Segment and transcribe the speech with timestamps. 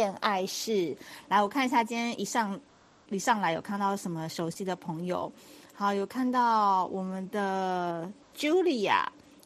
[0.00, 0.96] 恋爱室。
[1.28, 2.58] 来，我看一下，今天一上
[3.10, 5.30] 一上来有看到什么熟悉的朋友？
[5.74, 9.04] 好，有看到我们的 Julia、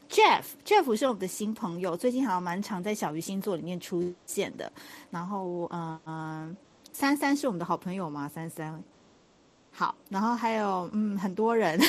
[0.09, 4.73] Jeff，Jeff 是我们的新朋友，最近好像蛮常在小鱼星座里面出现的。
[5.11, 6.57] 然后，嗯嗯，
[6.93, 8.31] 三三是我们的好朋友吗？
[8.33, 8.81] 三三。
[9.73, 11.81] 好，然后还有嗯很多人，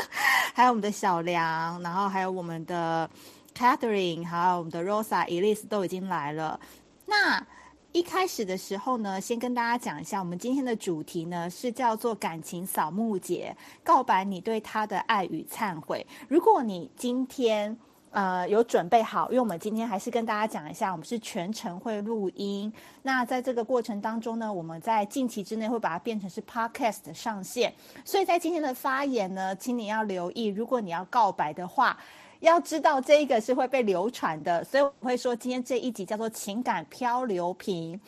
[0.54, 3.10] 还有我们的小梁，然后还有我们的
[3.54, 6.58] Catherine，还有我们的 Rosa、Elise 都已经来了。
[7.04, 7.46] 那
[7.94, 16.04] 一开始的时候呢，先跟大家讲一下，我们今天的主题呢是叫做感情扫墓节，告白你对他的爱与忏悔。
[16.26, 17.78] 如果你今天
[18.10, 22.72] 呃，有准备好，因为我们今天还是跟大家讲一下，我们是全程会录音。
[23.02, 27.72] 那在这个过程当中呢，我们在近期之内会把它变成是 podcast 上线。
[28.04, 31.96] 所以在今天的发言呢，请你要留意，如果你要告白的话，
[32.40, 34.62] 要知道这一个是会被流传的。
[34.64, 38.00] 所以我会说，今天这一集叫做情感漂流瓶，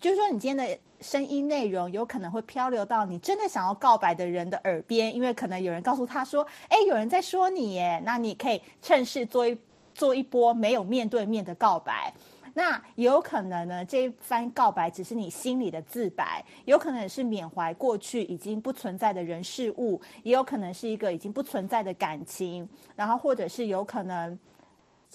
[0.00, 0.78] 就是说你今天的。
[1.00, 9.56] 声音内容有可能会漂流到你真的想要告白的人的耳边，因为可能有人告诉他说：“哎，有人在说你耶。”那你可以趁势做一
[9.94, 12.12] 做一波没有面对面的告白。
[12.58, 24.36] 那也有可能呢，这一番告白只是你心里的自白，有可能是缅怀过去已经不存在的人事物，也有可能是一个已经不存在的感情，然后或者是有可能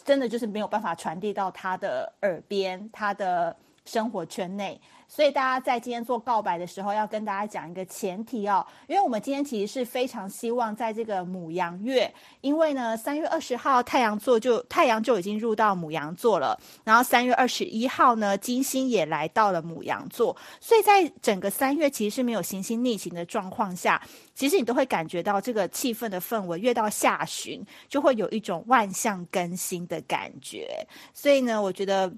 [0.05, 4.79] 真的就是没有办法传递到他的耳边，他的生活圈内。
[5.13, 12.11] 所以大家在今天做告白的时候，要跟大家讲一个前提哦，因为我们今天其实是非常希望在这个母羊月，
[12.41, 24.01] 因为呢，三月二十号太阳座就太阳就已经入到母羊座了，然后三月二十一号呢，金星也来到了母羊座，所以在整个三月其实是没有行星逆行的状况下，
[24.33, 30.67] 其实你都会感觉到这个气氛的氛围，越到下旬就会有一种万象更新的感觉，
[31.13, 32.11] 所以呢，我觉得。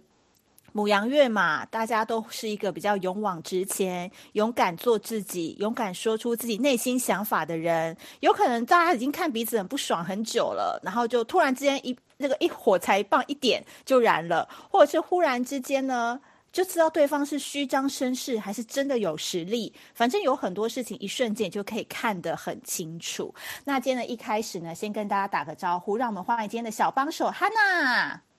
[0.76, 7.96] 母羊月嘛，大家都是一个比较勇往直前、勇敢做自己、勇敢说出自己内心想法的人。
[8.20, 16.20] 有可能大家已经看彼此很不爽很久了，然后就突然之间一那个一火柴棒一点就燃了，或者是忽然之间呢，
[16.52, 19.74] 就知道对方是虚张声势还是真的有实力。
[19.94, 23.34] 反正有很多事情一瞬间就可以看得很清楚。
[23.64, 28.35] 那今天的一开始呢，先跟大家打个招呼，让我们欢迎今天的小帮手 Hana。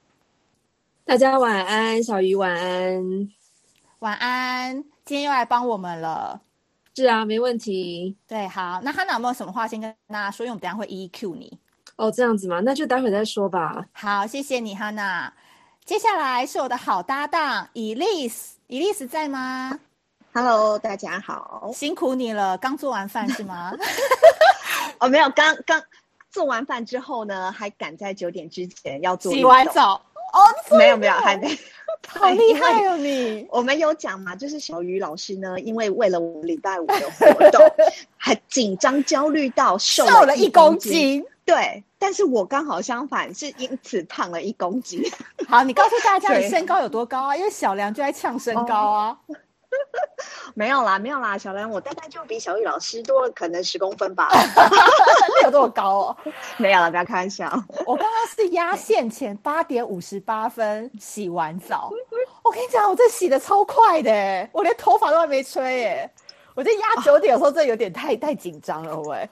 [1.07, 3.29] 大家晚安，小鱼晚安，
[4.01, 4.75] 晚安。
[5.05, 6.41] 今天又来帮我们了，
[6.97, 8.17] 是啊，没问题。
[8.27, 10.45] 对，好，那 Hana 有没有什么话先跟大家说？
[10.45, 11.57] 因为我们等下会一一 Q 你。
[11.95, 12.59] 哦，这样子吗？
[12.65, 13.87] 那就待会再说吧。
[13.93, 15.31] 好，谢谢你，Hana。
[15.85, 19.79] 接下来是我的好搭档 Elise，Elise 在吗
[20.33, 22.59] ？Hello，大家好，辛苦你了。
[22.59, 23.73] 刚做完饭是吗？
[24.99, 25.81] 哦，没有，刚刚
[26.33, 29.31] 做完饭之后呢，还赶在九点之前要做。
[29.31, 30.03] 洗完澡。
[30.37, 31.49] 哦，没有没有，还没，
[32.09, 33.47] 好厉害哦你！
[33.51, 37.61] 我们有讲嘛，就是小鱼老师呢，因为为了我们礼拜五的活动，
[38.19, 41.25] 还紧张焦虑到瘦了一公斤。
[41.45, 45.01] 对，但是我刚好相反，是因此胖了一公斤。
[45.49, 47.37] 好，你告诉大家 你身高有多高啊？
[47.37, 49.19] 因为小梁就在呛身高啊。
[49.29, 49.37] 哦
[50.55, 54.29] 没有啦，没有啦，小兰，我大概就比小玉老师多了可能十公分吧。
[55.45, 56.17] 有这么高哦？
[56.57, 57.51] 没有了，不要开玩笑。
[57.87, 61.91] 我刚刚是压线前八点五十八分洗完澡。
[62.43, 66.11] 我跟你讲，我这洗的超快的，我连头发都还没吹耶。
[66.55, 69.29] 我这压九点的时候，这有点太太紧张了，喂。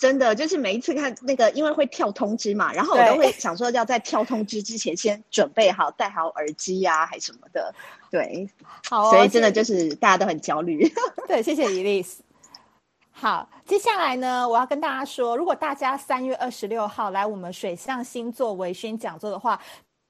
[0.00, 7.74] 真的就是每一次看那个，因为会跳通知嘛，然后我都会想说要在跳通知之前先准备好戴好耳机呀、啊，还什么的。
[8.10, 8.48] 对，
[8.88, 10.90] 好、哦，所以真的就是大家都很焦虑。
[11.28, 12.20] 对，谢谢 Elise。
[13.10, 19.60] 好，接下来呢，我要跟大家说，如果大家三月二十六号来我们水象星座微醺讲座的话，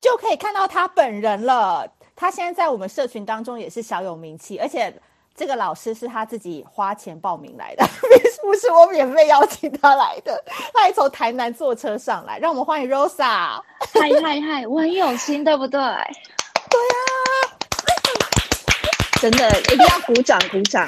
[0.00, 1.92] 就可以看到他本人了。
[2.14, 4.94] 他现在在我们社群当中也是小有名气，而且。
[5.40, 7.82] 这个老师是他自己花钱报名来的，
[8.44, 10.38] 不是我免费邀请他来的。
[10.74, 13.58] 他还从台南坐车上来，让我们欢迎 Rosa。
[13.78, 15.80] 嗨嗨嗨，我很有心，对不对？
[15.80, 15.96] 对呀、
[17.24, 17.56] 啊，
[19.22, 20.86] 真的一定要鼓掌鼓掌。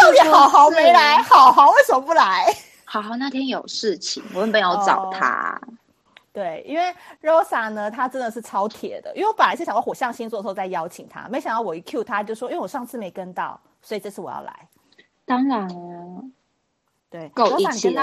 [0.00, 2.54] 重点好好没来，好好为什么不来？
[2.84, 5.60] 好好那天有事情，我们没有找他。
[5.66, 5.74] Oh,
[6.32, 9.12] 对，因为 Rosa 呢，他真的是超铁的。
[9.16, 13.60] 因为我本来是想说火象星座的时候再邀请他，没想到我一 Q 他就说，因为我上次没跟到。
[13.88, 14.68] 所以这次我要来，
[15.24, 16.22] 当然了，
[17.08, 18.02] 对，够义气的。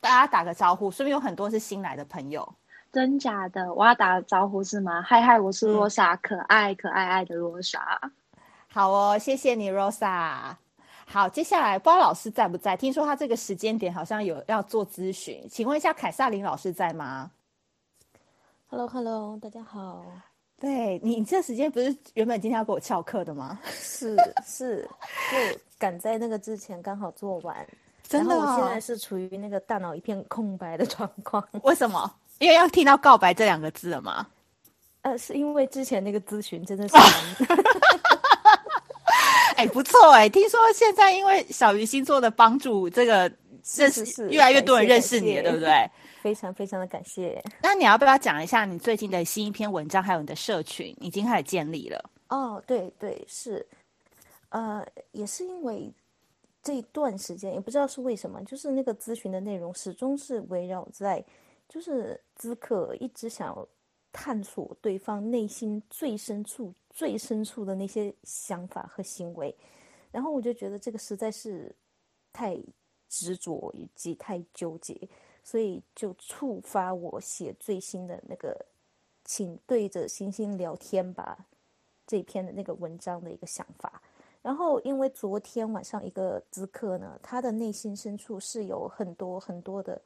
[0.00, 2.54] 大家打个招呼，说明有很多是新来的朋友，
[2.92, 3.74] 真假的？
[3.74, 5.02] 我要打个招呼是吗？
[5.02, 8.00] 嗨嗨，我是罗莎，可爱可爱爱的罗莎。
[8.68, 10.54] 好哦，谢谢你，Rosa。
[11.04, 12.76] 好，接下来不知道老师在不在？
[12.76, 17.32] 听说他这个时间点好像有要做咨询，请问一下凯撒琳老师在吗
[18.68, 20.04] ？Hello Hello，大家好。
[20.64, 23.58] 对你，你这时间不是原本今天要给我翘课的吗？
[23.68, 24.16] 是
[24.46, 24.88] 是，
[25.30, 27.54] 就赶在那个之前刚好做完。
[28.08, 31.46] 真的、哦，我现在是处于那个大脑一片空白的状况。
[31.62, 32.10] 为什么？
[32.38, 34.26] 因为要听到“告白”这两个字了吗？
[35.02, 36.94] 呃，是因为之前那个咨询真的是。
[39.56, 43.30] 哎，不错哎，听说现在因为小鱼星座的帮助，这个
[43.76, 45.90] 认识越来越多人认识你了，对不对？
[46.24, 47.44] 非常非常的感谢。
[47.62, 52.10] 那你要不要讲一下你最近的新一篇文章，还有你的社群已经开始建立了？
[52.30, 53.66] 哦，对对是，
[54.48, 54.82] 呃，
[55.12, 55.92] 也是因为。
[56.66, 61.22] 这一段时间也不知道是为什么，就是那个咨询的内容始终是围绕在，
[61.68, 63.68] 就是咨客一直想要
[64.10, 69.54] 探索对方内心最深处、最深处的那些想法和行为，
[70.10, 71.70] 然后我就觉得这个实在是
[72.32, 72.58] 太
[73.10, 74.98] 执着以及太纠结，
[75.44, 78.66] 所以就触发我写最新的那个
[79.24, 81.46] “请对着星星聊天吧”
[82.06, 84.02] 这篇的那个文章的一个想法。
[84.42, 90.00] 然后，因为昨天晚上一个咨客呢，他的内心深处是有很多很多的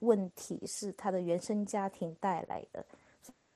[0.00, 2.84] 问题，是他的原生家庭带来的，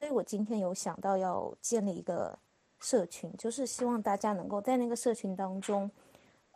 [0.01, 2.37] 所以我今天有想到要建立一个
[2.81, 5.89] 社群，就是希望大家能够在那个社群当中，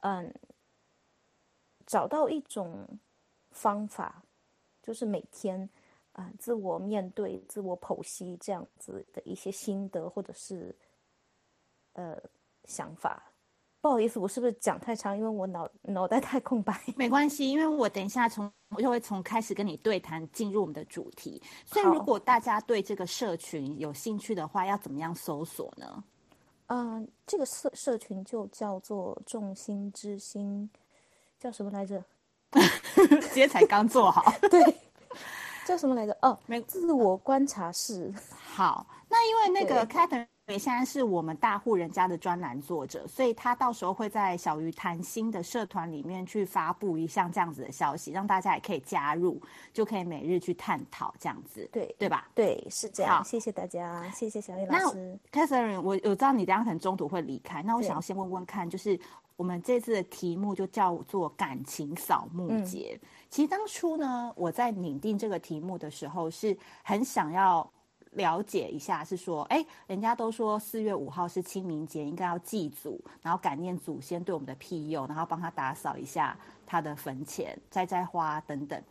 [0.02, 0.34] 嗯，
[1.86, 2.86] 找到一种
[3.52, 4.20] 方法，
[4.90, 5.56] 就是每天
[6.14, 10.76] 啊、嗯，自我面对、自我剖析这样子的一些心得或者是
[11.92, 12.20] 呃
[12.64, 13.22] 想法。
[13.80, 15.16] 不好意思，我是不是讲太长？
[15.16, 16.76] 因为我脑脑袋太空白。
[16.96, 21.40] 没关系，因为我等一下从我就会从开始跟你对谈，进入我们的主题。
[21.64, 26.02] 所以，如果大家对这个社群有兴趣的话，要怎么样搜索呢？
[26.66, 30.68] 嗯、呃，这个社社群就叫做“众星之星”，
[31.38, 32.04] 叫什么来着？
[33.20, 34.32] 今天才刚做好。
[34.50, 34.62] 对，
[35.66, 36.16] 叫什么来着？
[36.22, 38.12] 哦，没自我观察室。
[38.30, 40.26] 好，那因为那个 Catherine
[40.58, 49.40] 现在是我们大户人家的专栏作者，所以他到时候会在小鱼谈心的社团里面去发布一项这样子的消息，让大家也可以加入，
[49.72, 52.28] 就可以每日去探讨这样子，对对吧？
[52.34, 53.18] 对，是这样。
[53.18, 55.16] 好，谢谢大家，谢谢小鱼老师。
[55.30, 58.98] Catherine，我我知道你等下可能中途会离开，那我想要先问问看，就是
[59.40, 62.98] 我们这次的题目就叫做感情扫墓节。
[63.00, 67.66] 嗯、其实当初呢，我在拟定这个题目的时候，是很想要。
[68.14, 78.82] 了解一下，是说，哎，人家都说四月五号是清明节，应该要祭祖，然后感念祖先对我们的庇佑，然后帮他打扫一下他的坟前，摘摘花等等。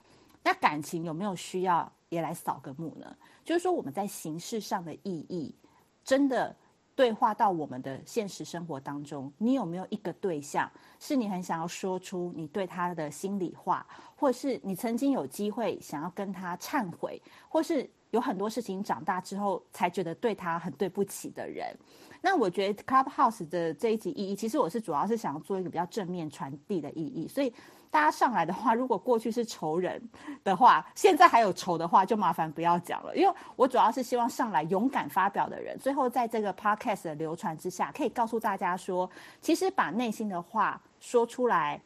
[0.41, 3.13] 那感情有没有需要也来扫个墓呢？
[3.43, 5.53] 就是说，我们在形式上的意义，
[6.01, 6.55] 真的
[6.99, 10.69] 对话到我们的现实生活当中，你有没有一个对象，
[10.99, 13.87] 是你很想要说出你对他的心里话，
[14.17, 17.89] 或是你曾经有机会想要跟他忏悔，或是？
[18.11, 21.77] 有很多事情长大之后才觉得对他很对不起的人，
[22.23, 27.27] 那我觉得 Clubhouse 的这一集意义，其实我是主要是想要做一个比较正面传递的意义。
[27.27, 27.53] 所以
[27.91, 30.01] 大家上来的话， 如果过去是仇人
[30.43, 39.09] 的话，现在还有仇的话，就麻烦不要讲了，因为我主要是希望上来勇敢发表的人，最后在这个 Podcast 的流传之下，可以告诉大家说，
[39.41, 41.81] 其实把内心的话说出来。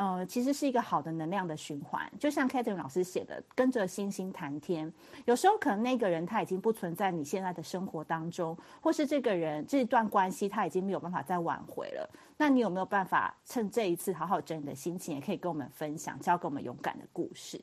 [0.00, 4.90] 呃，其实是一个好的能量的循环，就像 Catherine 老师写的，跟着星星谈天。
[5.26, 12.08] 有时候可能那个人他已经不存在你现在的生活当中，或是这个人这段关系他已经没有办法再挽回了。
[12.38, 17.60] 那你有没有办法趁这一次好好整理的心情，也可以跟我们分享，教给我们勇敢的故事？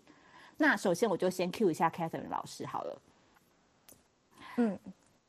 [0.57, 3.01] 那首先我就先 cue 一下 Catherine 老师好了。
[4.57, 4.77] 嗯，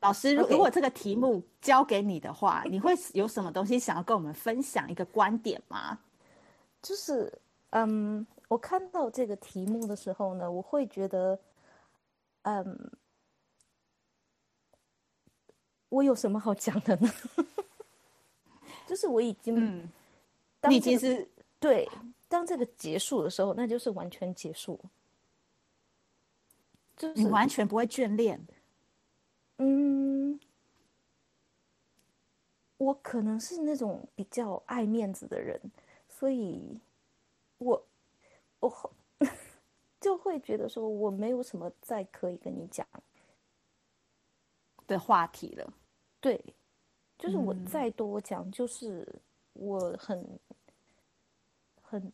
[0.00, 5.98] 老师，如果这个题目交给你的话，你会有什么东西想要跟我们分享一个观点吗？
[6.80, 7.30] 就是，
[7.70, 11.38] 嗯，我看到这个题目的时候呢，我会觉得，
[12.42, 12.90] 嗯，
[15.88, 17.10] 我有什么好讲的呢？
[18.86, 19.90] 就是我已经，嗯，
[20.62, 21.28] 这个、你其实
[21.60, 21.86] 对，
[22.28, 24.80] 当这个结束的时候，那就是完全结束，
[26.96, 28.40] 就是你完全不会眷恋。
[29.58, 30.38] 嗯，
[32.78, 35.60] 我可能是那种比较爱面子的人。
[36.18, 36.80] 所以，
[37.58, 37.86] 我
[38.58, 38.90] 我后
[40.00, 42.84] 就会觉得说，我没有什么再可以跟你讲
[44.88, 45.72] 的话题了。
[46.20, 46.42] 对，
[47.16, 49.06] 就是我再多讲，就是
[49.52, 50.26] 我很
[51.80, 52.12] 很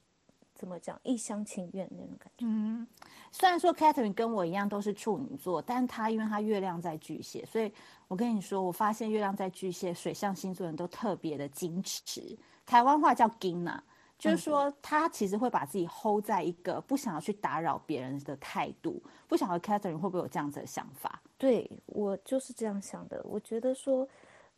[0.55, 2.45] 怎么讲，一厢情愿那种感觉。
[2.45, 2.87] 嗯，
[3.33, 7.73] 虽然说 Catherine 跟我一样都是处女座，但她因为她月亮在巨蟹，所以
[8.07, 12.39] 我跟你说，我发现月亮在巨蟹，水象星座人都特别的矜持。
[12.67, 13.83] 台湾话叫金呐。
[14.17, 19.03] 就是说，他其实会把自己 hold 在一个不想要去打扰别人的态度。
[19.29, 21.21] 不晓得 Catherine 会不会有这样子的想法？
[21.37, 23.21] 对，我就是这样想的。
[23.25, 24.09] 我觉得说，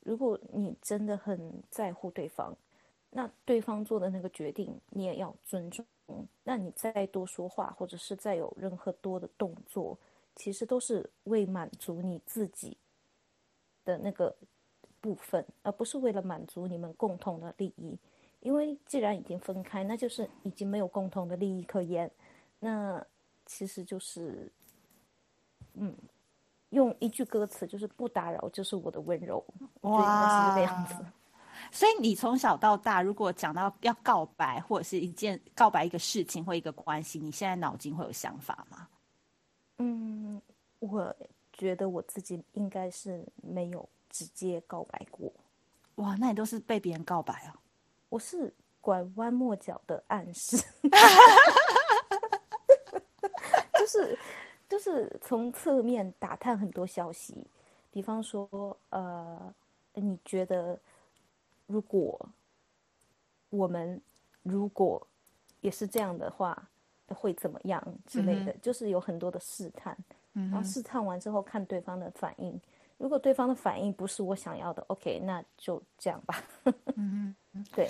[0.01, 2.55] 如果你真的很在乎对方，
[3.11, 5.85] 那对方做的那个决定，你也要尊重。
[6.45, 9.99] 那你再多说话，或者是再有任何多的动作，
[10.37, 12.77] 其实都是为满足你自己
[13.85, 14.37] 的那个
[15.01, 17.99] 部分，而不是为了满足你们共同的利益。
[18.40, 22.11] 因为既然已经分开，那就是已经没有共同的利益可言。
[22.59, 23.05] 那
[23.45, 24.50] 其实就是，
[25.75, 25.95] 嗯，
[26.71, 29.45] 用一句歌词就是“不打扰就是我的温柔”，
[29.83, 30.95] 哇，是这样子。
[31.71, 38.88] 所以你从小到大，如果讲到要告白或者是一件告白一个事情或一个关系，你现在脑筋会有想法吗？
[39.78, 40.40] 嗯，
[40.78, 41.14] 我
[41.52, 45.33] 觉得我自己应该是没有直接告白过。
[45.97, 47.59] 哇，那你都是被别人告白啊？
[48.09, 50.57] 我是拐弯抹角的暗示，
[53.79, 54.19] 就是
[54.69, 57.47] 就是从侧面打探很多消息，
[57.91, 59.55] 比方说，呃，
[59.95, 60.79] 你觉得？
[61.69, 62.17] 如果
[63.51, 64.01] 我们
[64.45, 65.05] 如果
[65.63, 66.71] 也是这样的话，
[67.09, 68.53] 会怎么样之类的？
[68.53, 69.99] 嗯、就是有很多的试探，
[70.35, 72.61] 嗯、然后试探完之后看对方的反应。
[72.99, 76.41] 如果对方的反应不是我想要的，OK，那就这样吧。
[76.95, 77.35] 嗯
[77.75, 77.89] 对。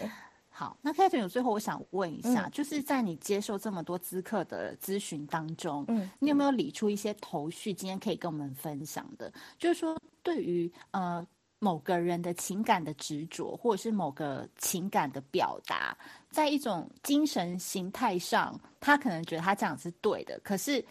[0.48, 7.74] 好，那 Catherine，最后我想问一下，嗯、就是在你接受这么多咨客的咨询当中，嗯，你有没有理出一些头绪？
[7.74, 11.26] 今天可以跟我们分享的，就是说对于呃。
[11.58, 15.96] 某个人的情感的执着，或者是某个情感的表达，
[16.28, 20.38] 在一种精神形态上，他可能觉得他这样是对的。
[20.44, 20.84] 可是，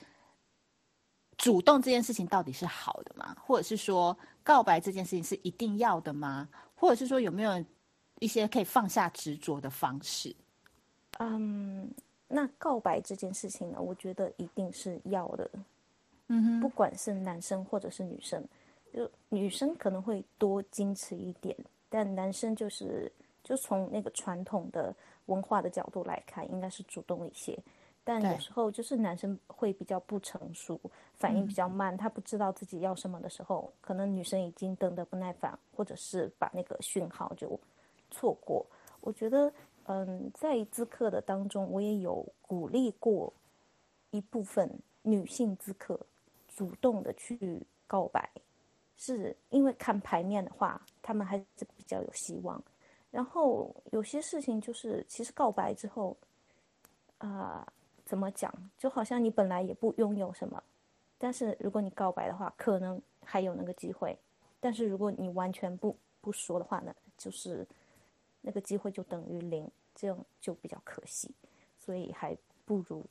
[1.38, 3.36] 主动这件事情到底是好的吗？
[3.40, 6.50] 或者是说，告白这件事情是一定要的吗？
[6.74, 7.64] 或者是说，有没有
[8.26, 10.36] 一些可以放下执着的方式？
[11.20, 11.88] 嗯，
[12.28, 15.48] 那告白这件事情呢，我觉得一定是要的。
[16.28, 18.44] 嗯哼，不管是男生或者是女生。
[18.92, 21.56] 就女生可能会多矜持一点，
[21.90, 23.12] 但男生就是
[23.44, 27.60] 就从那个传统的文化的角度来看，应该是主动一些。
[28.06, 30.80] 但有时候就是男生会比较不成熟，
[31.14, 37.60] 反应比较慢，他不知道自己要什么的时候，可能女生已经等得不耐烦，或者是把那个讯号就
[38.12, 38.66] 错过。
[39.02, 39.52] 我觉得，
[39.84, 43.32] 嗯，在咨客的当中，我也有鼓励过
[44.12, 44.70] 一部分
[45.02, 46.00] 女性咨客
[46.48, 48.30] 主动的去告白。
[48.98, 52.64] 是因为看牌面的话，他们还是比较有希望。
[53.12, 56.16] 然后有些事情就是，其实告白之后，
[57.18, 57.68] 啊、
[58.06, 58.50] 怎么讲？
[58.78, 60.64] 就好像你本来也不拥有什么，
[61.18, 64.18] 但是如果你告白的话，可能还有那个机会。
[64.62, 67.68] 但是如果你完全不不说的话呢，就是
[68.46, 71.32] 那个机会就等于零，这样就比较可惜。
[71.80, 73.04] 所以还不如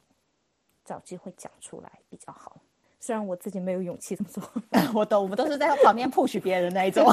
[0.85, 2.61] 找机会讲出来比较好。
[3.01, 4.43] 虽然我自己没有勇气这么做，
[4.95, 7.05] 我懂，我们都是在旁边 push 别人那一种。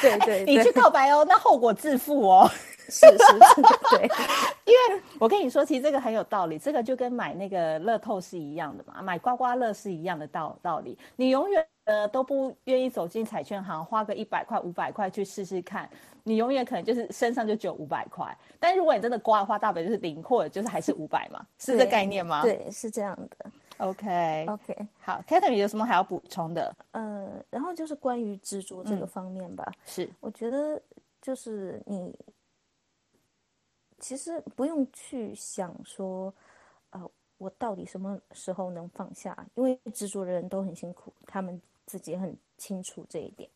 [0.00, 2.50] 对，对对，你去告白哦，那后果自负哦。
[2.88, 4.08] 是是是，对。
[4.64, 10.96] 因为我跟你说，其实这个很有道理，这个就跟买那个乐透是一样的嘛，买刮刮乐是一样的道道理。
[11.16, 15.90] 你永远呃都不愿意走进彩券行，花个一百块、五百块去试试看，
[16.22, 18.24] 你永远可能就是身上就只有五百块。
[18.60, 22.42] 但如果你真的刮的话，大不了就是零，或者就是还是五百嘛，是这概念吗？
[22.42, 23.50] 对，是这样的。
[23.78, 24.86] OK，OK，Okay.
[24.98, 26.74] 好，Catherine 有什么还要补充的？
[26.92, 29.64] 呃，然后就是关于执着这个方面吧。
[29.68, 30.80] 嗯、是，我觉得
[31.20, 32.18] 就是你
[33.98, 36.32] 其实不用去想说，
[36.90, 39.46] 呃，我到底什么时候能放下？
[39.54, 43.48] 因为执着的人都很辛苦，他们自己很清楚这一点。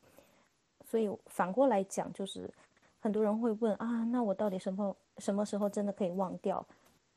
[0.85, 2.49] 所以反过来讲，就是
[3.01, 6.67] 很多人会问啊，那我到底什么什么时候真的可以忘掉？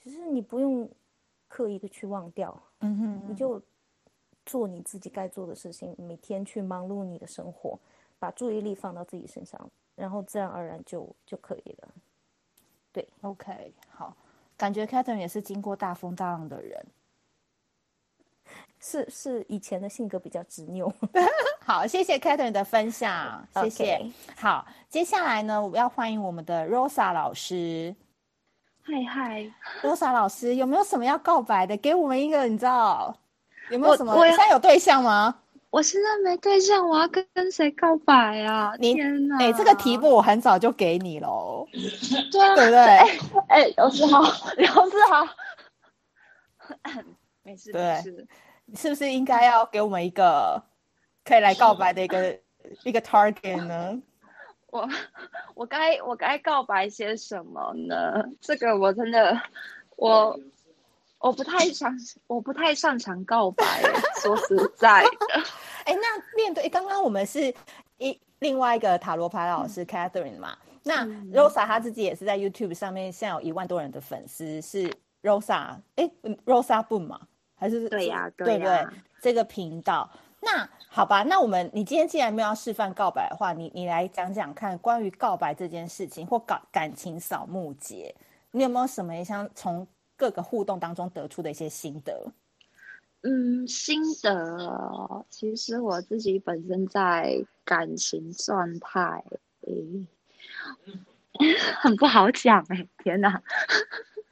[0.01, 0.89] 其实你不用。
[1.53, 3.62] 刻意的去忘掉，嗯哼，你就
[4.43, 7.77] 做你自己该做的事情，每天去忙碌你的生活，
[8.17, 11.89] 把注意力放到自己身上，然后自然而然就就可以了。
[12.91, 14.17] 对，OK，好，
[14.57, 16.83] 感觉 Catherine 也是经过大风大浪的人，
[18.79, 20.91] 是是以前的性格比较执拗。
[21.62, 24.12] 好，谢谢 Catherine 的分享，谢谢。
[24.36, 27.95] 好，接下来呢，我要欢迎我们的 Rosa 老师。
[28.86, 31.75] 嗨嗨，多莎老师，有没有什么要告白的？
[31.78, 33.16] 给我们一个，你知道
[33.70, 34.13] 有没有什么？
[34.13, 35.34] 我现在有对象吗？
[35.70, 38.74] 我现在没对象，我要跟跟谁告白啊？
[38.78, 39.38] 你天哪！
[39.40, 41.66] 哎，这个题目我很早就给你喽，
[42.32, 42.78] 对啊，对不对？
[43.48, 44.22] 哎，刘志豪，
[44.58, 45.28] 刘志豪，
[47.42, 48.28] 没事，没事，
[48.75, 50.62] 是不是应该要给我们一个
[51.24, 52.38] 可以来告白的一个
[52.84, 54.00] 一个 target 呢？
[54.74, 54.89] 我
[55.53, 58.24] 我该我该告白些什么呢？
[58.42, 59.39] 这个我真的
[59.96, 60.38] 我
[61.20, 63.63] 我不太擅我不太擅长告白，
[64.20, 65.10] 说实在的。
[65.86, 67.53] 哎，那面对刚刚我们是
[68.00, 70.58] 一另外一个塔罗牌老师 Catherine 嘛？
[70.86, 76.10] 嗯、那 Rosa 她自己也是在 YouTube 上面，现在有一万多人的粉丝，是 Rosa 哎
[76.46, 77.22] ，Rosa Boom 吗？
[77.56, 79.00] 还是对呀、啊，对不、啊、对？
[79.22, 80.10] 这个频道，
[80.43, 88.13] 那好吧，那我们你今天既然没有要示范告白的话，你你来讲讲看关于告白这件事情或感感情扫墓节，
[88.51, 92.31] 你有没有什么想从各个互动当中得出的一些心得？
[93.21, 99.23] 嗯，心得，其实我自己本身在感情状态，
[99.62, 100.05] 诶，
[101.79, 103.41] 很不好讲哎，天哪，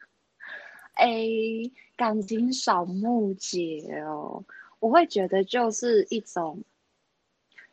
[0.99, 4.43] 诶，感情扫墓节哦，
[4.81, 6.63] 我会觉得就是一种，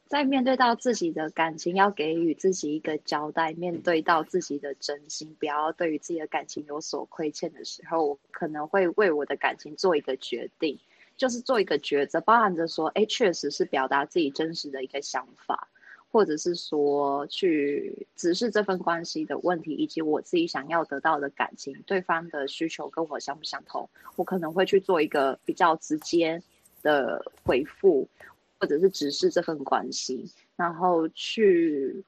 [0.07, 10.79] 在面对到自己的感情，要给予自己一个交代，面对到自己的真心，不要对于自己的感情有所亏欠的时候，我可能会为我的感情做一个决定。
[11.17, 15.67] 就是做一个抉择，包含着说，哎，确实是表达自己真实的一个想法，
[16.12, 26.41] 或者是说去直视这份关系的问题，以及我自己想要得到的感情，对方的需求跟我相不相同，我可能会去做一个比较直接
[26.83, 28.09] 的回复，
[28.59, 32.05] 或者是直视这份关系，然后去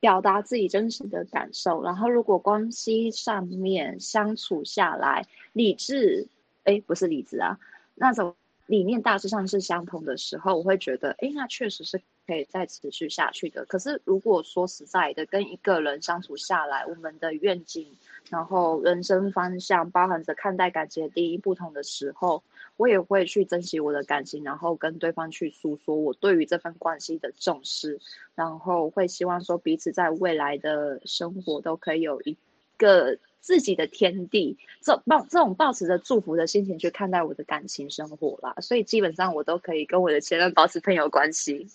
[0.00, 1.82] 表达自己真实的感受。
[1.82, 6.26] 然后，如果关系上面相处下来，理智，
[6.64, 7.58] 哎，不是理智啊。
[7.94, 8.34] 那种
[8.66, 13.64] 理念大致上是相同的时候，我会觉得，哎，那确实是可以再持续下去的。
[13.64, 17.88] 可是，如果说实在的，跟一个人相处下来，我们的愿景，
[18.28, 22.42] 然后人生方向，包含着看待感情的定义不同的时候，
[22.76, 28.00] 我也会去珍惜我的感情，然后跟对方去诉说我对于这份关系的重视，
[28.34, 32.36] 然后会希望说彼此在未来的生活都可以有一
[32.76, 33.18] 个。
[33.38, 41.68] 自己的天地，这抱这种抱持着祝福的心情去看待我的感情生活啦，所以基本上我都可以跟我的前任保持朋友关系。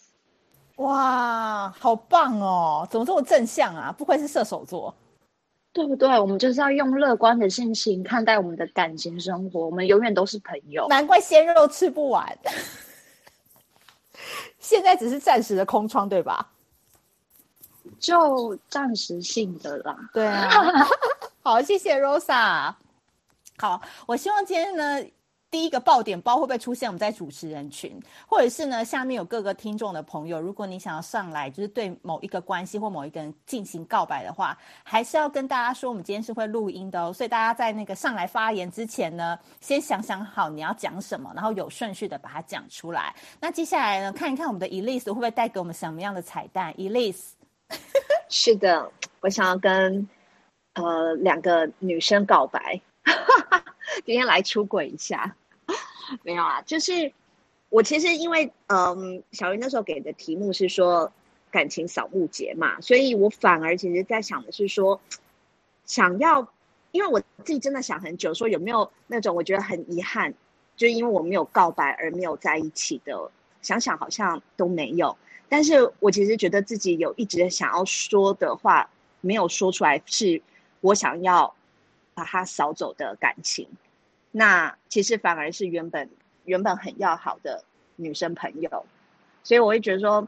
[0.76, 2.86] 哇，好棒哦！
[2.92, 3.90] 怎么这么正向啊？
[3.90, 4.94] 不愧是射手座，
[5.74, 6.08] 对不对？
[6.20, 10.88] 我们就是要用乐观的心情看待我们的感情生活，我们永远都是朋友。
[10.90, 12.38] 难怪鲜肉吃不完，
[14.60, 16.52] 现在只是暂时的空窗，对吧？
[18.00, 19.98] 就暂时性的啦。
[20.14, 20.50] 对啊。
[21.42, 22.74] 好，谢谢 Rosa。
[23.58, 25.04] 好，我希望今天呢，
[25.52, 43.14] 第一个爆点包会不会出现我们在主持人群，或者是呢，下面有各个听众的朋友，如果你想要上来，就是对某一个关系或某一个人进行告白的话，还是要跟大家说，我们今天是会录音的哦，所以大家在那个上来发言之前呢，先想想好你要讲什么，然后有顺序的把它讲出来。
[43.42, 47.32] 那接下来呢，看一看我们的 Elise 会不会带给我们什么样的彩蛋？Elise，
[48.30, 50.08] 是的，我想要跟。
[50.74, 52.80] 呃，两个女生告白，
[54.06, 55.36] 今天来出轨一下，
[56.24, 56.62] 没有啊？
[56.64, 57.12] 就是
[57.70, 61.12] 我其实因为嗯，小鱼那时候给的题目是说
[61.50, 65.00] 感情扫墓节嘛，所以我反而其实在想的是说，
[65.86, 66.48] 想要，
[66.92, 70.34] 因为我自己真的想很久，说有没有那种我觉得很遗憾，
[70.76, 75.18] 就是因为我没有告白而没有在一起的，想想好像都没有，
[75.50, 78.90] 但是我其实觉得自己有一直想要说的话
[79.22, 80.42] 没有说出来是。
[80.84, 81.54] 我想要
[82.16, 83.68] 把它扫走的感情，
[84.32, 86.10] 那其实反而是原本
[86.46, 87.64] 原本很要好的
[87.98, 88.86] 女生朋友，
[89.44, 90.28] 所以我会觉得说，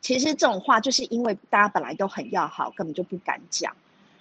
[0.00, 3.74] 其实这种话就是因为大家本来都很要好，根本就不敢讲。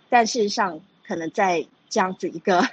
[0.10, 2.68] 但事实上，可能在这样子一个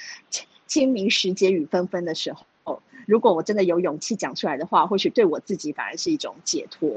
[0.66, 6.88] 清明时节雨纷纷的时候，如果我真的有勇气讲出来的话，或许对我自己反而是一种解脱。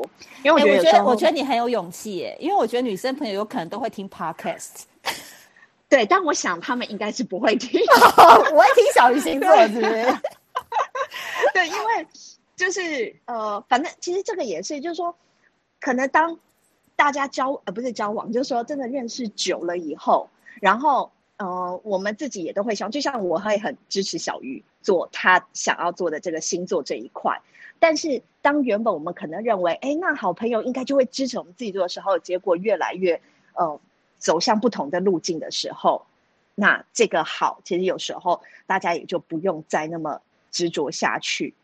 [0.44, 4.84] 因为我觉得，欸、我觉得，我觉得你很有勇气耶，因为我觉得女生朋友有可能都会听 podcast。
[5.89, 7.82] 对，但我想他们应该是不会听，
[8.54, 10.19] 我会听小鱼星座，是不是？
[11.52, 12.08] 对，因为
[12.56, 15.15] 就是呃，反正其实这个也是，就是说，
[15.80, 16.38] 可能当
[16.95, 20.30] 大家交呃不是交往，就是说真的认识久了以后，
[20.62, 27.41] 然后呃，我们自己也都会想，就像我会很支持小鱼做他想要做的这个星座这一块，
[27.80, 33.19] 但是当原本我们可能认为，哎，那好朋友应该就会支持我们自己做的时候，结果越来越
[33.54, 33.80] 呃。
[34.20, 36.06] 走向不同的路径的时候，
[36.54, 41.56] 那这个好，其实有时候大家也就不用再那么执着下去，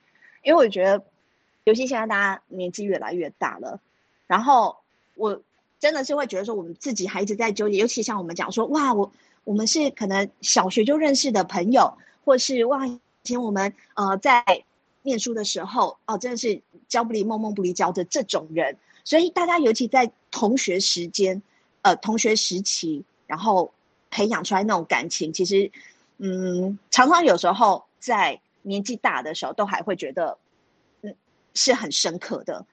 [0.41, 1.03] 因为我觉得，
[1.65, 3.81] 尤其现在大家年纪越来越大了，
[4.25, 4.77] 然后
[5.15, 5.41] 我
[5.79, 9.11] 真的是会觉得说，我们自己还一直在纠结，尤其像我们讲说，哇，我
[9.43, 14.63] 我们是可能小学就认识的朋友，或是哇，以前我们呃在
[15.01, 21.41] 念书的时候，哦，真的是交不离，梦梦不离交的这种人，所以大家尤其在同学时间。
[21.85, 23.71] 呃，同学时期，然后
[24.09, 25.71] 培养出来那种感情，其实，
[26.17, 30.39] 嗯，常常有时候在年纪大的时候，都还会觉得，
[31.03, 31.15] 嗯，
[31.53, 32.65] 是很深刻的。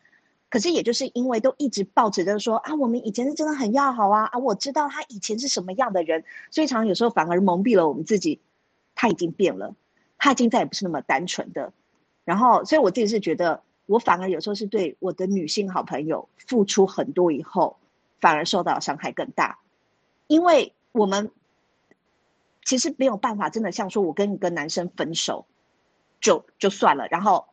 [0.48, 8.40] 可是也就是因为都一直抱着说啊，我们以前是真的很要好啊啊，我知道他以前是什么样的人，所以常常有时候反而蒙蔽了我们自己，
[8.94, 9.74] 他已经变了，
[10.16, 11.70] 他已经再也不是那么单纯的。
[12.24, 17.76] 然后，所以我自己是觉得，我反而有时候是对我的女性好朋友付出很多以后，
[18.22, 19.58] 反而受到伤害更大，
[20.28, 21.30] 因为我们。
[22.64, 25.46] 其实没有办法，真的像说，我跟一个男生分手，
[26.20, 27.48] 就就算了，然后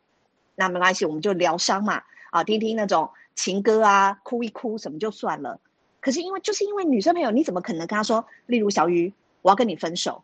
[0.54, 5.58] 那没关系，我们就疗伤嘛，啊，听听那种情歌啊，哭一哭什么就算了。
[6.00, 10.22] 可是因为就是因为女生朋友，你怎么可能跟他说，例如小鱼，我要跟你分手，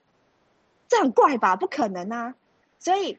[0.86, 1.56] 这很怪吧？
[1.56, 2.36] 不可能啊！
[2.78, 3.18] 所以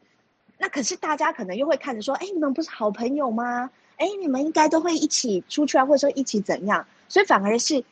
[0.58, 3.70] 那可是大家可能又会看着说，哎，你们不是好朋友吗？
[3.98, 6.88] 哎，你们应该都会一起出去啊，或者说一起怎样？
[7.10, 7.84] 所以反而是。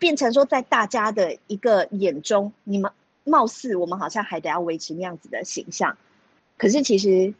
[0.00, 2.88] 变成说，在大家的一个眼中，你们
[3.24, 5.98] 貌似我们好像还得要维持那样子的形象，
[6.56, 7.34] 可是其实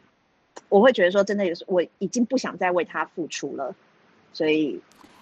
[0.67, 3.73] 我会觉得说，真的有时我已经不想再为他付出了，
[4.33, 4.77] 所以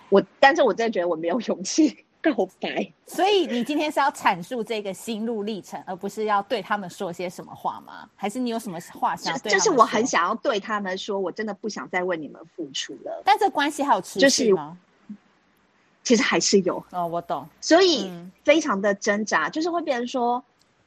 [0.10, 2.92] 我，但是我真的觉得我没有勇气 告白。
[3.06, 8.10] 所以你今天是要阐述这个心路历程，而不是要对他们说些什么话吗？
[8.16, 9.52] 还是你有什么话想要对？
[9.52, 13.22] 就是我很想要对他们说，我真的不想再为你们付出了。
[13.24, 14.76] 但这关系还有持续吗？
[16.08, 18.10] 其实还是有哦，我懂，所以
[18.46, 20.42] 非常的挣扎，嗯、就是会变成说，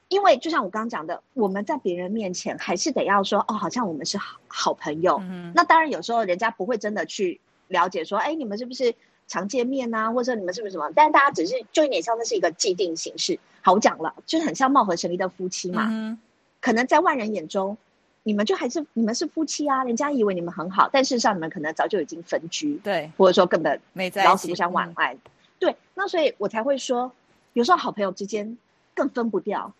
[0.08, 5.18] 因为就像我刚刚讲的，我们在别人面前还是得要说哦，好像我们是好好朋友。
[5.20, 8.94] 嗯、那当然有时候人家不会真的去了解说，哎，你们是不是
[9.28, 10.90] 常见面啊，或者你们是不是什么？
[10.94, 13.38] 但是大家只是就有点像那是一个既定形式。
[13.60, 15.86] 好，我讲了，就是很像貌合神离的夫妻嘛。
[15.90, 16.18] 嗯、
[16.62, 17.76] 可能在外人眼中，
[18.22, 25.14] 你们就还是你们是夫妻啊，人家以为你们很好，但事实上你们可能早就已经分居，对，或者说根本没在老死不相往来。
[25.14, 25.18] 嗯、
[25.58, 27.10] 对，那所以我才会说，
[27.54, 28.58] 有时候好朋友之间
[28.94, 29.72] 更分不掉，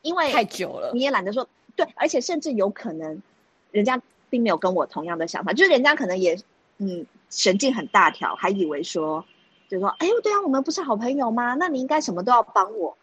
[0.00, 1.46] 因为太久了，你也懒得说。
[1.76, 3.22] 对，而且甚至有可能，
[3.70, 6.38] 人家并没有跟我同样的想法，就是人家可能也
[6.78, 9.24] 嗯神经很大条，还以为说，
[9.68, 11.54] 就说哎呦对啊，我们不是好朋友吗？
[11.54, 12.96] 那你应该什么都要帮我，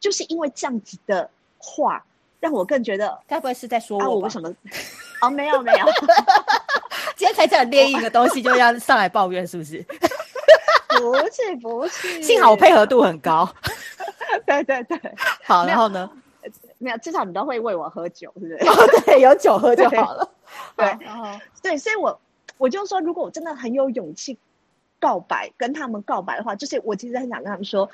[0.00, 2.06] 就是因为这样子的话。
[2.40, 4.48] 让我更觉得，该不会是在说我、啊、我为什么？
[5.20, 5.86] 哦，没有没有，
[7.16, 9.84] 今天才讲猎印的东西就要上来抱怨，是不是？
[10.88, 13.48] 不是不是，幸好我配合度很高。
[14.46, 14.98] 对对对，
[15.44, 16.08] 好，然后呢？
[16.78, 18.54] 没有，至少你都会喂我喝酒，是不是？
[18.68, 20.28] 哦，对，有酒喝就好了。
[20.76, 21.26] 对，然后
[21.60, 22.20] 对，所以我
[22.56, 24.38] 我就说，如果我真的很有勇气
[25.00, 27.90] 告白，跟他们告白的话，就是我其实很想跟他们说，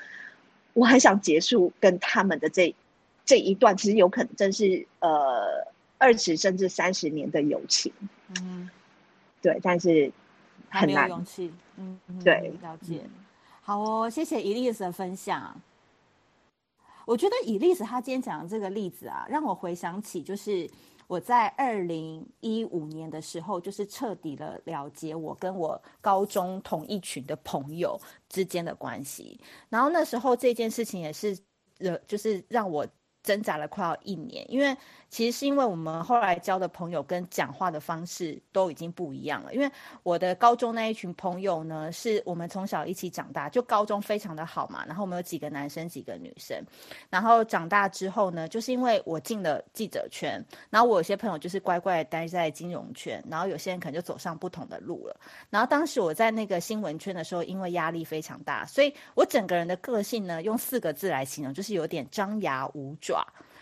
[0.73, 2.75] 我很想结束跟他们的这。
[3.25, 5.65] 这一段其实有可能真是呃
[5.97, 7.91] 二十甚至三十年的友情，
[8.39, 8.69] 嗯，
[9.41, 10.11] 对，但是
[10.69, 13.01] 很难勇气，嗯，对，了解。
[13.61, 15.59] 好哦，谢谢 Elise 的分享。
[17.05, 20.69] 我觉得 Elise 她今天讲的这个例子啊，让我回想起就是
[21.07, 29.39] 我在二零一五年的时候，就是彻底的了解我跟我高中同一群的朋友之间的关系。
[29.69, 31.35] 然后那时候这件事情也是
[31.79, 32.85] 呃，就是让我。
[33.25, 34.77] 挣扎了快要一年，因为
[35.09, 39.53] 其实是因为我们后来交的朋友跟讲话的方式都已经不一样了。
[39.53, 39.69] 因为
[40.03, 44.85] 我的高中那一群朋友呢，是我们从小一起长大，就高中非常的好嘛。
[44.85, 46.63] 然后我们有几个男生，几个女生。
[47.09, 55.19] 然后长大之后呢，就是因为我进了记者圈，然后我有些朋友就是乖乖的待在金融圈，然后有些人可能就走上不同的路了。
[55.49, 63.14] 然后当时我在那个新闻圈的时候，因为压力非常大，所以我整个人的个性呢，用四个字来形容，就是有点张牙舞爪。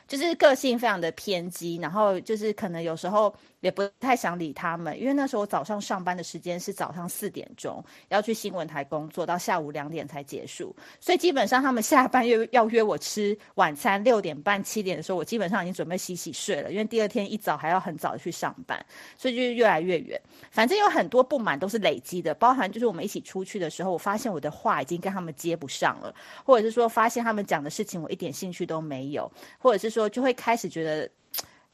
[0.07, 18.85] 就是个性非常的偏激，然后就是可能有时候也不太想理他们，因为那时候早上上班的时间是早上四点钟，要去新闻台工作，到下午两点才结束，所以基本上他们下班又要约我吃晚餐，六点半七点的时候，我基本上已经准备洗洗睡了，因为第二天一早还要很早去上班，
[19.17, 20.21] 所以就越来越远。
[20.51, 26.13] 反正有很多不满都是累积的，包含就是我们一起出去的时候，我发现我的话已经跟他们接不上了，
[26.45, 30.03] 或者是说发现他们讲的事情我一点兴趣都没有，或者是说。
[30.13, 31.09] 就会开始觉得，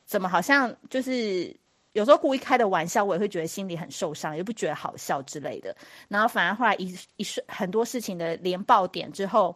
[0.05, 1.53] 怎么好像就是
[1.99, 5.75] 有时候故意开的玩笑，我也会觉得心里很受伤，也不觉得好笑之类的。
[6.07, 9.55] 然后反而后来一一很多事情的连爆点之后。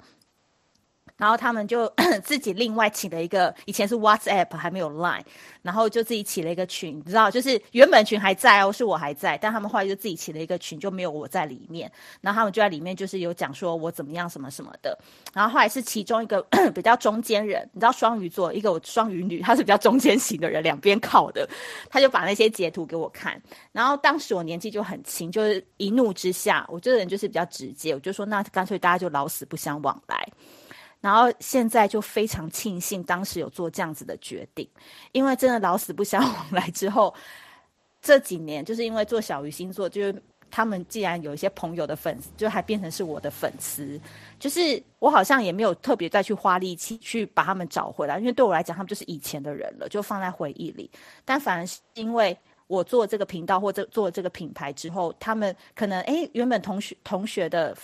[1.24, 1.90] 然后他们就
[2.22, 5.22] 自己另外请了一个，以前是 WhatsApp 还没有 Line，
[5.62, 11.90] 然后就自己起了一个群，你知道，就是原本群还在哦，是我还在，但他们后来就自己起了一个群，就没有我在里面。
[12.20, 15.00] 然后他们就在里面，就是有讲说我怎么样什么什么的。
[15.34, 21.48] 然后后来是其中一个 比较中间人，你知道双鱼座一个双鱼女，她是比较中间型的人，两边靠的，
[21.90, 23.42] 他就把那些截图给我看。
[23.72, 30.28] 然后当时我年纪就很轻，就是一怒之下，我这个人就是比较直接，我就说那干脆大家就老死不相往来。
[31.04, 34.66] 然后现在就非常庆幸当时有做这样子的决定，
[35.12, 37.14] 因为真的老死不相往来之后，
[38.02, 44.00] 这几年就是因为做小鱼星座，就是他们既然有一些朋友的粉丝，就还变成是我的粉丝，
[44.40, 50.90] 就是我好像也没有特别再去花力气去把他们找回来，因为对我来讲，他们就是以前的人了，就放在回忆里。
[51.26, 52.38] 但反而是因为
[52.68, 57.76] 我做这个频道或者做这个品牌之后，他们可能哎，原本同学同学的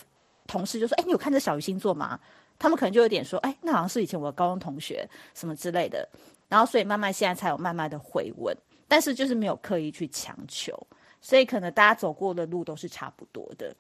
[0.48, 2.18] 同事就说，哎，你有看这小鱼星座吗？
[2.60, 6.08] 他们可能就有点说，哎，那好像是以前我的高中同学什么之类的。
[6.48, 8.56] 然后，所以慢慢现在才有慢慢的回温，
[8.88, 10.76] 但是就是没有刻意去强求，
[11.22, 13.74] 所以可能大家走过的路都是差不多的。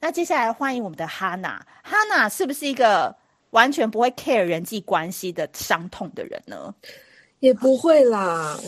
[0.00, 3.14] 那接下来欢迎我们的哈娜，哈娜是不是一个
[3.50, 6.74] 完全不会 care 人际关系的伤痛的人呢？
[7.40, 8.58] 也不会啦。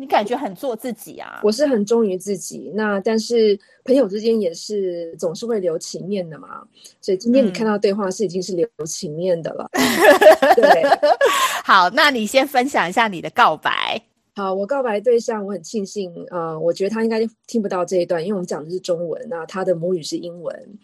[0.00, 1.40] 你感觉很做自己啊？
[1.42, 2.70] 我是很忠于自己。
[2.72, 6.62] 那但是朋友之间也是总是会留情面的嘛。
[7.00, 9.68] 所以今天你看到对话是已经是留情面的了。
[9.72, 9.82] 嗯、
[10.54, 10.84] 对，
[11.64, 14.00] 好，那你先分享一下你的告白。
[14.38, 20.78] 好，我告白对象，我很庆幸，呃，我觉得他应该听不到这一段，因为我们讲的是中文，那他的母语是英文，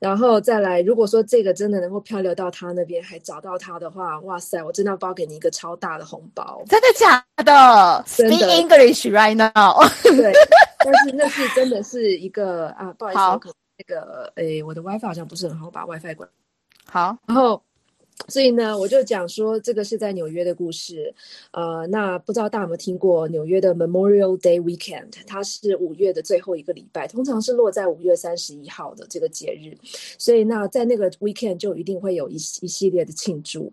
[0.00, 9.84] 然后再来，如果说这个真的能够漂流到他那边，还找到他的话，哇塞，我真的要包给你一个超大的红包，真的假的？Speak English right now。
[10.02, 10.32] 对，
[10.84, 13.40] 但是那是真的是一个啊，不好意思，好
[13.78, 16.28] 那个，诶，我的 WiFi 好像不是很好，把 WiFi 关。
[16.90, 17.62] 好，然后。
[18.28, 21.14] 所以呢，我就讲说这个是在纽约的故事，
[21.52, 25.12] 呃，那不知道大家有没有听过纽约的 Memorial Day Weekend？
[25.26, 29.76] 它是五月的最后一个礼拜，通常是落在五月三十一号的这个节日。
[30.18, 33.72] 所以那在那个 weekend 就一定会有一一系列的庆祝，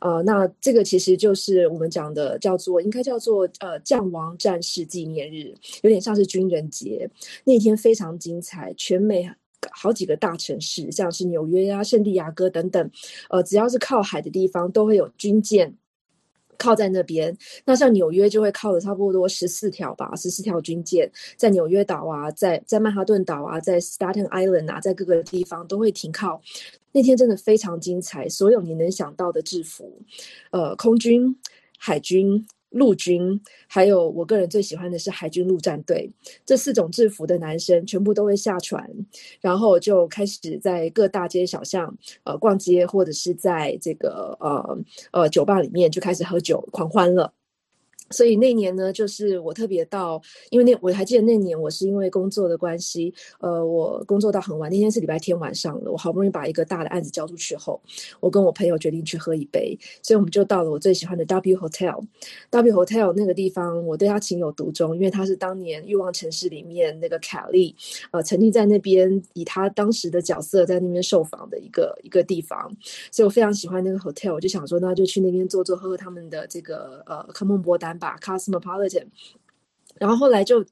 [0.00, 7.08] 呃，那这个其实就是我们讲的叫做应该叫做呃将亡战士纪念日，有点像是军人节。
[7.44, 9.30] 那天非常精彩，全美。
[9.72, 12.90] 好几个大城市，像是纽约呀、啊、圣地亚哥等等，
[13.30, 15.74] 呃，只要是靠海的地方，都会有军舰
[16.56, 17.36] 靠在那边。
[17.64, 26.40] 那像纽约就会靠了差不多十四条吧，十四条军舰在纽约岛啊，在在曼哈顿岛啊，在 Staten Island 啊，在各个地方都会停靠。
[26.92, 30.00] 那天真的非常精彩，所有你能想到的制服，
[30.50, 31.36] 呃，空军、
[31.78, 32.46] 海军。
[32.74, 36.10] 陆军，还有我个人最喜欢的是海军陆战队，
[36.44, 38.84] 这四种制服的男生全部都会下船，
[39.40, 44.78] 然后就开始在各大街小巷呃逛街，或者是在这个呃
[45.12, 47.32] 呃酒吧里面就开始喝酒狂欢了。
[48.14, 54.70] 所以那年呢，就是我特别到，因为那我还记得那年我是因为工作的关系，呃，我工作到很晚。
[54.70, 57.80] 那天是礼拜天晚上了，我好不容易把一个大的案子交出去后，
[58.20, 62.04] 我跟我朋友决定去喝一杯，所以我们就到了我最喜欢的 W Hotel。
[62.50, 67.74] W Hotel 那个地方，我对他情有独钟，因为他是当年《欲望城市》里面那个凯莉，
[68.12, 72.70] 呃，曾经在那边以他当时的角色在那边受访的一个一个地方，
[73.10, 77.98] 所以我非常喜欢那个 hotel，我就想说，那就去那边坐坐，喝喝他们的这个呃科梦波丹。
[78.04, 79.06] 吧，Cosmopolitan，
[79.98, 80.64] 然后后来就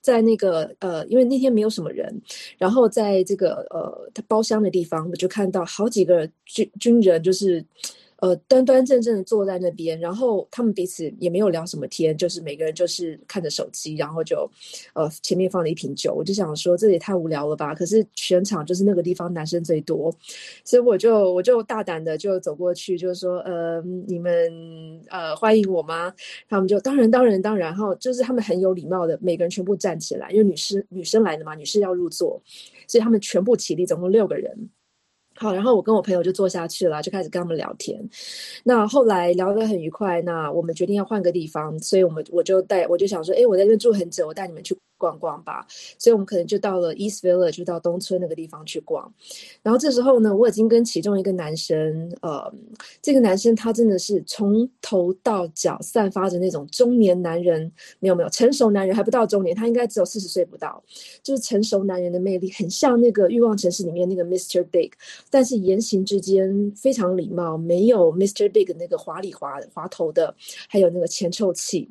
[0.00, 2.22] 在那个呃，因为那天没有什么人，
[2.56, 7.64] 然后在这个呃，他包厢的地方，我就看到好几个军军人，就是。
[8.20, 14.50] 呃，端端正正的坐在那边，然后他们彼此也没有聊什么天，就是每个人就是看着手机，然后就，
[14.94, 17.74] 呃，前面放了一瓶酒，我就想说这也太无聊了吧。
[17.76, 20.12] 可是全场就是那个地方男生最多，
[20.64, 26.12] 所以我就我就大胆的就走过去，就是说，呃，你们呃欢迎我吗？
[26.48, 32.42] 他们就当然当然当然，然后就是他们很有礼貌的，每个人全部站起来，因为女士女生来的嘛，女士要入座，
[32.88, 34.70] 所以他们全部起立，总共六个人。
[35.38, 37.98] 好，然后我跟我朋友就坐下去了，就开始跟他们聊天。
[38.64, 44.76] 那后来聊得很愉快，那我们决定要换个地方，所以我们我就带我就想说，哎，我在这住很久，我带你们去。
[44.98, 45.64] 逛逛吧，
[45.96, 49.10] 所以我们可能就到了 East Village，就到东村那个地方去逛。
[49.62, 52.52] 然后这时候呢，我已经跟其中一个男生，呃，
[53.00, 60.82] 这个男生他真的是从头到脚散发着那种中年男人，没有没有，成熟男人还不到中年，他应该只有四十岁不到，
[61.22, 64.64] 就是成熟男人的魅力，很像那个欲望城市里面那个 Mr.
[64.64, 64.90] Big，
[65.30, 68.50] 但是言行之间非常礼貌，没有 Mr.
[68.50, 70.34] Big 那个滑里滑滑头的，
[70.68, 71.88] 还有那个前臭气。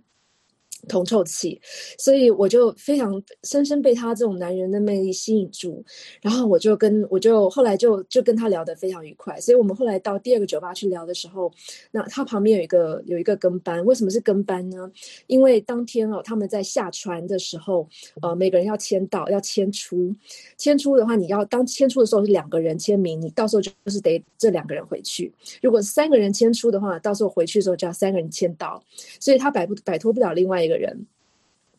[0.87, 1.59] 铜臭气，
[1.97, 5.83] 所以我就非常深深被他这种男人的魅力吸引住，
[6.21, 11.51] 然后我就跟我就后来就就跟他聊得非常愉快，所以我们后来到第二个酒吧去聊的时候，
[11.91, 14.91] 那他旁边有一个有一个跟班，为什么是跟班呢？
[15.27, 17.87] 因为当天哦他们在下船的时候，
[18.21, 20.15] 呃每个人要签到要签出，
[20.57, 28.83] 签出的话你要当签出的时候是两个人签名，你到时候就是得这两个人回去，如果三个人签出的话，到时候回去的时候就要三个人签到，
[29.19, 31.05] 所以他摆不摆脱不了另外一个人。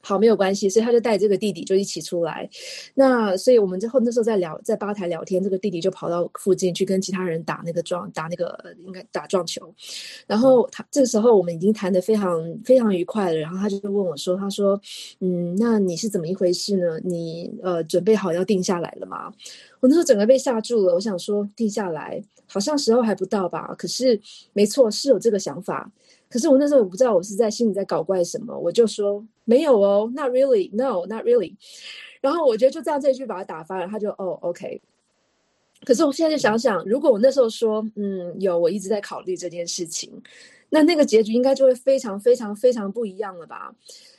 [0.01, 2.49] 好，没有关系，所以他就带这个弟弟就一起出来。
[2.95, 9.75] 那所以我们之后那时候在聊，在吧台聊天，这个弟弟就跑到附近去跟其他人打那个撞，打那个应该打撞球。
[10.27, 13.39] 然后他这个时候我们已经谈得非常非常愉快了。
[13.39, 14.81] 然后他就问我说：“他说，
[15.19, 16.99] 嗯，那你是怎么一回事呢？
[17.03, 19.31] 你呃准备好要定下来了吗？”
[19.81, 20.95] 我那时候整个被吓住了。
[20.95, 23.75] 我想说定下来，好像时候还不到吧？
[23.77, 24.19] 可是
[24.53, 25.91] 没错，是有这个想法。
[26.29, 31.55] 可是我那时候我不知道我是在心里在搞怪什么，我就说没有哦，Not really，No，Not really。
[32.21, 34.81] 然后我觉得就这样这一句把他打发了，他就哦，OK。
[35.85, 40.11] 可是我现在就想想，如果我那时候说嗯有，我一直在考虑这件事情，
[40.71, 43.75] 那那个结局应该就会非常非常非常不一样了吧？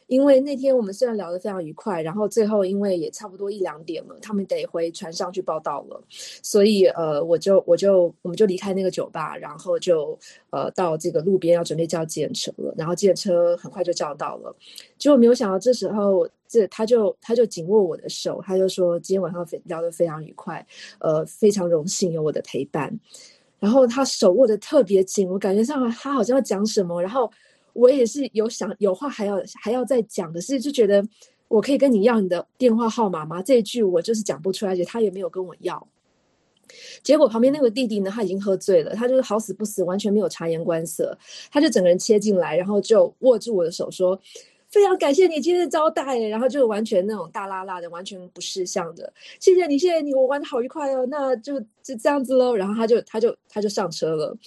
[0.09, 10.17] 因为那天我们虽然聊得非常愉快，然后最后因为也差不多一两点了，他们得回船上去报到了，所以呃，我就我就我们就离开那个酒吧，然后就
[10.49, 14.53] 呃到这个路边要准备叫计程车了，然后计程车很快就叫到了，
[14.97, 20.65] 结果没有想到这时候这他就他就紧握我的手，他就说今天晚上非聊得非常愉快，
[20.99, 22.91] 呃，非常荣幸有我的陪伴，
[23.59, 27.31] 然后他手握得特别紧，我感觉上他好像要讲什么，然后。
[27.79, 31.03] 我也是有想有话还要还要再讲可是，就觉得
[31.47, 33.41] 我可以跟你要你的电话号码吗？
[33.41, 35.87] 这一句我就是讲不出来，而且他也没有跟我要。
[37.01, 41.17] 结果旁边那个弟弟呢，他已经喝醉了，他就是好死不死，完全没有察言观色，
[41.51, 44.19] 他就整个人切进来，然后就握住我的手说。
[44.69, 49.11] 非常感谢你今天的招待，然后就完全那种大拉拉的，完全不识相的。
[49.39, 51.05] 谢谢你，谢谢你，我玩的好愉快哦。
[51.09, 52.55] 那就就这样子喽。
[52.55, 54.37] 然后他就他就他就上车了，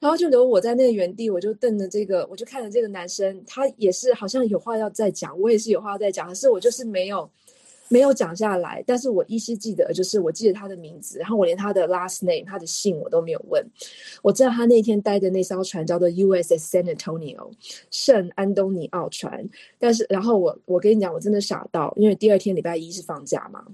[0.00, 7.30] 然后就留我在那个原地，我就瞪着这个，我就看着这个男生，他也是好像有话要再讲，我也是有话要再讲，可是我就是没有。
[7.88, 13.64] 没有讲下来，但是我依稀记得，就是我记得他的名字，然后我连他的 last name，他的姓我都没有问。
[14.22, 17.50] 我知道他那天待的那艘船叫做 USS San Antonio，
[17.90, 19.48] 圣安东尼奥船。
[19.78, 23.64] 但是，然后我我跟你讲，我真的傻到，因为第二天礼拜一是放假嘛。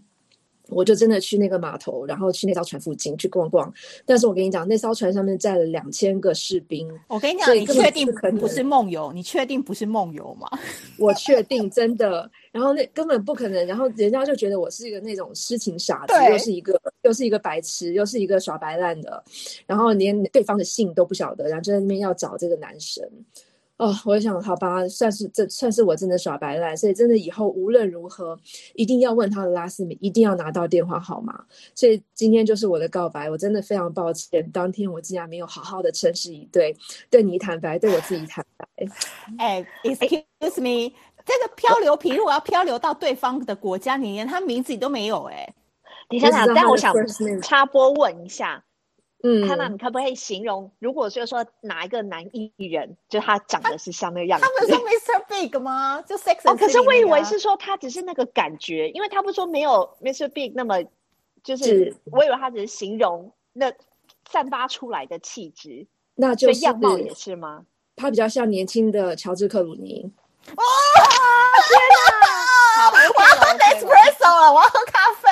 [0.68, 3.72] 我就真的去那个码头，然后去那艘船附近去逛逛。
[4.07, 6.88] 但是我跟你讲，那艘船上面载了两千个士兵。
[7.09, 8.07] 我跟你讲，你确定
[8.38, 9.12] 不是梦游？
[9.12, 10.48] 你确定不是梦游吗？
[10.98, 12.31] 我确定，真的。
[12.50, 13.66] 然后那根本不可能。
[13.66, 19.22] 然后人家就觉得我是一个那种痴情傻子，又是一个又是一个白痴，又是一个耍白烂的。
[19.66, 23.07] 然后连对方的姓都不晓得，然后就在那边要找这个男生。
[23.85, 28.38] 哦，我想，好吧，算是这算是我真的耍白赖，所以真的以后无论如何
[28.75, 31.44] 一定要问他的拉斯米，一定要拿到电话号码。
[31.75, 36.75] 所以今天就是我的告白，我真的非常抱歉，当天我竟然没有好好的诚实以对，
[37.11, 38.66] 对你坦白，对我自己坦白。
[39.38, 40.90] 哎，excuse me，
[41.27, 45.55] 这个漂流瓶如果要漂流到对方的国家，你连他名字你都没有哎、欸。
[46.09, 46.94] 你想想，但我想
[47.42, 48.64] 插播问一下。
[49.27, 50.71] 嗯，看到你可不可以形容？
[50.79, 54.47] 如果就是说哪一个男艺人，就他长得是像那个样子？
[54.47, 55.25] 他不是说 Mr.
[55.27, 56.03] Big 吗？
[56.07, 60.29] 就 Sex、哦、可是我以为是说他只是那个感觉，因为他不说没有 Mr.
[60.29, 60.85] Big 那么，
[61.43, 63.73] 就是，是我以为他只是形容那
[64.31, 67.65] 散发出来的气质，那就是样貌也是吗？
[67.97, 70.05] 他比较像年轻的乔治克鲁尼。
[70.49, 70.63] 哦，
[71.67, 71.81] 天
[72.21, 72.27] 哪！
[72.77, 75.24] 好，我要喝 Espresso 了，我要喝咖啡。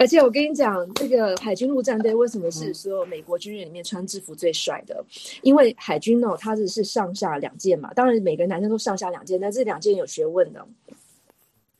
[0.00, 5.04] 而且我跟你讲，这个海军陆战队为什么是所有美国军人里面穿制服最帅的？
[5.42, 10.66] 因为海军哦，它只是上下两件嘛，当然每个男生都上下两件，但这两件有学问的。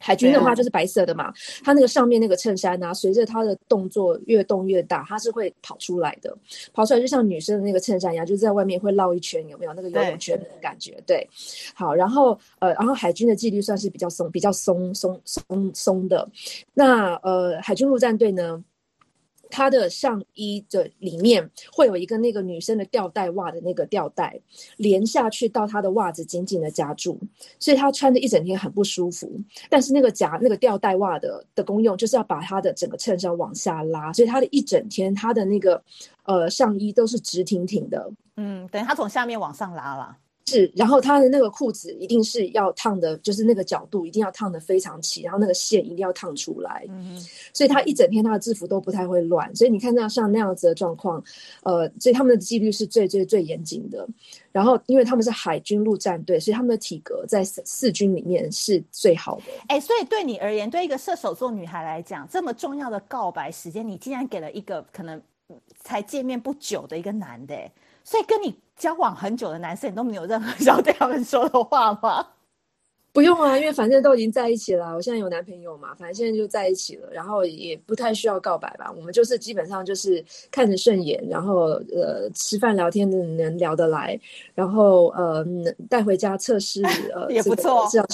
[0.01, 1.33] 海军的话就是白色的嘛，
[1.63, 6.35] 它那个上面那个衬衫啊，随着它的动作越动越大，它是会跑出来的，
[6.73, 10.93] 跑出来就像女生的那个衬衫一样，就是在外面会绕一圈，有没有那个游泳圈的感觉？
[11.07, 11.29] 对，对，
[11.75, 16.27] 好，然后呃，然后海军的纪律算是比较松，比较松松松松的。
[16.73, 18.65] 那呃，海军陆战队呢？
[19.51, 24.39] 他的上衣的里面会有一个那个女生的吊带袜的那个吊带
[24.77, 27.19] 连下去到他的袜子紧紧的夹住，
[27.59, 29.31] 所以他穿着一整天很不舒服。
[29.69, 35.83] 但是那个夹那个吊带袜的的功用就是要把他的整个衬衫往下拉，所以他的一整天他的那个
[36.25, 38.11] 呃上衣都是直挺挺的。
[38.37, 40.17] 嗯，等于他从下面往上拉了。
[40.51, 46.85] 是，然后他的那个裤子一定是要烫的，就是那个角度一定要烫的非常齐，然后那个线一定要烫出来。
[46.89, 47.19] 嗯，
[47.53, 49.55] 所以他一整天他的制服都不太会乱。
[49.55, 51.23] 所以你看到像那样子的状况，
[51.63, 54.07] 呃，所以他们的纪律是最最最严谨的。
[54.53, 59.45] 然后因为他们是海军陆战队，所以他们的体格在四四军里面是最好的。
[59.69, 65.23] 哎，所以对你而言，对一个射手座女孩来讲，这么重要的告白时间，你竟然给了一个可能
[65.79, 67.55] 才见面不久的一个男的，
[68.05, 68.55] 所以跟你。
[68.81, 72.27] 交往很久的男生，你都没有任何想要对他们说的话吗？
[73.13, 74.95] 不用啊，因为反正都已经在一起了。
[74.95, 78.91] 我现在有男朋友嘛，反正现在就在一起了，然后也不太需要告白吧。
[78.97, 84.19] 我们就是基本上就是看着顺眼，然后呃吃饭聊天的能聊得来，
[84.55, 85.45] 然后呃
[85.91, 86.83] 带回家测试
[87.15, 87.87] 呃 也不错。
[87.93, 88.09] 这样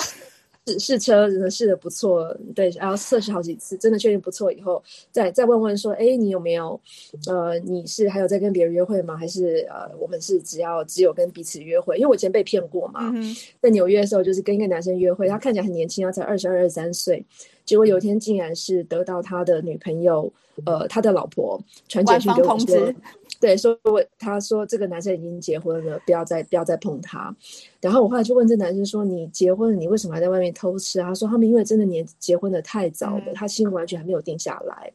[0.66, 6.80] 试试车真的试的不错，对，然后测试好几次，真的确定不错以后，再再问问说，哎，你有没有，
[7.28, 9.16] 呃，你是还有在跟别人约会吗？
[9.16, 11.96] 还是呃，我们是只要只有跟彼此约会？
[11.96, 17.24] 因为我以前被骗过嘛，嗯、在纽约的时候，就是跟一个男生约会，他看起来很年轻，他才二十二、二十三岁，
[17.64, 20.32] 结果有一天竟然是得到他的女朋友，
[20.64, 22.92] 呃，他的老婆传简讯给我说。
[23.39, 27.34] 对，说我他说这个男生已经结婚了，不要再不要再碰他。
[27.80, 34.91] 然后我后来就问这男生说：“你结婚了，你为什么还在外面偷吃啊？”他说：“他们因为真的年结婚的太早了，嗯、他心完全还没有定下来，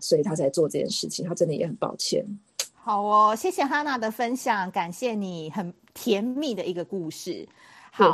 [0.00, 1.26] 所以他才做这件事情。
[1.26, 2.24] 他真的也很抱歉。”
[2.74, 7.46] 好哦，谢谢哈娜的分享，感谢你很甜蜜的一个故事。
[7.90, 8.12] 好。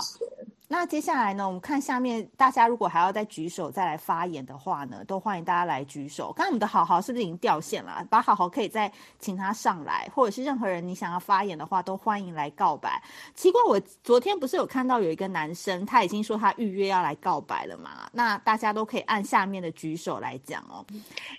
[0.70, 1.46] 那接下来呢？
[1.46, 6.30] 我们看下面，大家如果还要再举手再来发言的话呢，都欢迎大家来举手。
[6.36, 8.06] 刚刚我们的好好是不是已经掉线了？
[8.10, 13.02] 把好好可以再请他上来，或者是任何人你想要发言的话，都欢迎来告白。
[13.34, 18.06] 奇怪，我昨天不是有看到有一个男生，他已经说他预约要来告白了嘛？
[18.12, 20.84] 那大家都可以按下面的举手来讲哦。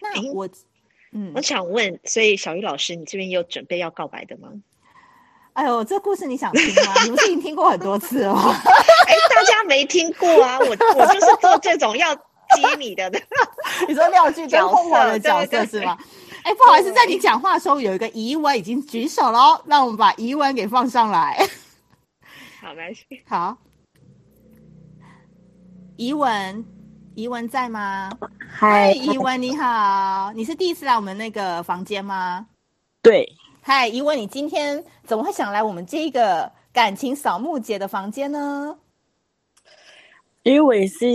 [0.02, 0.50] 那我，
[1.12, 4.50] 嗯，我想问，所以小玉老师，你这边有准备要告白的吗？
[5.54, 6.93] 哎呦，这故事你想听吗？
[7.04, 8.56] 你不是已经听过很多次了吗？
[9.08, 10.58] 哎，大家没听过啊！
[10.60, 12.22] 我我就是做这种要接
[12.78, 13.20] 你的的。
[13.88, 15.97] 你说廖剧跟凤凰的角色是吗？
[16.43, 21.38] 哎，不好意思，在你讲话的时候有一个怡文已经举手了，让我们把怡文给放上来。
[22.62, 23.06] 好，没关系。
[23.28, 23.58] 好，
[25.97, 26.66] 怡文，
[27.16, 28.10] 怡文在吗？
[28.50, 32.45] 嗨，怡文你好，你是第一次来我们那个房间吗？
[33.02, 33.28] 对。
[33.62, 38.78] 嗨，怡文，你今天怎么会想来我们这个感情扫墓节的房间呢？
[40.43, 41.05] 因为我也是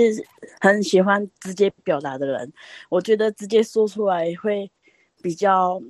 [0.61, 2.53] 很喜欢直接表达的人，
[2.91, 4.71] 我觉得直接说出来会
[5.23, 5.81] 比较，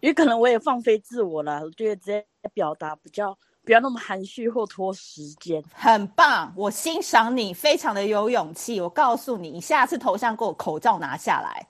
[0.00, 5.62] 因为可能我也放飞自我了，我觉得直接表达比较不要那么含蓄或拖时间。
[5.74, 8.80] 很棒，我欣赏你，非常的有勇气。
[8.80, 11.66] 我告诉你，你下次头像给我口罩拿下来。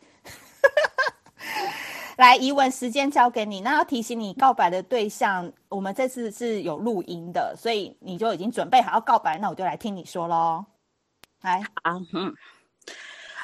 [2.16, 3.60] 来，疑文，时间交给你。
[3.62, 10.64] 那要提醒你，告白的对象，我们这次是有录音的，所以你就已经准备好要告白，那我就来听你说喽。
[11.40, 12.32] 来，啊，嗯，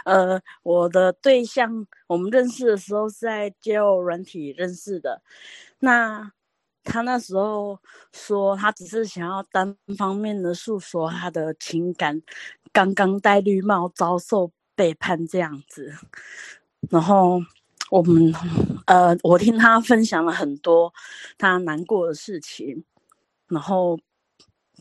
[0.05, 5.21] 呃，我的对象，我们认识的时候是在交友软体认识的。
[5.81, 6.31] 那
[6.85, 7.77] 他那时候
[8.13, 12.23] 说，他只是想要单方面的诉说他的情感，
[12.73, 15.93] 刚刚戴绿帽，遭受背叛这样子，
[16.89, 17.41] 然后。
[17.91, 18.33] 我们，
[18.87, 20.95] 呃，我听他分享了很多
[21.37, 22.85] 他难过的事情，
[23.49, 23.99] 然后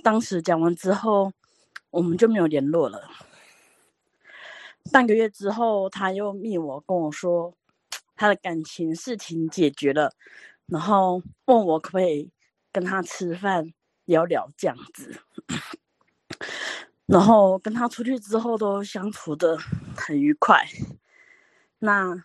[0.03, 1.34] 当时讲完之后，
[1.89, 3.10] 我们就没有联络了。
[4.91, 7.51] 半个月之后，他又密我跟我说，
[8.16, 10.14] 他的感情事情解决了，
[10.68, 12.30] 然后问我可不可以
[12.72, 13.74] 跟他吃饭
[14.05, 15.20] 聊聊这样子。
[17.07, 19.57] 然后跟他出去之后都相处的
[19.97, 20.64] 很愉快。
[21.80, 22.24] 那。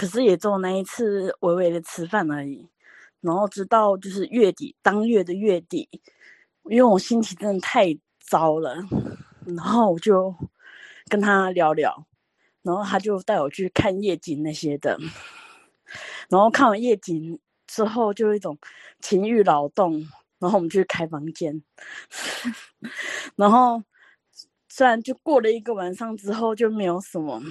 [0.00, 2.66] 可是也只有那一次微微的吃饭而已，
[3.20, 5.86] 然后直到就是月底当月的月底，
[6.64, 8.76] 因为我心情真的太糟了，
[9.44, 10.34] 然后我就
[11.10, 12.06] 跟他聊聊，
[12.62, 14.98] 然后他就带我去看夜景那些的，
[16.30, 18.56] 然后看完夜景之后就一种
[19.00, 20.00] 情欲劳动，
[20.38, 21.62] 然后我们去开房间，
[23.36, 23.82] 然后
[24.66, 27.42] 虽然就过了一个晚上之后就没有什么。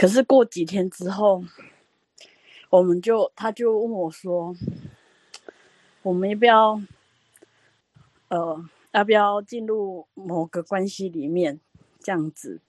[0.00, 1.44] 可是过几天之后，
[2.70, 4.56] 我们就他就问我说
[6.00, 6.80] ：“我们要不要，
[8.28, 11.60] 呃，要不要进入某个关系里面？
[12.02, 12.62] 这样子。”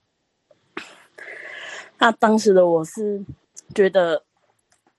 [1.99, 3.23] 那当时的我是
[3.73, 4.25] 觉得，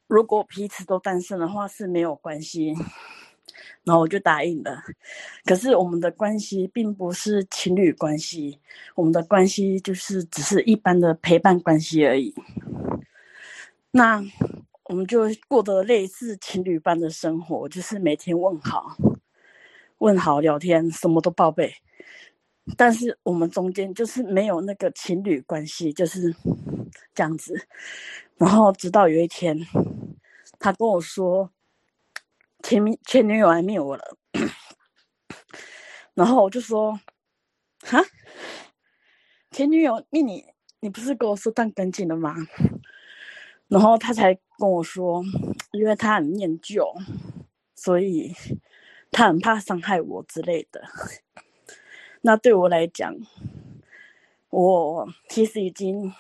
[0.06, 2.74] 如果彼此都单身的话是没有关系。
[3.84, 4.80] 然后我就答应了，
[5.44, 8.60] 可是我们的关系并不是情侣关系，
[8.94, 12.32] 我们的关系就是只是一般的陪伴关系而已。
[13.90, 14.24] 那
[14.84, 18.96] 我们就过得类似情侣般的生活，就是每天问好、
[19.98, 21.74] 问好聊天，什么都报备。
[22.76, 26.32] 但是我们中间就是没有那个情侣关系，就是
[27.12, 27.66] 这样子。
[28.36, 29.58] 然后直到有一天，
[30.60, 31.50] 他跟我说。
[32.62, 34.16] 前前女友还灭我了，
[36.14, 36.98] 然后我就说，
[37.80, 38.00] 哈，
[39.50, 40.44] 前女友灭你，
[40.80, 42.36] 你不是跟我说断干净了吗？
[43.66, 45.22] 然后他才跟我说，
[45.72, 46.86] 因为他很念旧，
[47.74, 48.32] 所以
[49.10, 50.82] 他很怕伤害我之类的。
[52.20, 53.16] 那对我来讲，
[54.50, 56.12] 我其实已经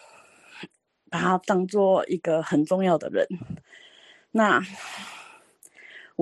[1.08, 3.26] 把他当做一个很重要的人。
[4.32, 4.60] 那。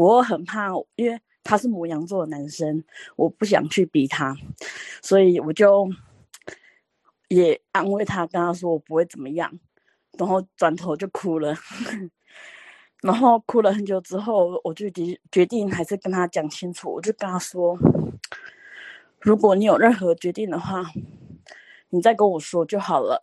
[0.01, 2.82] 我很怕，因为他是摩羊座的男生，
[3.16, 4.34] 我不想去逼他，
[5.03, 5.86] 所以我就
[7.28, 9.53] 也安慰他，跟他说我不会怎么样，
[10.16, 11.55] 然后转头就哭了，
[13.03, 17.76] 然后哭了很久之后，我就决决定还是跟他讲清楚，我就跟他说，
[19.20, 20.82] 如果你有任何决定的话，
[21.90, 23.20] 你再跟我说就好了。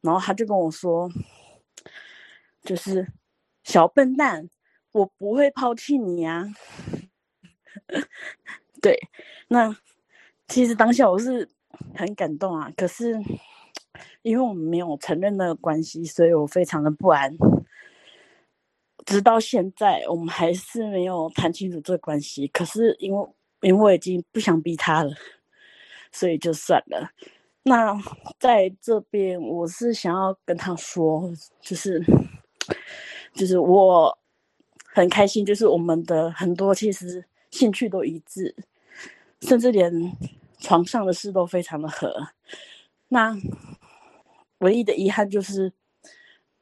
[0.00, 1.08] 然后他就跟我说，
[2.64, 3.12] 就是
[3.62, 4.50] 小笨蛋。
[4.94, 6.44] 我不会抛弃你啊！
[8.80, 8.96] 对，
[9.48, 9.76] 那
[10.46, 11.50] 其实当下我是
[11.96, 12.70] 很感动啊。
[12.76, 13.12] 可是
[14.22, 17.36] 因为我们没有承认那个关系，所以我非常的不安。
[19.04, 22.46] 直到现在，我们还是没有谈清楚这关系。
[22.46, 23.28] 可是因为
[23.62, 25.12] 因为我已经不想逼他了，
[26.12, 27.10] 所以就算了。
[27.64, 27.92] 那
[28.38, 32.00] 在这边，我是想要跟他说，就是
[33.34, 34.16] 就是我。
[34.94, 38.54] 很开心，就是我们的很多其实兴趣都一致，
[39.40, 40.16] 甚至连
[40.60, 42.28] 床上的事都非常的合。
[43.08, 43.36] 那
[44.58, 45.72] 唯一的遗憾就是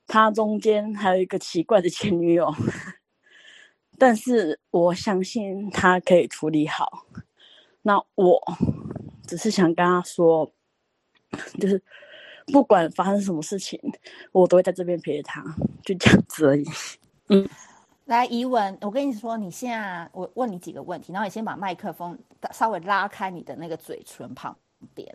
[0.06, 2.50] 他中间还有一个奇怪的前女友，
[3.98, 7.06] 但是我相信他可以处理好。
[7.82, 8.40] 那我
[9.26, 10.50] 只是想跟他说，
[11.60, 11.82] 就是
[12.46, 13.78] 不管发生什么事情，
[14.32, 15.44] 我都会在这边陪他，
[15.84, 16.64] 就这样子而已。
[17.28, 17.46] 嗯。
[18.06, 22.18] 来，怡文，我跟你说，你现在我问你几个问题，然后你先把麦克风
[22.50, 24.54] 稍微拉开你的那个嘴唇旁
[24.92, 25.08] 边，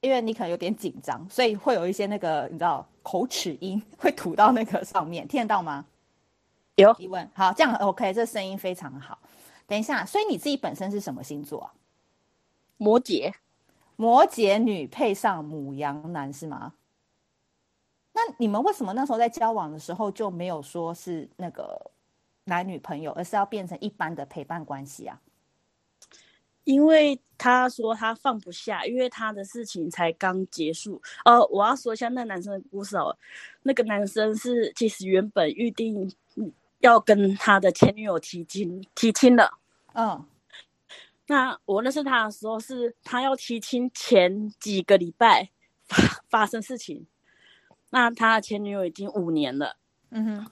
[0.00, 5.84] 因为你可能有点紧张，所以会有一些那个你知道口齿音会吐到那个上面，听得到吗？
[6.76, 6.94] 有。
[6.98, 9.18] 怡文，好，这样 OK，这声音非常好。
[9.66, 11.74] 等一下，所以你自己本身是什么星座啊？
[12.78, 13.30] 摩羯，
[13.96, 16.72] 摩羯女配上母羊男是吗？
[18.14, 21.90] 那你们为什么那时候在交往的时候就没有说是那个？
[22.46, 25.20] 男女朋友，而是要变成一般的陪伴关系啊？
[26.64, 31.00] 因为他说他放不下，因为他的事情才刚结束。
[31.24, 33.16] 呃，我要说一下那男生的故事哦。
[33.62, 36.12] 那个男生是其实原本预定
[36.80, 39.58] 要跟他的前女友提亲，提亲了。
[39.94, 40.24] 嗯，
[41.26, 45.50] 那我认识他的时候，是他要提亲前几个礼拜
[45.86, 47.06] 发发生事情。
[47.90, 49.76] 那他的前女友已经五年了。
[50.10, 50.50] 嗯哼。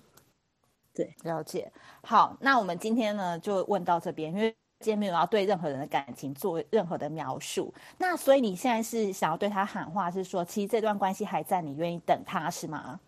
[0.95, 1.71] 对，了解。
[2.03, 7.75] 好，那我们今天呢就问到这边，因为今天没有要对任何人的感情做任何的描述。
[7.99, 13.01] 那所以你现在是想要对他喊话，是说其实这段关系还在，你愿意等他是吗？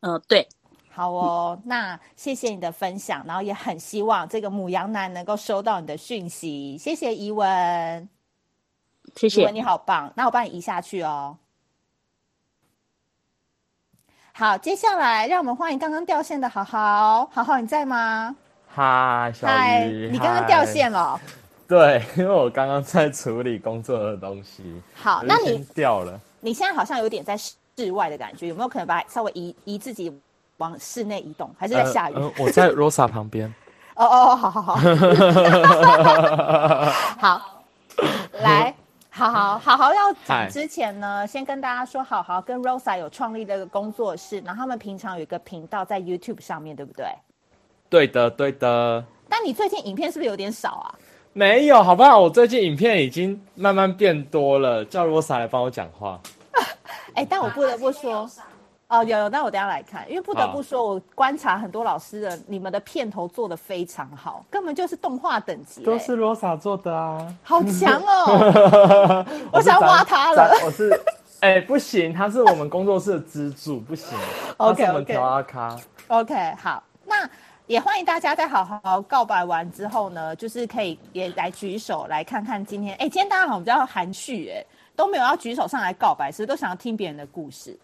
[0.00, 0.48] 嗯、呃，对。
[0.90, 6.78] 好哦，那谢谢你的分享，然后也很希望这个母羊男能够收到你的讯息。
[6.78, 8.08] 谢谢怡文，
[9.14, 9.42] 谢谢。
[9.42, 11.36] 怡文你好棒，那我帮你移下去哦。
[14.38, 18.36] 好，接下来让我们欢迎刚刚掉线的好好，好好你在吗？
[18.68, 19.48] 嗨，小
[19.88, 21.18] 鱼，你刚刚掉线了。
[21.66, 24.82] 对，因为我刚刚在处理工作的东西。
[24.94, 26.20] 好，那你掉了。
[26.40, 30.14] 你现在好像有点在室外的感觉，有没有可能把稍微移移自己
[30.58, 32.14] 往室内移动，还是在下雨？
[32.14, 33.48] 呃呃、我在 Rosa 旁边。
[33.94, 34.76] 哦 哦，好好好。
[37.16, 37.64] 好，
[38.42, 38.74] 来。
[39.16, 47.06] 好好好好要讲之前呢先跟大家说，好好跟 Rosa 有创立这个工作室，然后他们平常有一个频道在 YouTube 上面对不对？
[47.88, 49.02] 对的，对的。
[49.26, 50.94] 但你最近影片是不是有点少啊？
[51.32, 52.18] 没有，好不好？
[52.18, 56.20] 我最近影片已经慢慢变多了，叫 Rosa 来帮我讲话。
[57.16, 58.28] 哎、欸，但我不得不说。
[58.88, 69.26] 哦，有有，那我等下来看，因为不得不说，我观察很多老师的，你们的片头做的非常好，根本就是动画等级，都是罗莎做的啊，好强哦！
[69.50, 70.88] 我想要挖他了，我是，
[71.40, 74.16] 哎、欸，不行，他是我们工作室的支柱，不行，
[74.58, 75.76] OK OK，阿卡
[76.06, 77.28] ，OK，好，那
[77.66, 84.64] 也欢迎大家在好好告白完之后呢，就是可以也来举手来看看今天，哎、欸，今天大家好像比较含蓄，哎，
[84.94, 87.76] 都没有要举手上来告白，是不是都想要听别人的故事？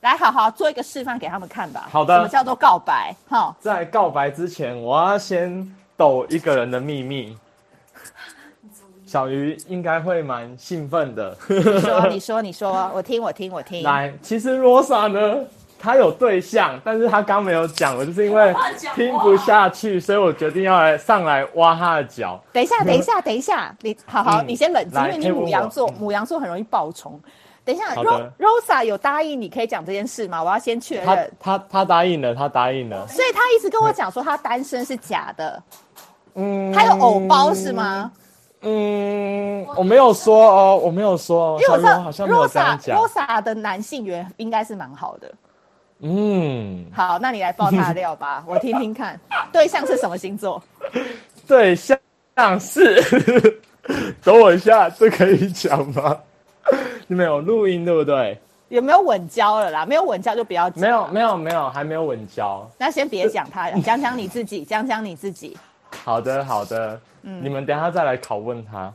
[0.00, 1.88] 来，好好做一个示范给他们看吧。
[1.90, 2.16] 好的。
[2.16, 3.14] 什么叫做告白？
[3.28, 7.36] 哈，在告白之前，我要先抖一个人的秘密。
[9.04, 11.36] 小鱼应该会蛮兴奋的。
[11.48, 13.82] 你说，你说，你说，我听，我听，我听。
[13.82, 15.44] 来，其实 Rosa 呢，
[15.78, 18.54] 她有对象，但是她刚没有讲，我就是因为
[18.94, 22.40] 听不下去，所以我决定要来上来挖她的脚。
[22.52, 27.20] 等一下，等一下，等一下，你好好，嗯、你先冷静，因为你母羊座，母羊座很容易爆冲。
[27.64, 30.42] 等一下，Rosa 有答应你可以讲这件事吗？
[30.42, 31.30] 我要先确认。
[31.38, 33.06] 他他他答应了，他答应了。
[33.08, 35.62] 所以他一直跟我讲说他单身是假的。
[36.34, 36.72] 嗯。
[36.72, 38.10] 他有偶包是吗？
[38.62, 41.58] 嗯，我没有说哦，我没有说。
[41.60, 45.32] 因为我知道好像 Rosa Rosa 的男性缘应该是蛮好的。
[46.00, 46.84] 嗯。
[46.92, 49.18] 好，那你来爆他的料吧， 我听听看。
[49.52, 50.62] 对象是什么星座？
[51.46, 51.98] 对象
[52.58, 53.02] 是，
[54.22, 56.18] 等我一下，这可以讲吗？
[57.06, 58.40] 你们有录音对不对？
[58.68, 59.84] 有没有稳交了啦？
[59.84, 60.80] 没有稳交就不要讲。
[60.80, 62.64] 没有，没有，没有，还没有稳交。
[62.78, 65.56] 那先别讲他， 讲讲你自己，讲讲你自己。
[66.04, 67.00] 好的，好的。
[67.22, 68.92] 嗯，你们等一下再来拷问他。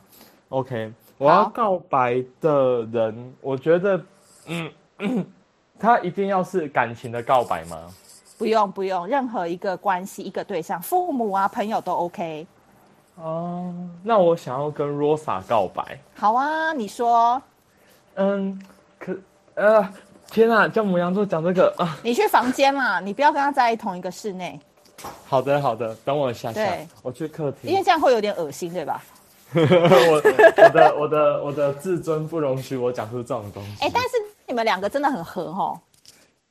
[0.48, 4.00] OK，我要告白的人，我觉得，
[4.46, 5.26] 嗯嗯，
[5.78, 7.76] 他一定要是感情的告白吗？
[8.38, 12.46] 不用，不用，任何一个关系、一个对象，父母啊、朋友都 OK。
[13.16, 15.98] 哦，那我想要跟 Rosa 告白。
[16.14, 17.42] 好啊，你说。
[18.16, 18.60] 嗯，
[18.98, 19.16] 可。
[19.54, 19.88] 呃，
[20.30, 21.96] 天啊，叫母羊座讲这个啊！
[22.02, 24.60] 你去房间嘛，你不要跟他在同一个室内。
[25.24, 27.70] 好的，好的，等我一下下，对我去客厅。
[27.70, 29.02] 因为这样会有点恶心，对吧？
[29.54, 30.22] 我
[30.62, 33.84] 我的我的我的自尊不容许我讲出这种东西。
[33.84, 34.10] 哎、欸，但是
[34.46, 35.80] 你们两个真的很合哦。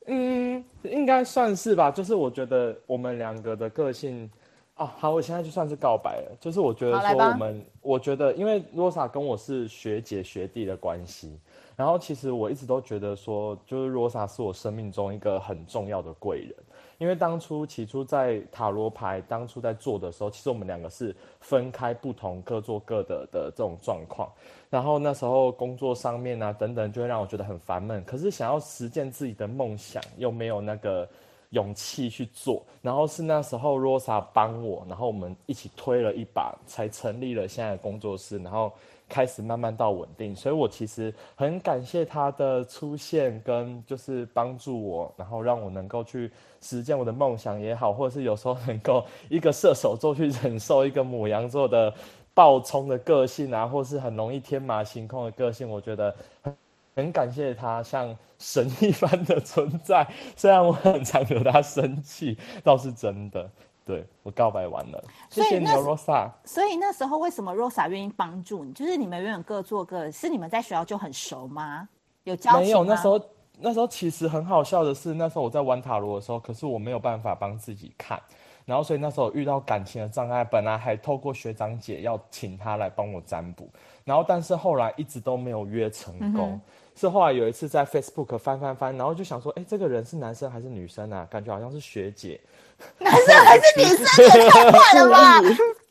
[0.06, 1.88] 嗯，应该算是吧。
[1.88, 4.28] 就是我觉得我们两个的个性，
[4.74, 6.36] 哦，好，我现在就算是告白了。
[6.40, 11.38] 就是我觉得说我们，我觉得因为 Rosa 跟我是学姐学弟的关系。
[11.76, 16.54] 然后其实我一直都觉得说，就是罗莎是我生命中一个很重要的贵人，
[16.96, 24.26] 因为当初起初在塔罗牌当初在做的时候，其实我们两个是分开不同，各做各的的这种状况。
[24.70, 28.02] 然后那时候工作上面啊等等，就会让我觉得很烦闷。
[28.04, 31.06] 可是想要实践自己的梦想，又没有那个
[31.50, 32.64] 勇气去做。
[32.80, 38.38] 然后是那时候罗莎帮我，然后我们一起推了一把，才成立了现在的工作室。
[38.38, 38.72] 然后。
[39.08, 46.30] 开始慢慢到稳定，所以我其实很感谢他的出现，跟就是帮助我，然后让我能够去
[46.60, 51.92] 实现我的梦想也好，或者是有时候能够一个射手座去忍受一个母羊座的
[52.34, 56.56] 暴冲的个性啊，或是很容易天马行空的个性，我觉得很
[56.96, 63.48] 很感谢他像神一般的存在，虽然我很常惹他生气，倒是真的。
[63.86, 66.28] 对，我告白完了，谢谢你，Rosa。
[66.44, 68.72] 所以那时候为什么 Rosa 愿意帮助你？
[68.72, 71.88] 就是你们永远各做各，是你们在学校就很熟吗？
[72.24, 72.58] 有交？
[72.58, 73.20] 没有，那时候
[73.60, 78.20] 那时候其实很好笑的是，那时候我在玩塔罗的时候，可是我没有办法帮自己看，
[78.64, 83.70] 然后所以那时候遇到感情的障碍，本来还透过学长姐要请他来帮我占卜，
[84.02, 86.50] 然后但是后来一直都没有约成功。
[86.50, 86.60] 嗯
[86.98, 91.28] 是后来有一次在 Facebook 翻翻翻，然后就想说，哎，这个人是男生还是女生啊？
[91.30, 92.40] 感觉好像是学姐。
[92.98, 95.40] 男生还是女生也太坏了吧？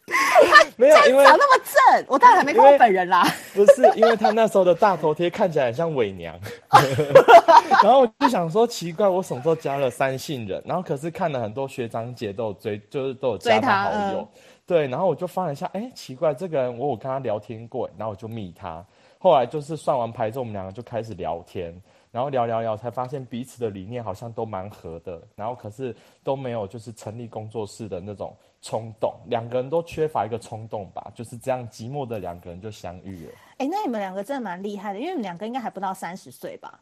[0.08, 3.26] 他 没有，因为长那么正，我当然还没看过本人啦。
[3.56, 6.40] 不是，因为他那时候的大头贴看起来很像伪娘。
[7.82, 10.62] 然后我就想说，奇怪，我什么时候加了三姓人？
[10.64, 14.20] 然后可是看了很多学长姐都有追，就是都有加他好友。
[14.20, 14.28] 嗯、
[14.68, 18.86] 对，然后我就翻了一下，哎，奇怪，这个人我有跟他聊天过，然后我就密他。
[19.18, 21.76] 后来就是算完牌之后，我们两个就开始聊天，
[22.16, 25.93] 然后聊聊聊，才发现彼此的理念好像都蛮合的，然后可是
[26.24, 33.34] 都没有就是成立工作室的那种冲动，两个人都缺乏一个冲动吧，就是这样寂寞的两个人就相遇了。
[33.57, 36.80] 哎，那你们两个真的蛮厉害的，因为你们两个应该还不到三十岁吧？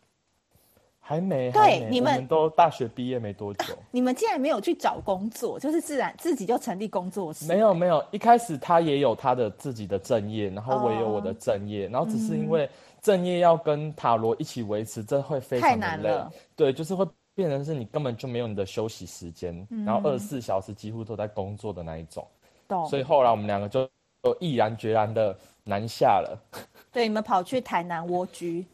[1.05, 3.77] 还没，对，你们，都大学毕业没多久。
[3.91, 7.45] 你们竟然没有去找工作，就是自然自己就成立工作室？
[7.45, 12.69] 没有没有，一开始他也有他的自己的正业，然后我也有我的正业，哦、然后只是因为
[13.01, 15.81] 正业要跟塔罗一起维持，这会非常的累。
[15.81, 16.31] 太难了。
[16.55, 22.25] 对，就是会变成是你根本就没有你的休息时间，嗯、然后二十四小时几乎都在工作的那一种。
[22.65, 22.87] 懂。
[22.87, 23.85] 所以后来我们两个就
[24.23, 26.39] 就毅然决然的南下了。
[26.93, 28.65] 对，你们跑去台南蜗居。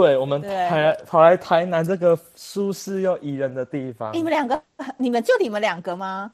[0.00, 4.12] 对，我们台跑来台南这个舒适又宜人的地方。
[4.12, 4.62] 你们两个，
[4.96, 6.32] 你们就你们两个吗？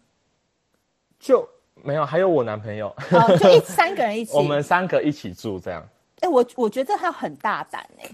[1.19, 1.49] 就
[1.83, 2.89] 没有，还有我男朋友。
[3.11, 4.37] 哦，就一 三个人一起。
[4.37, 5.87] 我们三个一起住这样。
[6.21, 8.11] 哎，我我觉得他很大胆哎。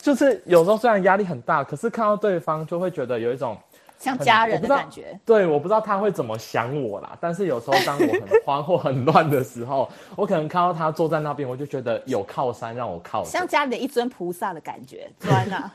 [0.00, 3.56] 就是有时候虽然压力很大，可是看到对方就会觉得有一种。
[4.00, 7.16] 像家人的感觉，对，我不知道他会怎么想我啦。
[7.20, 13.22] 但是有时候当我很 慌或很乱的时候，我可能看到他坐在那边，我就觉得有靠山让我靠。
[13.24, 15.70] 像家里的一尊菩萨的感觉，对呢。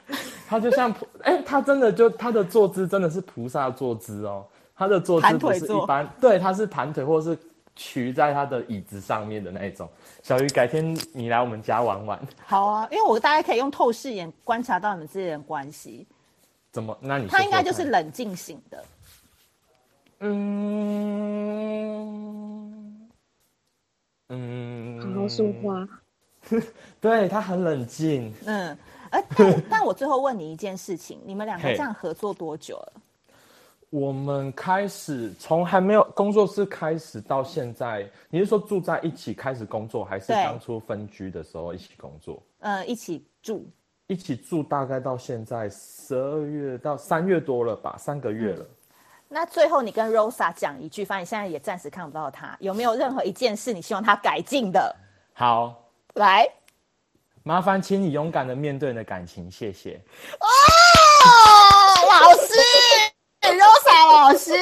[0.48, 4.44] 他就像菩，哎、欸，他真的就他的坐姿真的是菩萨坐姿哦。
[4.76, 7.38] 他的坐姿不是一般，对，他是盘腿或是
[7.76, 9.88] 曲在他的椅子上面的那一种。
[10.22, 12.20] 小鱼，改天你来我们家玩玩。
[12.46, 16.06] 好啊，因为我大概可以用透视眼观察到你们之间的关系。
[16.76, 16.98] 怎么？
[17.00, 18.84] 那你说说他应该就是冷静型的。
[20.20, 20.30] 嗯
[24.28, 25.88] 嗯，好好说话。
[27.00, 28.34] 对，他很冷静。
[28.46, 28.78] 嗯，
[29.10, 32.94] 而但 但我最后问你一件事情：你们两个这样合作多久了？
[33.90, 42.44] 我们开始从还没有工作室开始到现在，你是说住在一起开始工作，还是当初分居的时候一起工作？
[42.60, 43.66] 呃，一起住。
[44.08, 48.66] 一起住大概到现在十二月到三月多了吧，三个月了。
[49.28, 54.96] 那最后你跟 Rosa 讲一句，反正你现在也暂时看不到他，有没有任何一件事你希望他改进的？
[55.34, 56.48] 好，来，
[57.42, 60.00] 麻烦请你勇敢的面对你的感情，谢谢。
[60.40, 60.46] 哦，
[62.08, 62.54] 老师
[63.42, 64.54] ，Rosa 老师，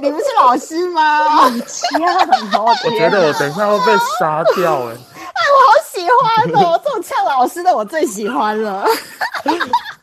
[0.00, 1.44] 你不是老师吗？
[1.44, 4.96] 我觉得我等一下会被杀掉哎。
[6.20, 8.84] 欢哦，这种呛老师的我最喜欢了。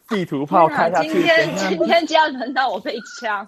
[0.08, 1.10] 地图炮开下去。
[1.10, 3.48] 今天今天就要轮到我被呛。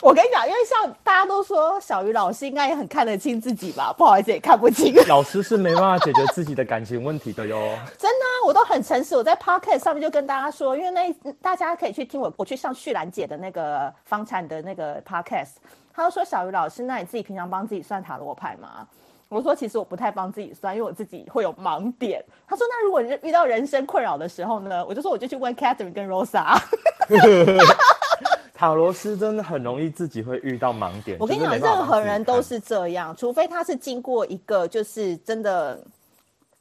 [0.00, 3.92] 我跟你讲，因为像大家都说小鱼老师应该也很看得清自己吧？
[3.92, 4.94] 不好意思，也看不清。
[5.06, 7.56] 老师是没办法解决自己的感情问题的哟。
[7.98, 9.14] 真的啊，我都很诚实。
[9.14, 15.56] 我在 Podcast 上面就跟大家说，因为那大家可以去听我，我去上旭兰姐的那个房产的那个 Podcast。
[15.92, 18.86] 他就说小鱼老师，那你自己平常帮自己算塔罗牌吗？
[19.30, 22.22] 我说其实我不太帮自己算，因为我自己会有盲点。
[22.48, 24.84] 他说那如果遇到人生困扰的时候呢？
[24.84, 26.60] 我就说我就去问 Catherine 跟 Rosa。
[28.52, 31.16] 塔罗斯真的很容易自己会遇到盲点。
[31.20, 35.82] 我跟你讲，任何人都是这样，除非他是经过一个就是真的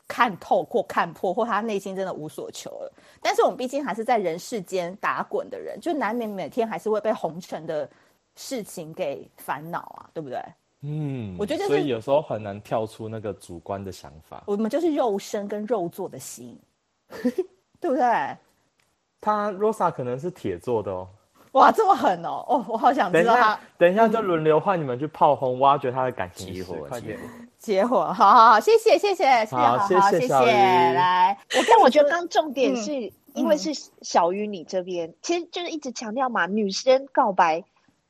[0.07, 2.93] 看透或看破，或他内心真的无所求了。
[3.21, 7.89] 但是我们毕竟还是在人世间打滚的人，就难免每天还是会被红尘的
[8.35, 10.39] 事情给烦恼啊，对不对？
[10.81, 14.43] 嗯，我觉得所以有时候很难跳出那个主观的想法。
[14.45, 16.57] 我们就是肉身跟肉做的心，
[17.79, 18.37] 对不对？
[19.21, 21.07] 他 Rosa 可能是铁做的哦。
[21.53, 22.45] 哇，这么狠哦！
[22.47, 23.59] 哦，我好想知道他。
[23.77, 26.53] 等一下，等一下就轮流换你们去炮轰，挖掘他的感情。
[26.53, 27.19] 结火，快点！
[27.57, 30.35] 结火，好好好，谢谢，谢谢，好，好，谢谢，谢谢。
[30.45, 33.71] 来，我但我觉得刚重点是因为是
[34.03, 37.63] 小鱼你这边，其实就是一直强调嘛，女生告白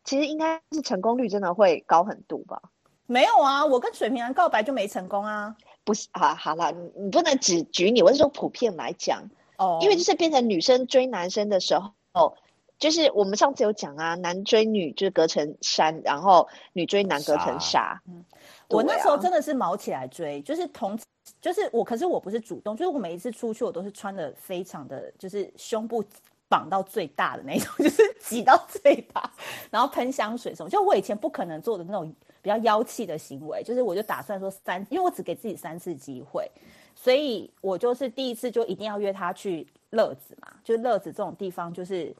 [0.09, 2.59] 其实应该是成功率真的会高很多吧？
[3.05, 5.55] 没有啊，我跟水瓶男告白就没成功啊。
[5.83, 9.21] 不是啊，好了，你你不能只举你，我是说普遍来讲
[9.59, 12.35] 哦，因为就是变成女生追男生的时候。
[12.79, 18.01] 就是我们上次有讲啊，男追女就是隔层山，然后女追男隔层纱。
[18.07, 18.25] 嗯，
[18.69, 20.97] 我那时候真的是毛起来追，就是同，
[21.39, 26.03] 就是我，可是我不是主动，就是我每一次出去，我都是穿的非常的，就是胸部
[26.49, 29.31] 绑到最大的那种， 就是挤到最大，
[29.71, 36.49] 然后喷香水什么，就我以前不可能做的那种比较妖气的行为，就是我就打算说三，因为我只给自己三次机会，
[36.95, 42.13] 所以我就是第一次就一定要约他去乐子嘛，就是乐子这种地方就是。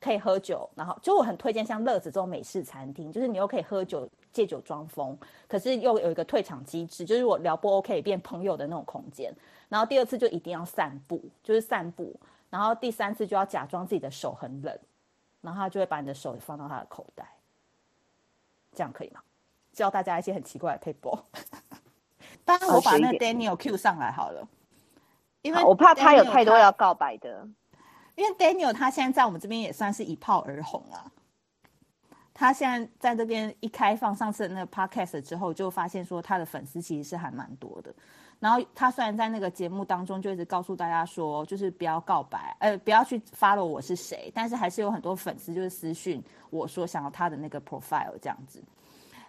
[0.00, 9.34] 可以喝酒，然后就我很推荐像乐子这种美式餐厅，就是你又可以喝酒借酒装疯，可是又有一个退场机制，就是我聊不 OK 变朋友的那种空间。
[9.68, 12.14] 然后第二次就一定要散步，就是散步。
[12.50, 14.78] 然后第三次就要假装自己的手很冷，
[15.40, 17.26] 然后他就会把你的手放到他的口袋，
[18.74, 19.20] 这样可以吗？
[19.72, 21.18] 教大家一些很奇怪的撇步。
[22.44, 24.48] 当然我把那 Daniel Q 上来好了，
[25.42, 27.46] 因为我怕他有太多要告白的。
[28.16, 31.04] 因为 Daniel 他现在在我们这边也算是一炮而红啊，
[32.34, 37.94] 他现在在这边一开放上次的那个 podcast 之后，就发现说他的粉丝其实是还蛮多的。
[38.40, 48.62] 然后他虽然在那个节目当中就一直告诉大家说，就是不要告白，呃，不要去 follow 我是谁，但是还是有很多粉丝就是私讯我说想要他的那个 profile 这样子。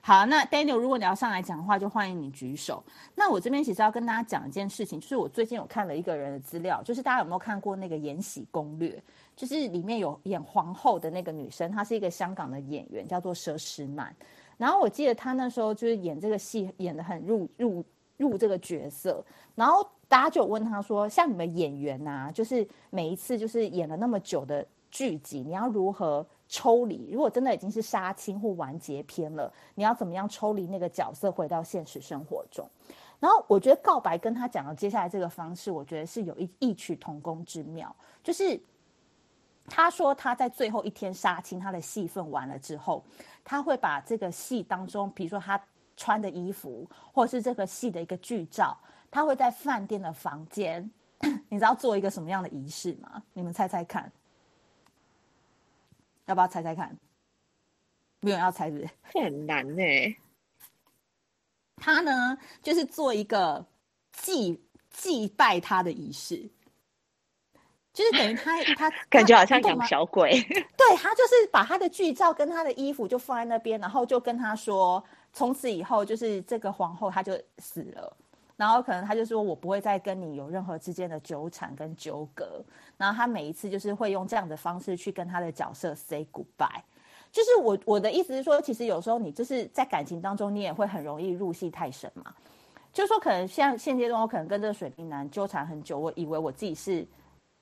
[0.02, 2.82] 好，那 Daniel，如果你要上来讲的话，就欢迎你举手。
[3.14, 8.92] 那我这边其实要跟大家讲一件事情，就是我最近有看了一个人的资料，就是大家有没有看过那个《延禧攻略》？
[9.36, 14.16] 就是里面有演皇后的那个女生，她是一个香港的演员，叫做佘诗曼。
[14.58, 17.84] 然后我记得她那时候就是演这个戏，演得很入入
[18.20, 19.26] 入这个角色。
[19.56, 32.68] 然后大家就问他说：“像你们演员啊，就是每一次就是演了那么久的剧集，你要如何？”抽离，如果真的已经是杀青或完结篇了，你要怎么样抽离那个角色回到现实生活中？
[33.20, 37.96] 然后我觉得告白跟他讲的接下来这个方式，我觉得是有一异曲同工之妙。
[38.24, 38.60] 就是
[39.68, 43.04] 他说他在最后一天杀青，他的戏份完了之后，
[43.44, 45.62] 他会把这个戏当中，比如说他
[46.00, 48.80] 穿的衣服，或者是这个戏的一个剧照，
[49.12, 50.90] 他会在饭店的房间，
[51.50, 53.22] 你知道做一个什么样的仪式吗？
[53.34, 54.10] 你们猜猜看。
[56.26, 56.96] 要不要猜猜看？
[58.22, 58.90] 没有人要猜，是不是？
[59.22, 60.18] 很难呢、欸。
[61.76, 63.66] 他呢，就是做一个
[64.14, 66.50] 祭祭拜他的仪式，
[67.94, 70.40] 就是等于他 他感觉好像养小鬼。
[70.78, 75.04] 对，他就是把他的剧照跟他的衣服就放在那边，然后就跟他说，
[75.40, 78.18] 从此以后就是这个皇后，她就死了。
[78.58, 82.62] 然后可能他就说，我不会再跟你有任何之间的纠缠跟纠葛。
[82.98, 86.82] 然后他每一次就是会用这样的方式去跟他的角色 say goodbye。
[87.32, 92.36] 就是我我的意思是说，其实有时候你就是在感情当中，你也会很容易入戏太深嘛。
[92.92, 97.08] 就是说可能像现阶段，我可能跟这个水瓶男纠缠很久，我以为我自己是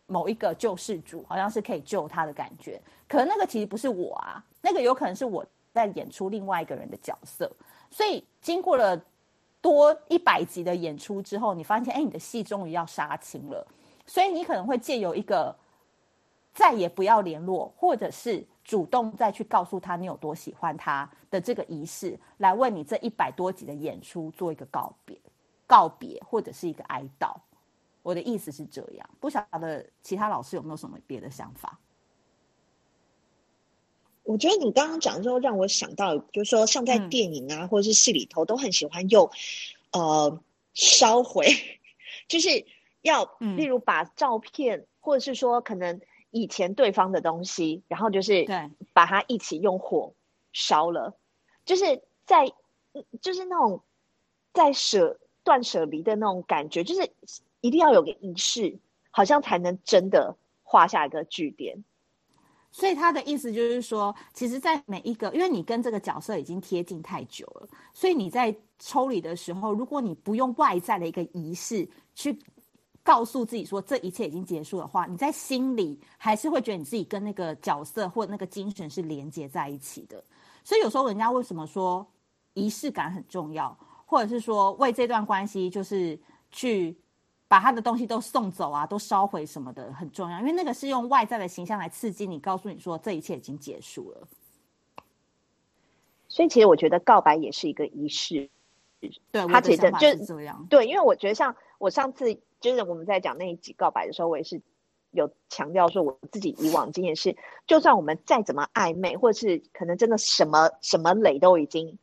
[0.08, 2.82] 某一个救世主，好像是可以救他的感觉。
[3.08, 5.46] 可能那个其实不是我啊，那个有可能是我
[5.78, 7.52] 在演出另外一个人的角色。
[7.92, 9.00] 所以经过了
[9.62, 13.66] 多一百集的演出之后，你发现，哎，你的戏终于要杀青了。
[14.06, 15.56] 所以你可能会借由一个
[16.54, 25.18] 再也不要联络，或者是主动再去告诉他你有多喜欢他的这个仪式，来为你这一百多集的演出做一个告别、
[25.66, 27.34] 告别或者是一个哀悼。
[28.02, 31.78] 我的意思是这样，不晓得其他老师有没有什么别的想法？
[34.28, 39.30] 我觉得你刚刚讲的时候，让我想到，就是说，像在电影啊，嗯、或者是戏里头，都很喜欢用
[39.92, 40.40] 呃
[40.74, 41.48] 烧毁，
[42.28, 42.66] 就是
[43.02, 50.14] 要，例如把照片，嗯、或者是说可能以前对方的东西，然后就是对，把它一起用火
[50.52, 51.18] 烧了，
[51.66, 52.52] 就是在
[53.22, 53.82] 就是那种
[54.54, 57.12] 在舍断舍离的那种感觉，就是。
[57.60, 58.78] 一定要有个仪式，
[59.10, 61.84] 好像才能真的画下一个句点。
[62.72, 72.38] 所以他的意思就是说，其实，在每一个，因为你跟这个角色已经贴近太久了，所以你在抽离的时候，如果你不用外在的一个仪式去
[73.04, 80.24] 告诉自己说这一切已经结束的话，你在心里还是会觉得你自己跟那个角色或那个精神是连接在一起的。
[80.64, 82.06] 所以有时候人家为什么说
[82.54, 86.20] 仪式感很重要，或者是说为这段关系就是
[86.52, 86.96] 去。
[87.50, 94.28] 把他的东西都送走啊，都烧毁什么的很重要，因为那个是用外在的形象来刺激你，告诉你说这一切已经结束了。
[96.28, 98.50] 所以其实我觉得告白也是一个仪式，
[99.32, 100.68] 对，他其实就是这样。
[100.70, 104.62] 对，因为我觉得像我上次就是我们在讲那一集告白的时候，我也是
[105.12, 111.98] 有强调说我自己以往经验是，就算我们再怎么暧昧，或是可能真的什么什么雷都已经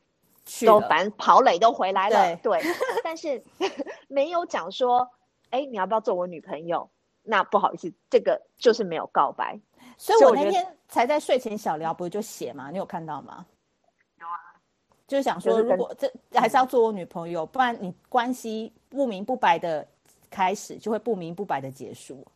[0.64, 2.74] 都反正跑垒都回来了，对，对
[3.05, 3.45] 但是
[4.09, 5.11] 没有讲说。
[5.55, 6.91] 哎，你要不要做我女朋友？
[7.23, 9.57] 那不好意思，这个就是没有告白。
[9.97, 12.73] 所以我那天才在睡前小聊，不是就写吗？
[12.73, 13.47] 你有看到吗？
[14.19, 14.59] 有啊，
[15.07, 19.87] 就是想说，如果这还是要做我女朋友，不然你关系不明不白的
[20.29, 22.27] 开始，就会不明不白的结束。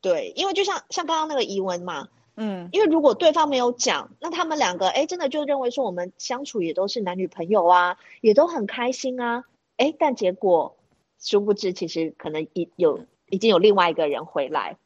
[0.00, 9.44] 对，因为就像像刚刚那个疑问嘛，嗯，因为如果对方没有讲，那他们两个哎，真的就认为说我们相处也都是男女朋友啊，也都很开心啊，
[9.76, 10.76] 哎，但结果。
[11.24, 13.00] 殊不知，其实可能已有
[13.30, 14.76] 已经有另外一个人回来，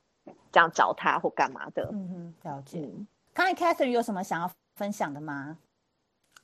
[0.53, 1.91] 这样找他或干嘛的。
[1.93, 2.89] 嗯哼，了解。
[3.35, 5.59] 刚才 Catherine 有什么想要分享的吗？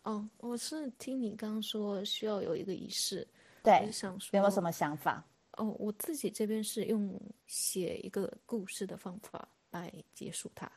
[0.02, 3.26] 哦，我是听你刚刚说需要有一个仪式，
[3.62, 5.24] 对，想说有没有什么想法？
[5.52, 7.16] 哦，我自己这边是用
[7.46, 10.70] 写一个故事的方法来结束它。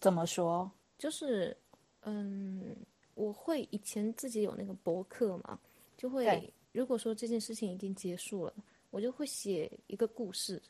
[0.00, 0.68] 怎么说？
[0.98, 1.56] 就是，
[2.02, 2.76] 嗯，
[3.14, 5.60] 我会以前自己有那个博客嘛，
[5.96, 6.52] 就会。
[6.76, 8.52] 如果说这件事情已经结束了，
[8.90, 10.62] 我就会写一个故事，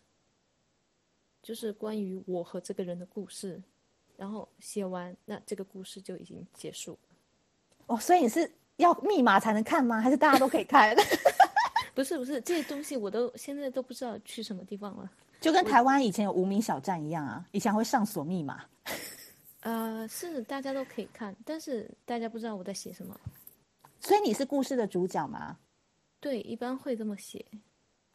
[1.42, 3.60] 就是关于我和这个人的故事。
[4.16, 6.96] 然后写完，那这个故事就已经结束。
[7.86, 10.00] 哦，所以你是要密码才能看吗？
[10.00, 10.94] 还是大家都可以看？
[11.92, 15.10] 不是不是，这些东西我都现在都不知道去什么地方了。
[15.40, 18.64] 就跟台湾以前有无名小站一样啊，以前会上锁密码。
[19.60, 23.18] 呃，是大家都可以看，但是大家不知道我在写什么。
[24.00, 25.58] 所以你是故事的主角吗？
[26.26, 27.46] 对，一般会这么写。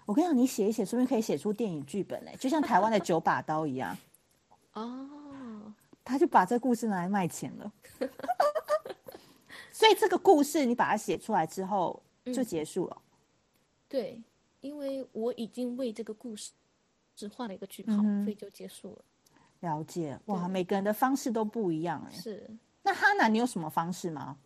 [0.06, 3.98] 我跟你讲，你写一写，说不定可以写出电影剧本嘞，就像台湾的九把刀一样。
[4.74, 7.72] 哦，他就把这故事拿来卖钱了。
[9.72, 12.98] 所以这个故事你把它写出来之后就结束了。
[12.98, 13.16] 嗯。
[13.88, 14.22] 对，
[14.60, 16.52] 因为我已经为这个故事
[17.16, 19.06] 只画了一个句号，嗯，所以就结束了。
[19.62, 22.14] 了解，哇，每个人的方式都不一样哎。
[22.14, 22.46] 是。
[22.84, 24.38] 那哈娜，你有什么方式吗？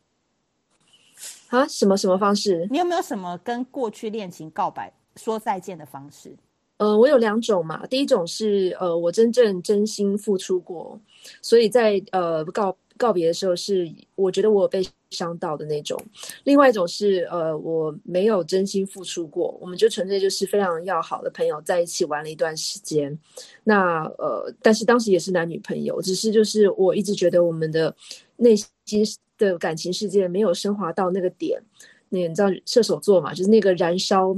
[1.50, 2.68] 啊，什么什么方式？
[2.70, 6.36] 你有没有什么跟过去恋情告白、说再见的方式？
[6.78, 7.88] 呃，我有两种嘛。
[7.88, 11.00] 第一种是呃，我真正真心付出过，
[11.42, 15.98] 所以在呃告告别的时候，是我觉得我被伤到的那种。
[16.44, 23.18] 另外一种是呃，我没有真心付出过，我们就纯粹就是非常要好的朋友，在一起玩了一段时间。
[23.64, 27.96] 那呃，但是当时也是男女朋友，只是就是我一直觉得我们的
[28.36, 29.06] 内心。
[29.38, 31.62] 的感情世界没有升华到那个点，
[32.10, 34.36] 那你知道射手座嘛，就是那个燃烧，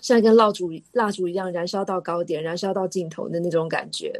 [0.00, 4.12] 像一根蜡烛蜡烛一样燃烧到高点，燃烧到尽头的那种感觉，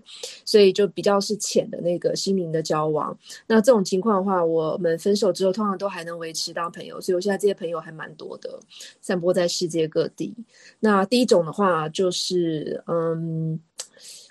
[0.45, 3.16] 所以就比较是浅的那个心灵的交往。
[3.47, 8.61] 那这种情况的话，我们分手之后通常都还能维持当朋友，所以我现在这些朋友还蛮多的，
[9.01, 10.34] 散播在世界各地。
[10.78, 13.59] 那第一种的话就是，嗯。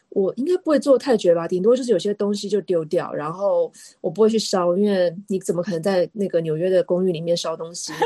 [0.09, 7.99] 我应该不会做太绝吧，顶多就是有些东西就丢掉，然后我不会去烧，因为你怎么可能在那个纽约的公寓里面烧东西呢？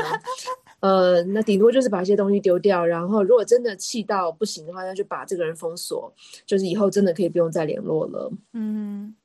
[0.80, 6.12] 呃，那顶多就是把一些东西丢掉，然后如果真的气到不行的话，那就把这个人封锁，
[6.44, 8.30] 就是以后真的可以不用再联络了。
[8.52, 9.16] 嗯，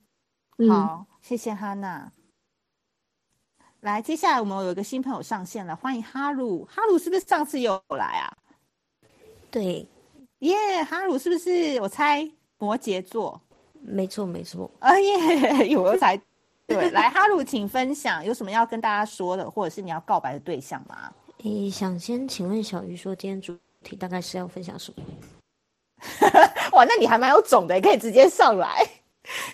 [0.69, 2.13] 好，谢谢哈娜。
[3.81, 6.65] 来，接下来我们有一个新朋友上线了，欢迎哈鲁。
[6.65, 8.37] 哈鲁是不是上次有来啊？
[9.51, 9.85] 对，
[10.39, 11.79] 耶，哈鲁是不是？
[11.81, 13.41] 我猜摩羯座。
[13.81, 14.69] 没错，没错。
[14.79, 16.15] 哎耶， 有我才
[16.67, 16.89] 对。
[16.91, 21.11] 来，哈鲁，请分享有什么要跟大家说的，或者是你要告白的对象吗？
[21.43, 25.03] 诶，想先请问小鱼说，今天主题大概是要分享什么？
[26.73, 28.85] 哇，那你还蛮有种的，可以直接上来。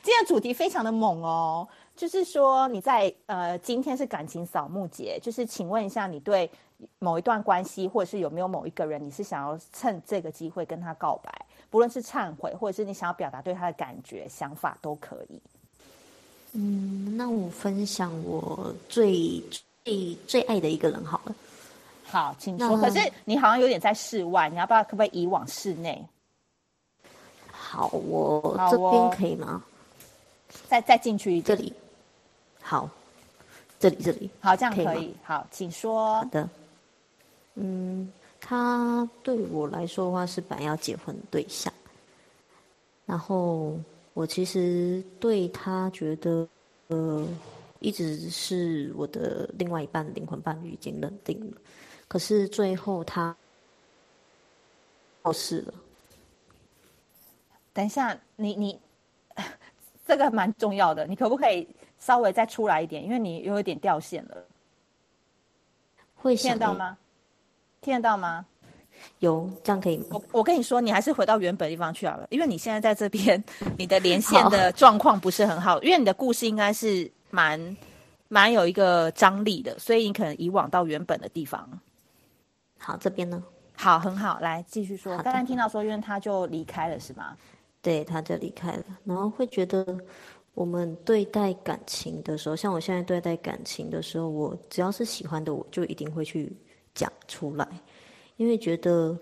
[0.03, 1.67] 今天的主题非常的猛哦。
[1.95, 6.51] 就是说，你在呃，今天是感情扫墓节，就是请问一下，你对
[6.99, 15.41] 某一段关系，或者是有没有某一个人，你是想要趁这个机会跟他告白，不论是忏悔，或者是你想要表达对他的感觉、想法都可以。
[16.53, 19.41] 嗯，那我分享我最
[19.83, 21.35] 最最爱的一个人好了。
[22.05, 22.77] 好，请说。
[22.77, 26.05] 可是你好像有点在室外，你要不要可不可以移往室内？
[27.51, 29.61] 好，我这边可以吗？
[29.61, 29.61] 哦、
[30.69, 31.73] 再再进去这里。
[32.61, 32.89] 好，
[33.79, 34.85] 这里这里好，这样可以。
[34.85, 36.15] 可以好，请说。
[36.15, 36.47] 好的，
[37.55, 38.09] 嗯，
[38.47, 41.73] 他对我来说的话是本来要结婚的对象，
[43.07, 43.75] 然后
[44.13, 46.47] 我其实对他觉得，
[46.89, 47.27] 呃，
[47.79, 51.57] 一直是我的另外一半灵魂伴侣已经认定了，
[52.07, 53.35] 可是最后他
[55.23, 55.73] 过世了。
[57.73, 58.79] 等一下，你你
[60.05, 61.67] 这个蛮重要的，你可不可以？
[61.97, 64.45] 稍微再出来一点，因为你有一点掉线了。
[66.13, 66.95] 会听得到吗？
[67.85, 68.43] 听得到吗？
[69.19, 70.05] 有，这样可以吗？
[70.09, 73.41] 我我跟你说，你还是回到原本地方去好了，因为你现在在这边，
[73.77, 75.75] 你的连线的状况不是很好。
[75.75, 77.77] 好，因为你的故事应该是蛮
[78.27, 81.69] 蛮有一个张力的，所以你可能以往到原本的地方。
[82.79, 83.43] 好，这边呢？
[83.75, 85.15] 好，很好，来继续说。
[85.19, 87.37] 刚刚听到说，因为他就离开了，是吗？
[87.83, 89.85] 对，他就离开了，然后会觉得。
[90.55, 96.49] 我们对待感情的时候，像我现在对待感情的时候，我只要是喜欢的，我就一定会去
[96.95, 97.67] 讲出来，
[98.37, 99.15] 因为觉得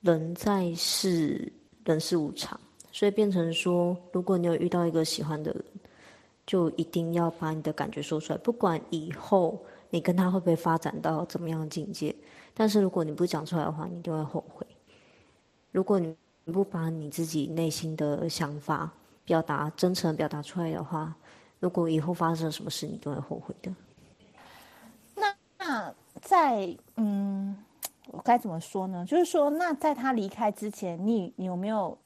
[0.00, 1.52] 人在世，
[1.84, 2.58] 人世无常，
[2.90, 5.64] 所以变成说，如果你有遇到一个喜欢的人，
[6.46, 12.14] 就一定要把你的感觉说出来，不管以后你跟他会不会发展到怎么样的境界，
[12.54, 14.66] 但是如果你不讲出来的话，你就会后悔。
[15.70, 16.14] 如果你
[16.46, 18.92] 不把你自己内心的想法，
[19.24, 21.14] 表达真诚表达出来的话，
[21.60, 23.72] 如果以后发生了什么事，你都会后悔的。
[25.14, 27.54] 那那在嗯，
[28.08, 29.04] 我该怎么说呢？
[29.04, 31.98] 就是说，那在他离开之前，你你有没有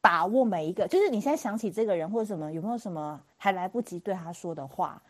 [0.00, 0.86] 把握每一个？
[0.86, 5.02] 就是你现在想起这个人或者什么，有没有什么还来不及对他说的话，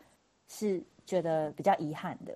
[0.47, 2.35] 是觉得比较遗憾的？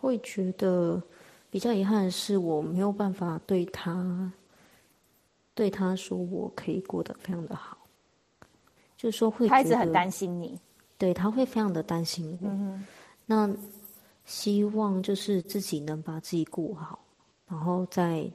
[0.00, 1.02] 会觉得
[1.50, 4.32] 比较遗憾的是，我没有办法对他。
[5.52, 7.76] 对他说：“我可以过得非常的好，
[8.96, 10.58] 就是说会，他一直很担心你，
[10.96, 12.48] 对他会非常的担心我。
[12.48, 12.86] 嗯、
[13.26, 13.46] 那
[14.30, 17.04] 希望就是自己能把自己过好，
[17.48, 18.30] 然后在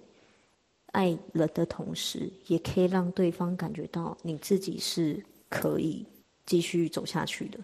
[0.92, 6.06] 爱人的同时，也可以让对方感觉到你自己是可以
[6.46, 7.58] 继续走下去的。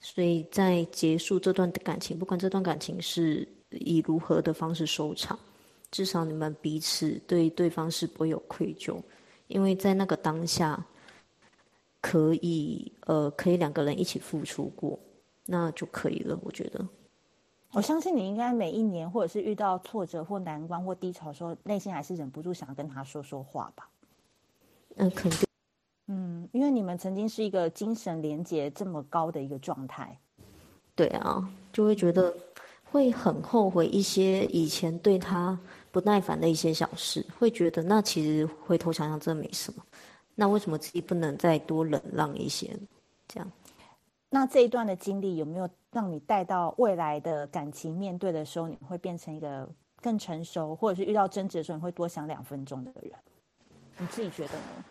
[0.00, 5.38] 所以在结束这段感情，不管这段感情是以如何的方式收场。”
[5.92, 8.96] 至少你们彼此对对方是不会有愧疚，
[9.48, 10.82] 因为在那个当下，
[12.00, 14.98] 可以呃可以两个人一起付出过，
[15.44, 16.38] 那就可以了。
[16.42, 16.86] 我觉得，
[17.72, 23.88] 我相信你应该每一年或者是遇到挫折或难关或低潮的时候，内心还是忍不住想要跟他说说话吧。
[24.96, 25.46] 嗯，肯定。
[26.08, 30.18] 嗯，因为你们曾经是一个精神连结这么高的一个状态。
[30.94, 32.34] 对啊，就会觉得
[32.84, 35.58] 会很后悔一些以前对他。
[35.92, 39.82] 不耐烦的一些小事，会觉得那其实回头想想真没什么。
[40.36, 42.70] 那为什么自己不能再多忍让一些？
[43.26, 43.52] 这样，
[44.30, 49.68] 那这一段的经历有没有让你带到未来的感情面对的时候，你会变成一个
[50.00, 53.12] 更成熟，或者是遇到争执的时候你会多想两分钟的人？
[53.98, 54.84] 你自己觉得呢？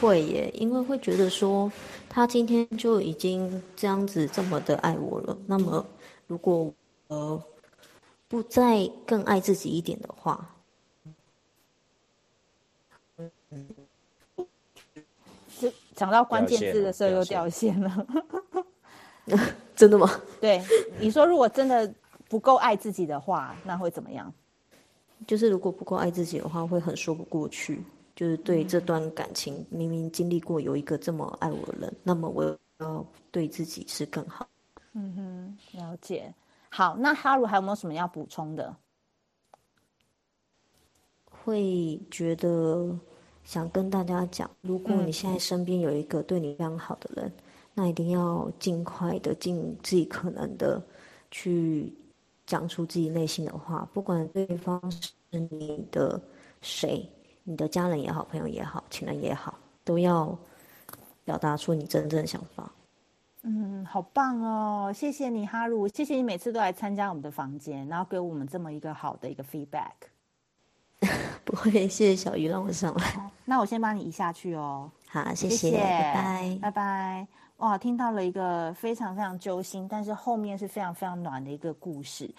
[0.00, 1.70] 会耶，因为会觉得说
[2.08, 5.84] 他今天就已经这样子这么的爱我了，那么
[6.26, 6.72] 如果
[7.08, 7.42] 呃。
[8.26, 10.50] 不再更爱自己一点的话，
[15.48, 18.06] 是讲到关键字的时候又掉线了。
[19.74, 20.10] 真的吗？
[20.40, 20.62] 对，
[20.98, 21.92] 你说如果真的
[22.28, 24.32] 不够爱自己的话，那会怎么样？
[25.26, 27.82] 就是如果不够爱自己的话，会很说不过去。
[28.16, 34.46] 就是对这段感情，明明经历过有一个这么爱我的人，那么我要对自己是更好。
[34.92, 36.32] 嗯哼，了解。
[36.68, 38.76] 好，那哈鲁还有没有什么要补充的？
[41.44, 42.96] 会觉得
[43.42, 47.43] 想跟大家讲，如果你现在身边有一个对你非常好的人，嗯、
[47.74, 50.80] 那一定要尽快的、尽自己可能的
[51.30, 51.92] 去
[52.46, 56.20] 讲出自己内心的话，不管对方是你的
[56.62, 57.08] 谁，
[57.42, 60.38] 你的家人也好，朋友也好，情人也好，都要
[61.24, 62.70] 表达出你真正的想法。
[63.42, 64.92] 嗯，好棒哦！
[64.94, 69.92] 谢谢你，哈鲁，谢谢你每次都来参加我们的房间，然后给我们这么一个好的一个 feedback。
[71.44, 73.30] 不会，谢谢小鱼让我上来。
[73.44, 74.90] 那我先帮你移下去哦。
[75.08, 77.43] 好，谢谢，谢谢拜拜，拜拜。
[77.64, 82.30] 哇，听到了一个非常非常揪心，但是后面是非常非常暖的一个故事。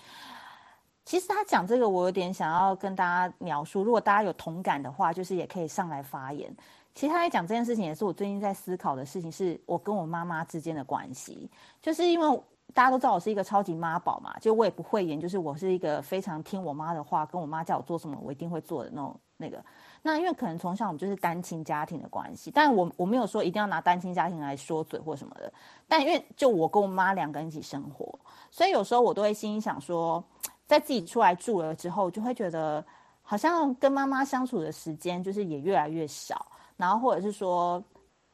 [1.03, 3.81] 其实他讲这个，我有点想要跟大家描述。
[3.83, 6.55] 如果大家有同感的话，就是也可以上来发言。
[6.93, 11.49] 其实他在讲这件事情，也是我最近在思考的事情，是我跟我妈妈之间的关系，
[11.81, 12.41] 就是因为。
[12.73, 19.63] 大家都知道我是一个超级妈宝嘛，就我也不会演，就是我是一个非常听我妈的话，跟我妈叫我做什么，我一定会做的那种那个。
[20.07, 25.51] 那因为可能从小我们就是单亲家庭的关系，但我我没有说一定要拿单亲家庭来说嘴或什么的。
[25.87, 28.19] 但因为就我跟我妈两个人一起生活，
[28.51, 30.23] 所以有时候我都会心里想说，
[30.67, 32.85] 在自己出来住了之后，就会觉得
[33.23, 36.45] 好像跟妈妈相处的时间就是也越来越少，
[36.77, 37.83] 然后或者是说，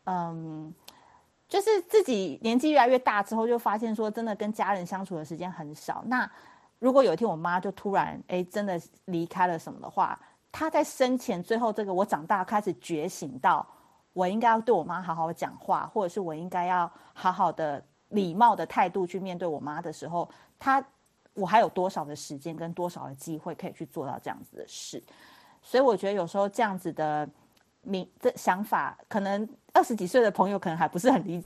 [0.03, 0.73] 嗯。
[1.47, 6.01] 就是自己年纪越来越大之后，就发现说真的跟家人相处的时间很少。
[6.07, 6.29] 那
[6.79, 10.17] 如果有一天我妈就突然哎真的离开了什么的话，
[10.51, 13.65] 他在生前最后这个我长大开始觉醒到，
[14.13, 20.29] 我应该要对我妈好好讲话，或者是我应该要好好的礼貌的态度去面对我妈的时候，
[20.59, 20.83] 他
[21.33, 25.01] 我还有多少的时间跟多少的机会可以去做到这样子的事？
[25.61, 27.29] 所以我觉得有时候这样子的。
[27.83, 31.43] 你的想法，可能二十几岁的朋友可能还不是很理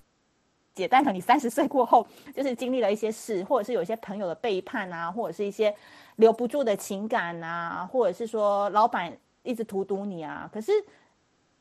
[0.73, 5.73] 解，但可能你三十岁过后，就是经历了一些事，或者是有一些朋友的背叛啊，或者是一些
[6.15, 10.71] 留不住的情感啊，或者是说老板一直荼毒你啊，可是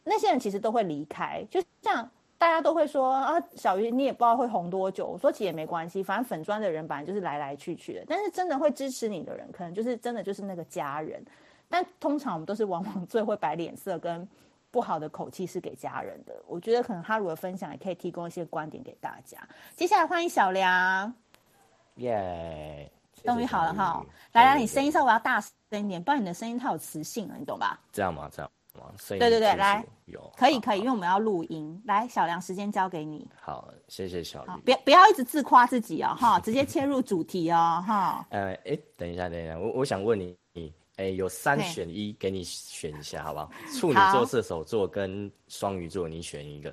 [0.05, 11.25] 那些人其实都会离开，就像大家都会说啊，小鱼你也不知道会红多久，我说其实也没关系，反正粉专的人本来就是来来去去的，但是真的会支持你的人，可能就是真的就是那个家人，
[11.69, 14.29] 但通常我们都是往往最会摆脸色跟。
[14.71, 19.39] 不好的口气是给家人的，我觉得可能哈鲁的分享也可以提供一些观点给大家。
[19.77, 21.15] 接下来欢迎小梁，
[21.95, 22.91] 耶，
[23.25, 27.81] 终于好了哈，来来，你声音稍微要大声一点，不然你的声音太有磁性了，你懂吧？
[27.93, 28.29] 这样吗？
[28.31, 28.93] 这样吗？
[28.99, 31.81] 声音对对对，来，有可以可以，因为我们要录音。
[31.87, 33.29] 来，小梁，时间交给你。
[33.41, 34.61] 好，谢谢小梁。
[34.61, 38.27] 别不要一直自夸自己哦，哈，直接切入主题哦，哈。
[38.31, 40.37] 呃，哎，等一下，等一下，我我想问你。
[40.53, 43.51] 你哎，有三选一，给你选一下，好不好？
[43.75, 46.73] 处女座、射手座跟双鱼座，你选一个。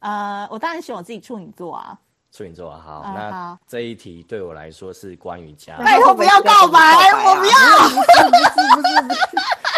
[0.00, 1.98] 呃，我当然选我自己处女座啊。
[2.36, 3.00] 处女座啊，好。
[3.00, 5.78] 呃、那好这一题对我来说是关于家。
[5.78, 6.78] 拜托不要告白，
[7.24, 7.52] 我不要。
[7.88, 9.24] 不是不是不是，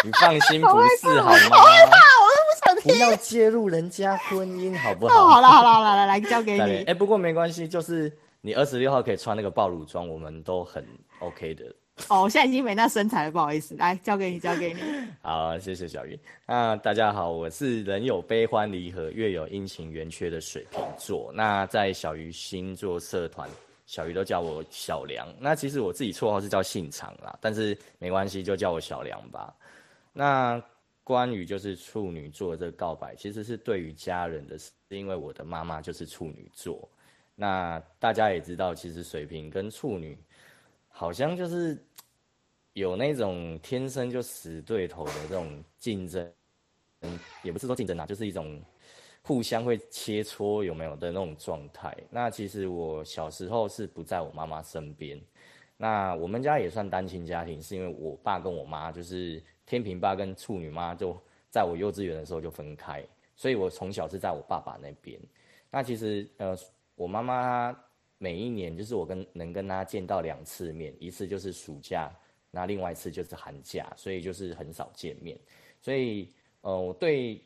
[0.03, 1.37] 你放心，不是好吗？
[1.51, 2.93] 我害怕，我都不想听。
[2.93, 5.25] 不要介入人家婚姻，好不好？
[5.27, 6.83] 好了好了好了，来来交给你。
[6.83, 10.85] 哎，不过没关系，就是你二十六号可以穿那个暴露装，我们都很
[11.19, 11.63] OK 的。
[12.07, 14.81] 哦，我现在已经没那身材了，不好意思，来交给你， 交给你。
[15.21, 16.17] 好，谢谢小鱼。
[16.45, 21.31] 那大家好，我是人有悲欢离合，月有阴晴圆缺的水瓶座。
[21.35, 23.47] 那在小鱼星座社团，
[23.85, 25.27] 小鱼都叫我小梁。
[25.39, 29.53] 那其实我自己绰号是叫信长啦，但是没关系，就叫我小梁吧。
[30.13, 30.61] 那
[31.03, 36.89] 关于就是处女座这个告白，其实是对于家人的，是因为我的妈妈就是处女座。
[37.35, 40.17] 那大家也知道，其实水瓶跟处女。
[40.91, 41.81] 好像就是
[42.79, 46.33] 有那种天生就死对头的这种竞争，
[47.01, 48.61] 嗯，也不是说竞争啊，就是一种
[49.21, 51.95] 互相会切磋有没有的那种状态。
[52.09, 55.19] 那其实我小时候是不在我妈妈身边，
[55.77, 61.15] 那我们家也算单亲家庭，是因为我爸跟我妈就是天平爸跟处女妈就
[61.49, 65.19] 在我幼稚园的时候就分开，所以我从小是在我爸爸那边。
[65.69, 66.57] 那其实呃，
[66.95, 67.77] 我妈妈。
[68.21, 72.11] 每一年就是我跟能跟她见到两次面，一次就是暑假，
[72.51, 75.37] 那另外一次就是寒假，所以就是很少见面。
[75.81, 76.29] 所以，
[76.61, 77.41] 呃，我对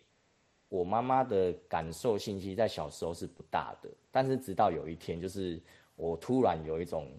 [0.69, 5.61] 我妈妈的感受信息在小时候是不大的，但是直到有一天，就是
[5.95, 7.11] 我突然有一种，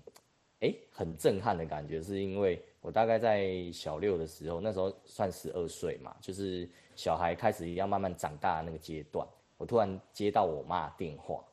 [0.61, 11.44] 哎，很震撼的感觉，是因为我大概在小六的时候，那时候算十二岁嘛，就是小孩开始要慢慢长大的那个阶段，我突然接到我妈电话。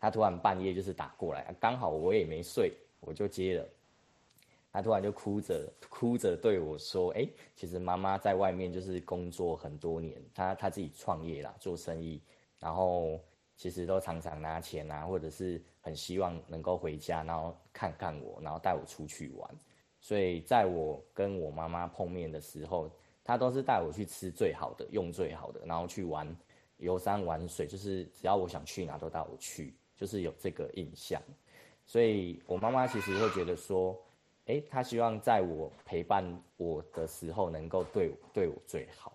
[0.00, 3.68] 她突然半夜就是打过来，刚好我也没睡，我就接了。
[4.72, 12.20] 他突然就哭着哭着对我说：“哎、其实妈妈在外面就是工作很多年，她她自己创业啦，做生意，
[12.58, 13.20] 然后
[13.54, 19.50] 其实都常常拿钱啊，或者是很希望能够回家，然后看看我，然后带我出去玩。
[20.00, 22.90] 所以在我跟我妈妈碰面的时候，
[23.22, 26.26] 她都是带我去吃最好的，用最好的，然后去玩
[26.78, 31.22] 游山玩水，就是只要我想去哪都带我去，就是有这个印象。
[31.84, 33.96] 所以我妈妈其实会觉得说，
[34.46, 36.24] 哎、他，希望在我陪伴
[36.56, 39.12] 我的时候，能够对对我最好。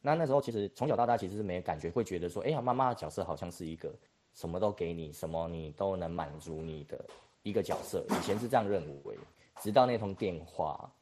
[0.00, 3.90] 那那时候其实从小到大其实是没有感觉，会觉得说，哎呀，妈妈的角色好像是一个
[4.34, 7.02] 什么都给你，什么你都能满足你的
[7.42, 8.04] 一个角色。
[8.10, 9.16] 以前是这样认为，
[9.62, 10.92] 直到那通电话，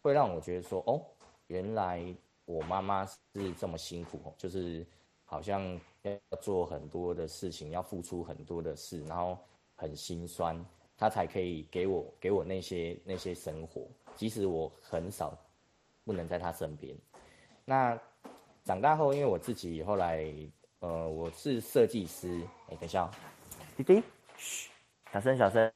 [0.00, 1.02] 会让我觉得说，哦，
[1.48, 2.02] 原来
[2.46, 4.86] 我妈妈是这么辛苦，就是
[5.26, 9.36] 好像要做很多的事情，要付出很多的事，然后
[9.76, 10.58] 很心酸，
[11.02, 15.36] 她才可以给我给我那些那些生活，即使我很少
[16.04, 16.96] 不能在他身边，
[17.64, 17.98] 那。
[18.64, 20.24] 长大后，因为我自己后来，
[20.78, 22.40] 呃，我是设计师。
[22.68, 23.10] 哎，等一下，
[23.76, 24.00] 弟弟，
[24.36, 24.70] 嘘，
[25.12, 25.72] 小声小声，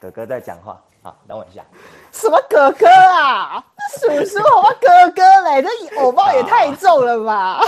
[0.00, 0.82] 哥哥在讲话。
[1.00, 1.64] 好，等我一下。
[2.10, 3.64] 什么哥哥啊？
[4.00, 5.62] 叔叔，我哥哥嘞？
[5.62, 7.60] 这 偶包也太重了吧？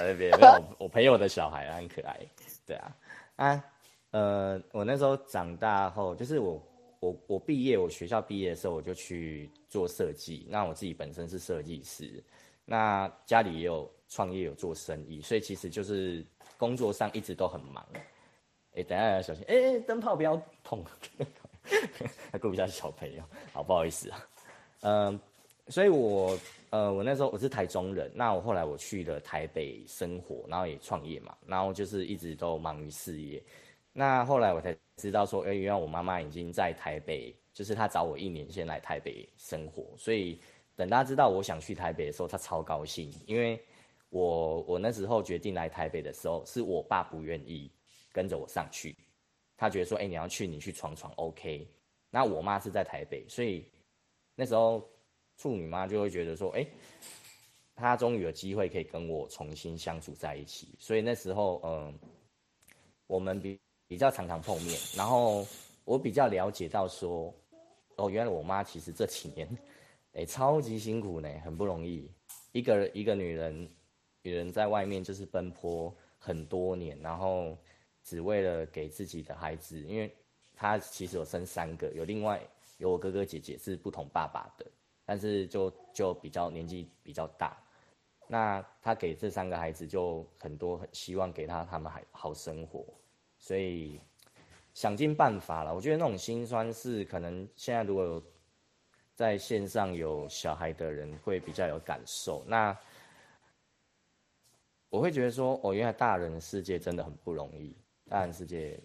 [0.00, 2.18] 别别别，我我朋友的小孩很可爱。
[2.66, 2.96] 对啊，
[3.36, 3.64] 啊，
[4.10, 6.62] 呃，我那时候长大后，就是我
[7.00, 10.46] 我我毕业，我学校毕业的时候，我就去做设计。
[10.48, 12.22] 那我自己本身是设计师，
[12.64, 13.90] 那家里也有。
[14.10, 16.24] 创业有做生意，所以其实就是
[16.56, 17.86] 工作上一直都很忙。
[18.74, 20.82] 哎、等一下小心，哎、欸，灯泡不要碰，
[22.32, 23.22] 还顾不下小朋友，
[23.52, 24.28] 好不好意思啊。
[24.80, 25.20] 嗯，
[25.66, 26.38] 所以我
[26.70, 33.42] 呃，我那时候我是台中人，那我后来我去了台北生活，然后也创业嘛，然后就是一直都忙于事业。
[33.98, 40.40] 那后来我才知道说，哎、原来我妈妈已经在台北，就是她找我一年先来台北生活，所以
[40.76, 43.60] 等她知道我想去台北的时候，她超高兴，因为。
[44.10, 47.70] 我我那时候决定来台北的时候，是我爸不愿意
[48.10, 48.96] 跟着我上去，
[49.54, 51.68] 他觉得说，哎、你要去，你去闯闯，OK。
[52.08, 53.70] 那我妈是在台北，所以
[54.34, 54.82] 那时候
[55.36, 56.66] 处女妈就会觉得说，哎、
[57.74, 60.74] 她终于有机会可以跟我重新相处在一起。
[60.78, 61.98] 所以那时候，嗯，
[63.08, 65.44] 我们比比较常常碰面，然后
[65.84, 67.34] 我比较了解到说，
[67.96, 69.48] 哦，原来我妈其实这几年，
[70.12, 72.08] 哎、欸，超级辛苦呢，很不容易，
[72.52, 73.68] 一个一个女人。
[74.22, 77.56] 女人在外面就是奔波很多年，然后
[78.02, 80.12] 只为了给自己的孩子，因为
[80.54, 82.38] 她其实有生三个，有另外
[82.78, 84.66] 有我哥哥姐姐是不同爸爸的，
[85.06, 87.56] 但是就就比较年纪比较大，
[88.26, 92.84] 那她给这三个孩子就很多，希望给他他们还好生活，
[93.48, 93.98] 所以
[94.74, 95.74] 想尽办法了。
[95.74, 98.22] 我觉得那种心酸是可能现在如果有
[99.14, 102.44] 在线上有小孩的人会比较有感受。
[102.46, 102.76] 那。
[104.90, 107.76] 我会觉得说，哦，原来大人的世界真的很不容易。
[108.08, 108.80] 大人世界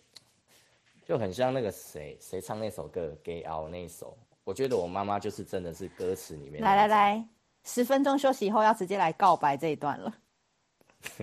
[1.05, 4.17] 就很像那个谁，谁唱那首歌《Get Out》那首。
[4.43, 6.61] 我觉得我妈妈就是真的是歌词里面。
[6.61, 7.25] 来来来，
[7.63, 10.13] 十分钟休息以后要直接来告白这一段了。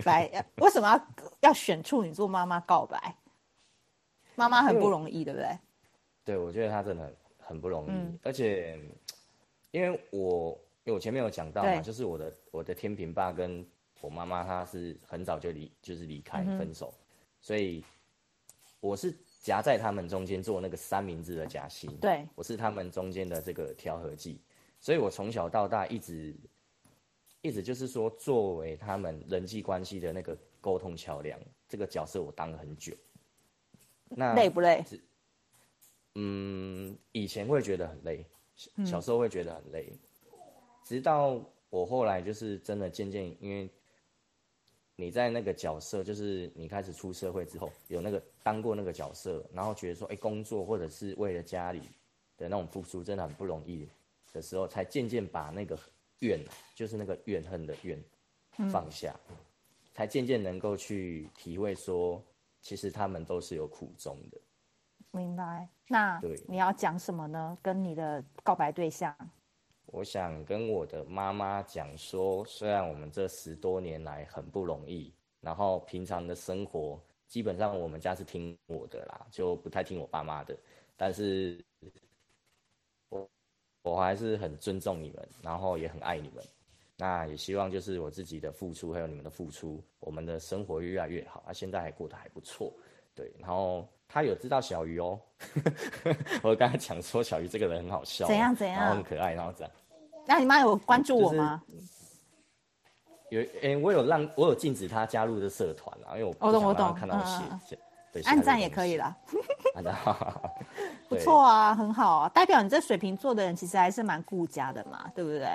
[0.06, 3.14] 来，为什么要要选处女座妈妈告白？
[4.40, 5.58] 妈妈很不容易，对不对？
[6.24, 8.80] 对，我觉得她真的很很不容易，嗯、而且
[9.70, 13.64] 因为我因为我前面有讲到嘛，就是我的我的天平爸跟。
[14.02, 17.04] 我妈妈她是很早就离，就是离开分手，嗯、
[17.42, 17.84] 所以
[18.80, 21.94] 我是夹在他们中间做那个三明治的夹心。
[21.98, 24.40] 对，我是他们中间的这个调和剂，
[24.80, 26.34] 所以我从小到大一直
[27.42, 31.38] 一直就是说，作为他们人际关系的那个沟通桥梁，
[31.68, 32.94] 这个角色我当了很久。
[34.10, 34.84] 那累不累？
[36.14, 38.26] 嗯，以前会觉得很累，
[38.84, 39.98] 小时候会觉得很累，嗯、
[40.84, 43.68] 直到我后来就是真的渐渐因为。
[44.96, 51.80] 你在那个角色，就是你开始出社会之后，有那个当过那个角色，然后觉得说，哎、欸，工作或者是为了家里
[52.36, 53.88] 的那种付出真的很不容易
[54.30, 55.78] 的时候，才渐渐把那个
[56.18, 56.38] 怨，
[56.74, 57.98] 就是那个怨恨的怨
[58.70, 59.36] 放下，嗯、
[59.94, 62.22] 才渐渐能够去体会说，
[62.60, 64.40] 其实他们都是有苦衷的。
[65.12, 65.68] 明白？
[65.88, 67.58] 那对，你要讲什么呢？
[67.60, 69.14] 跟你的告白对象？
[69.86, 80.56] 我想跟我的妈妈讲说，虽然我们这十多年来很不容易，然后平常的生活基本上我们家是听我的啦，就不太听我爸妈的，
[80.96, 81.60] 但是
[83.08, 83.28] 我
[83.82, 86.44] 我还是很尊重你们，然后也很爱你们，
[87.00, 92.70] 那也希望就是我自己的付出还有你们的付出，我们的生活越来越好，啊，现在还过得还不错，
[93.14, 95.18] 对，然后他有知道小鱼哦，
[96.44, 99.72] 我刚才讲说小鱼这个人很好笑，怎样怎样，然后很可爱，然后这样。
[100.26, 101.62] 那你妈有关注我吗？
[101.70, 101.84] 就是、
[103.30, 107.76] 有，诶、欸，我有让我有禁止他加入的社团啊，因为我我懂我懂看到我写
[108.14, 109.16] 写按赞也可以啦。
[109.74, 109.96] 按赞，
[111.08, 115.46] 不错啊，很好啊，代表你这水瓶座的人其实还是蛮顾家的嘛，对不对？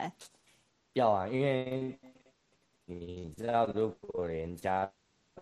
[0.95, 1.99] 要啊，因为
[2.85, 4.89] 你知道，如果连家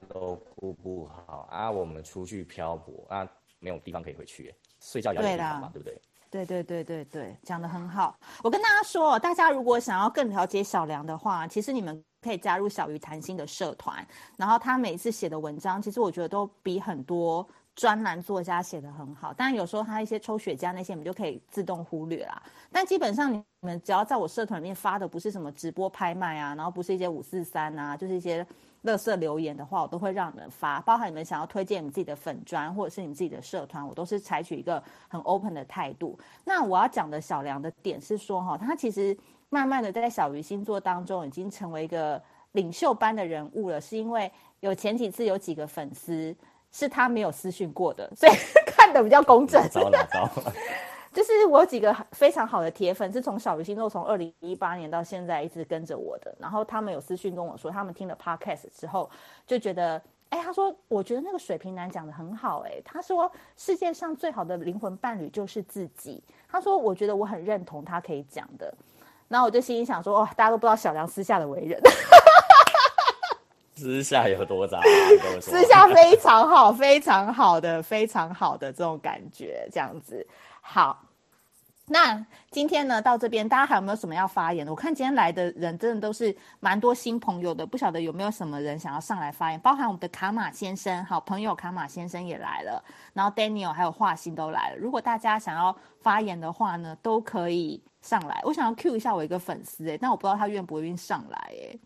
[0.09, 3.27] 都顾不好啊，我们出去漂泊啊，
[3.59, 6.01] 没有地方可以回去，睡觉也要有地方嘛，对不对？
[6.31, 8.17] 对对对对对，讲得很好。
[8.43, 14.03] 我跟大家说，大家如果想要更了解小梁的话，其实你们可以加入小鱼谈心的社团。
[14.35, 19.33] 然后他每次写的文章，其实我觉得都比很多专栏作家写得很好。
[19.35, 22.41] 但有时候他一些抽雪茄那些，我们就可以自动忽略啦。
[22.71, 28.45] 但基本上你们只要在我社团里面发的不是什么直播拍卖啊，然后不是一些五四三啊，就是一些。
[28.83, 36.19] 垃圾留言的话，我都会让你们发，包含你们想要推荐你们自己的粉专或者是你们自己的社团，我都是采取一个很 open 的态度。
[36.43, 39.17] 那我要讲的小梁的点是说，哈，他其实
[39.47, 42.21] 慢慢的在小鱼星座当中已经成为一个
[42.51, 44.29] 领袖般的人物了，是因为
[44.59, 46.35] 有前几次有几个粉丝
[46.73, 48.31] 是他没有私讯过的，所以
[48.67, 49.65] 看的比较公正。
[49.69, 50.53] 糟了糟了。
[51.13, 56.35] 就是我有几个非常好的铁粉，是从小鱼星座从二零一八年到现在一直跟着我的。
[56.39, 59.07] 然后他们有私讯跟我说，他们听了 podcast 之后
[59.45, 66.23] 就觉得，哎，他说我觉得那个水瓶男讲的很好，哎，他说世界上最好的灵魂伴侣就是自己。
[66.49, 68.73] 他说我觉得我很认同他可以讲的。
[69.27, 71.79] 然后我就心里想说，哦，大家都不知道小梁私下的为人，
[73.75, 74.79] 私下有多渣？
[75.41, 80.25] 私下非常好，非常好的，非常好的这种感觉，这样子。
[80.61, 81.03] 好，
[81.87, 84.71] 那今天呢，到这边，大家还有没有什么要发言的？
[84.71, 89.59] 我看今天来的人真的都是蛮多新朋友的，不晓得有没有什么人想要上来发言？
[89.59, 92.81] 包含我们的卡马先生，好朋友卡马先生也来了，
[93.13, 94.77] 然后 Daniel 还有华心都来了。
[94.77, 98.39] 如果大家想要发言的话呢，都可以上来。
[98.43, 101.77] 我想要 cue 一下我一个粉丝哎，但我不知道他愿不愿意上来哎。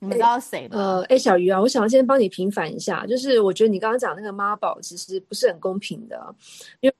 [0.00, 0.76] 你们知道谁吗？
[0.76, 6.34] 呃，哎，小鱼啊，我想要先帮你平反一下，就是我觉得你刚刚讲那个妈宝其实不是很公平的，
[6.80, 6.94] 因为。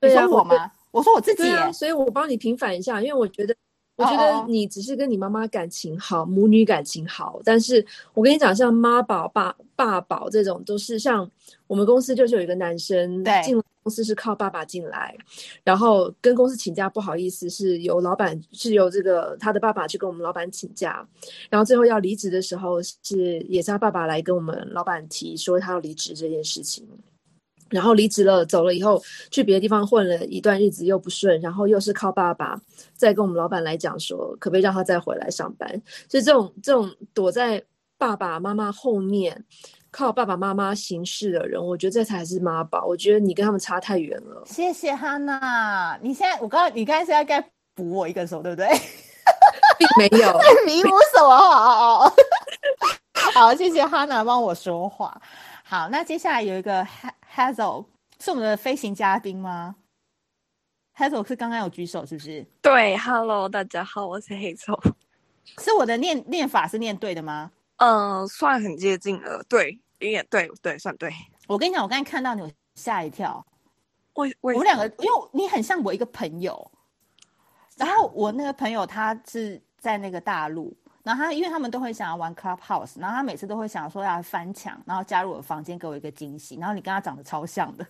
[0.00, 0.70] 对啊，我吗？
[0.92, 3.52] 我说我自己啊，所以我帮你平反一下，因为我觉得，
[3.98, 7.84] 我觉得你只是跟你妈妈感情好，母女感情好，但是
[8.14, 11.28] 我跟你讲，像妈宝、爸爸宝这种，都是像
[11.66, 15.16] 我们公司就是有一个男生进公司是靠爸爸进来，
[15.64, 21.04] 然后跟公司请假不好意思，是由老板是由这个他的爸爸去跟我们老板请假，
[21.50, 26.86] 然后最后要离职的时候是也是他爸爸来跟我们老板提说他要离职这件事情。
[27.70, 32.58] 然后离职了，走了以后去别的地方混了一段日子又不顺，然后又是靠爸爸
[32.94, 35.68] 再跟我们老板来讲说，可不可以让他再回来上班？
[36.08, 37.62] 所以这种这种躲在
[37.96, 39.44] 爸爸妈妈后面
[39.90, 42.84] 靠爸爸妈妈行事的人，我觉得这才是妈宝。
[42.86, 44.42] 我觉得你跟他们差太远了。
[44.46, 47.40] 谢谢哈娜，你现在我刚刚你刚才是要该
[47.74, 48.68] 补我一个手对不对？
[49.78, 51.36] 并没有， 你补什么？
[51.36, 52.14] 好，
[53.34, 55.20] 好，谢谢哈娜帮我说话。
[55.62, 56.82] 好，那接下来有一个
[57.38, 57.86] Hazel
[58.18, 59.76] 是我们的飞行嘉宾吗
[60.96, 62.44] ？Hazel 是刚刚有举手，是不是？
[62.60, 64.92] 对，Hello，大家好，我是 Hazel。
[65.58, 67.52] 是我的念念法是念对的吗？
[67.76, 71.12] 嗯，算很接近了，对，也对对，算对。
[71.46, 73.46] 我跟你讲，我刚才看到你，我吓一跳。
[74.14, 76.68] 我我们两个，因为你很像我一个朋友，
[77.76, 80.76] 然后我那个朋友他是在那个大陆。
[81.08, 86.56] 然后他，因为他们都会想要玩 Clubhouse，然后他每次都会想说要翻墙，然后加入我的房间，给我一个惊喜。
[86.56, 87.86] 然后你跟他长得超像的，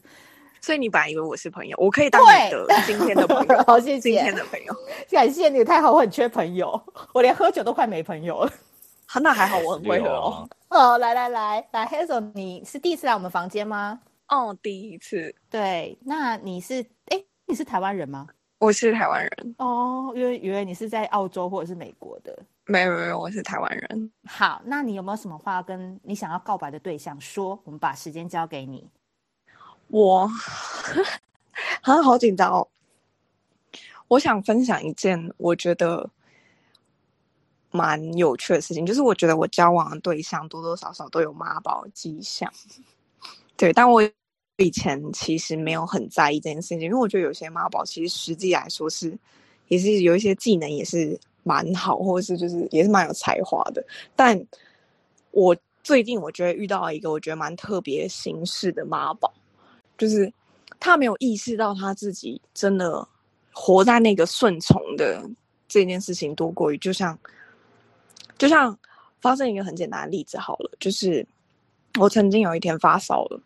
[0.61, 3.59] 所以你本来以为我是朋友，我可以当你的今天的朋友。
[3.67, 4.01] 好，谢谢。
[4.01, 4.73] 今天的朋友，
[5.11, 6.81] 感谢你，太好，我很缺朋友，
[7.13, 8.53] 我连喝酒都快没朋友了。
[9.21, 10.49] 那还好，我很 会喝哦。
[10.69, 13.99] 哦，来来来来，Hazel，你是第一次来我们房间吗？
[14.29, 15.35] 哦，第一次。
[15.51, 18.29] 对，那你是哎，你是台湾人吗？
[18.61, 19.55] 我是台湾人。
[19.59, 22.39] 哦，因为以为你是在澳洲或者是美国的。
[22.71, 24.13] 没有没有，我是台湾人。
[24.27, 27.59] 好，那你有没有什么话要跟你想要告白的对象说？
[27.65, 28.87] 我们把时间交给你。
[29.87, 30.29] 我
[31.81, 32.69] 好像好紧张哦。
[34.07, 36.11] 我想分享一件我觉得
[37.71, 42.53] 蛮有趣的事情，就是我觉得我交往的对象多多少少都有妈宝迹象。
[43.57, 44.03] 对，但我
[44.59, 49.19] 以前其实没有很在意这件事情，因为我觉得有些妈宝其实实际来说是
[49.69, 51.19] 也是有一些技能也是。
[51.49, 53.83] 蛮好，或者是就是也是蛮有才华的，
[54.15, 54.39] 但
[55.31, 59.33] 我最近我觉得遇到了一个我觉得蛮特别形式的妈宝，
[59.97, 60.31] 就是
[60.79, 63.07] 他没有意识到他自己真的
[63.55, 65.23] 活在那个顺从的
[65.67, 67.19] 这件事情多过于，就像
[68.37, 68.77] 就像
[69.23, 71.27] 发生一个很简单的例子好了，就是
[71.99, 73.41] 我曾经有一天发烧了，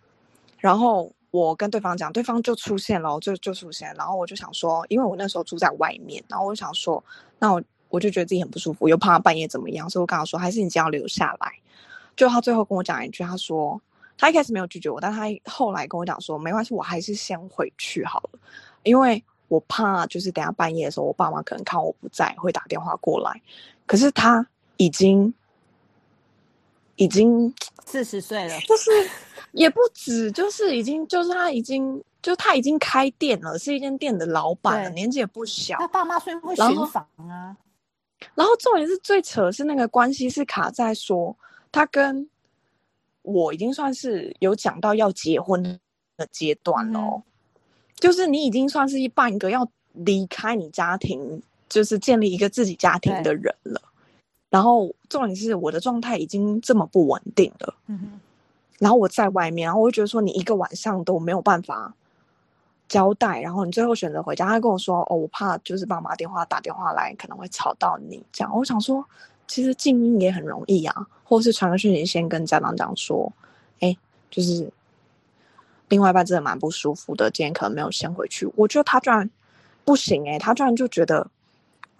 [0.58, 7.02] 然后我跟对方讲，对方就出现了，就就出现，然后我就想说，因为我那时候住在外面，然后我就想说，
[7.38, 7.62] 那我。
[7.92, 11.52] 我就觉得自己很不舒服，又怕他半夜怎么样，所以我跟他说，还是你只要留下来。
[12.16, 13.78] 就他最后跟我讲一句，他说
[14.16, 18.38] ：“他一开始没有拒绝我，但他后来跟我讲说，没关系，我还是先回去好了，
[18.82, 23.38] 因为我怕就是等下半夜的时候，我爸妈可能看我不在，会打电话过来。
[23.86, 24.46] 可是他
[24.78, 25.32] 已经
[26.96, 27.54] 已经
[27.84, 28.90] 四十岁了，就是
[29.52, 35.76] 也不止，就是已经就是他已经就他已经开店了，是一间店的老板了，年纪也不小。
[35.78, 37.56] 他爸妈虽然会巡房啊，
[38.34, 41.36] 然后重点是最扯的是那个关系是卡在说
[41.70, 42.28] 他跟。
[43.24, 45.62] 我已经算是有讲到要结婚
[46.16, 47.22] 的阶段了，嗯，
[47.94, 53.80] 就是你已经算是一半个要离开你家庭，就是建立一个自己家庭的人了。
[54.50, 58.18] 然后重点是我的状态已经这么不稳定了，嗯，
[58.80, 61.94] 然后我在外面，然后我就觉得说你一个晚上都没有办法
[62.92, 69.02] 交代，然后你最后选择回家，他跟我说哦，我怕就是爸妈电话打电话来可能会吵到你，这样我想说。
[69.48, 73.30] 其实静音也很容易啊，或是传个讯息先跟家长讲说，
[73.80, 73.94] 哎，
[74.30, 74.66] 就是
[75.88, 78.50] 另外一半真的蛮不舒服的，今天可能没有先回去。
[78.56, 79.28] 我觉得他居然
[79.84, 81.28] 不行哎，他居然就觉得，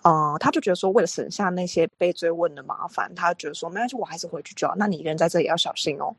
[0.02, 4.74] 呃，他就觉得说为了省下那些被追问的麻烦，他觉得说没关系，我还是回去就好。
[4.78, 6.14] 那你一个人在这里要小心哦。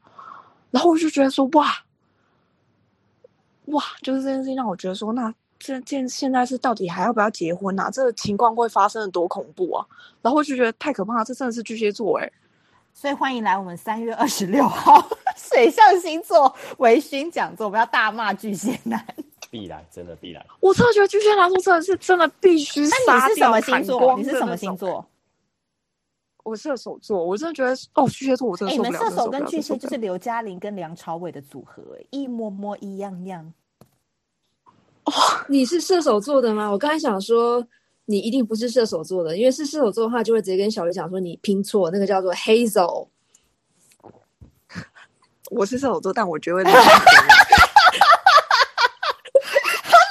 [0.70, 1.74] 然后我就觉得说哇
[3.66, 5.34] 哇，就是这件事情让我觉得说那。
[5.66, 7.90] 这件现在是到底还要不要结婚啊？
[7.90, 9.86] 这个情况会发生的多恐怖啊！
[10.22, 12.34] 然后我就觉得太可怕了，这真的是巨蟹座哎、欸。
[12.94, 15.02] 所以欢迎来我们三月二十六号
[15.38, 19.02] 水象星座微醺讲座，我们要大骂巨蟹男。
[19.50, 20.46] 必然，真的必然。
[20.60, 23.16] 我真的觉得巨蟹男说真的是真的必须杀掉。
[23.16, 24.18] 那你是什么星座？
[24.18, 25.06] 你是什么星座？
[26.44, 27.26] 我射手座。
[27.26, 28.90] 我真的觉得哦，巨蟹座我真的受不了。
[28.90, 33.54] 欸、你们射手跟巨蟹就是刘嘉玲跟梁朝伟的组合、欸，一模模一样样。
[35.06, 35.12] 哦，
[35.50, 36.70] 你是射手座的吗？
[36.70, 37.66] 我刚才想说，
[38.06, 43.08] 你一定不是射手座的，因为是射手座的话，就会直接跟小鱼讲说你拼错，那个叫做 Hazel。
[45.52, 46.64] 我是射手座，但我觉得。
[46.64, 46.72] 他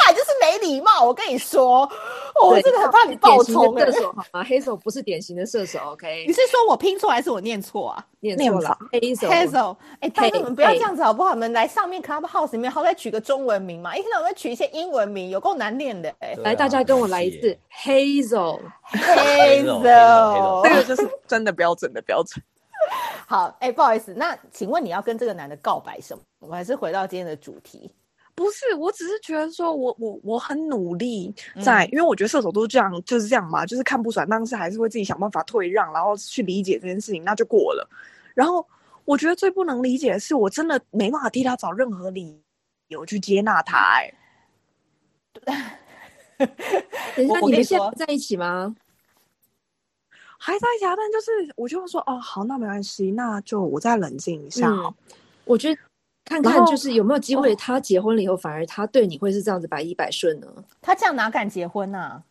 [0.07, 1.91] 俩就是没礼貌，我跟你说。
[2.41, 4.45] 我真的很怕你爆冲射 手好吗？
[4.45, 6.25] 黑手不是典型的射手，OK？
[6.27, 8.07] 你是说我拼错还是我念错啊？
[8.21, 9.29] 念错了，黑手。
[9.29, 11.35] 黑手，哎，大家你们不要这样子好不好？
[11.35, 13.97] 你们来上面 Clubhouse 里面，好歹取个中文名嘛！
[13.97, 16.09] 一天到晚取一些英文名，有够难念的。
[16.21, 18.63] 哎，来，大家跟我来一次，Hazel，Hazel，
[20.69, 22.43] 这个就是真的标准的标准。
[23.27, 26.23] 好，哎，不好意思，那请问你要跟这个男的告白什么？
[26.41, 27.91] 我们还是回到今天的主题。
[28.35, 31.33] 不是，我只是觉得说我，我我我很努力
[31.63, 37.87] 在，嗯，因为我觉得射手都这样，就是这样嘛，就是看不爽，但是还是会自己想办法退让，然后去理解这件事情，那就过了。
[38.35, 38.67] 然后
[39.05, 42.41] 我觉得最不能理解的是，我真的没办法替他找任何理
[42.89, 44.15] 由去接纳他， 欸。
[45.45, 45.81] 哎，
[47.15, 48.75] 等一下，你们现在在一起吗？
[50.39, 54.95] 还在一起啊，但就是我就说，哦，好，那没关系，那就我再冷静一下，嗯。
[55.45, 55.81] 我觉得。
[56.25, 60.47] 看看就是有没有机会，他结婚了以后，反而他对你会是这样子百依百顺呢？
[60.81, 62.23] 他这样哪敢结婚呢？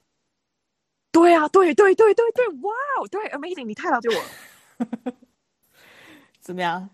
[1.11, 5.13] 对啊，对对对对对，哇哦，对，Amazing，你太了解我了。
[6.39, 6.89] 怎么样？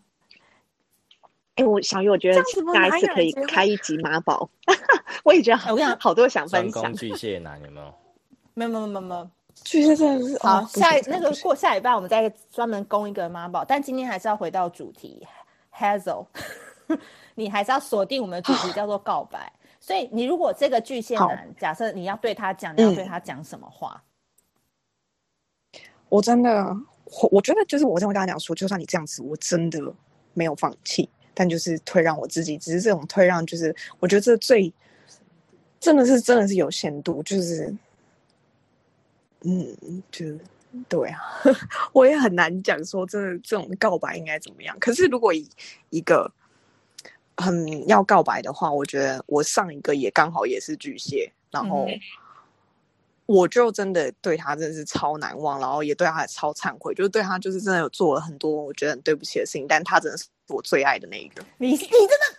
[1.55, 2.41] 哎，我小鱼，我觉得
[2.73, 4.49] 下一次可以开一集妈宝。
[5.23, 6.93] 我也觉得好，我想好多想分享。
[6.93, 7.93] 巨蟹男有没有？
[8.55, 9.29] 没有没有没有没有。
[9.63, 10.63] 巨蟹真的是好。
[10.65, 15.25] 下那个过下礼拜我们再专门攻一个妈宝，但今天还是要回到主题
[15.73, 16.25] ，Hazel。
[17.35, 24.03] 你还是要锁定我们的主题叫做告白，所以你如果这个巨蟹男，假设你要对他讲，你要对他讲什么话？
[26.09, 26.75] 我真的，
[27.21, 29.79] 我我觉得就是我这样跟他讲说，就算你这样子，我真的
[30.33, 34.73] 没有放弃，但就是退让我自己，只是这种退让，就是我觉得这最
[35.79, 37.75] 真的是真的是有限度，就是
[39.41, 40.25] 嗯，就
[40.87, 41.19] 对啊，
[41.91, 44.77] 我也很难讲说这这种告白应该怎么样。
[44.79, 45.47] 可是如果以
[45.89, 46.31] 一个
[47.37, 51.87] 很要告白的话，我觉得我上一个也刚好也是巨蟹，然后
[53.25, 61.43] 我就真的对他真的是超难忘，然后也对他也超忏悔，就是对他就是真的有做了很多我觉得很对不起的事情，但他真的是我最爱的那一个。
[61.57, 62.37] 你你真的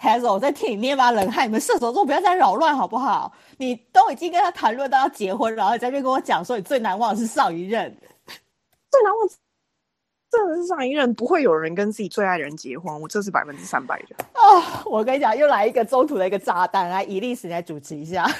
[0.00, 3.32] ，Hazel，我在替你捏把冷汗，你们射手座不要再扰乱好不好？
[3.58, 7.94] 你都已经跟他谈论到要结婚，然后你在那边跟我讲说你最难忘的是上一任，
[8.90, 9.28] 最难忘。
[10.30, 14.14] 真的是上一任不会有人跟自己最爱的人结婚，我这是百分之三百的。
[14.34, 18.24] 哦，我跟你讲，又来一个中途的一个炸弹，来，以历史来主持一下。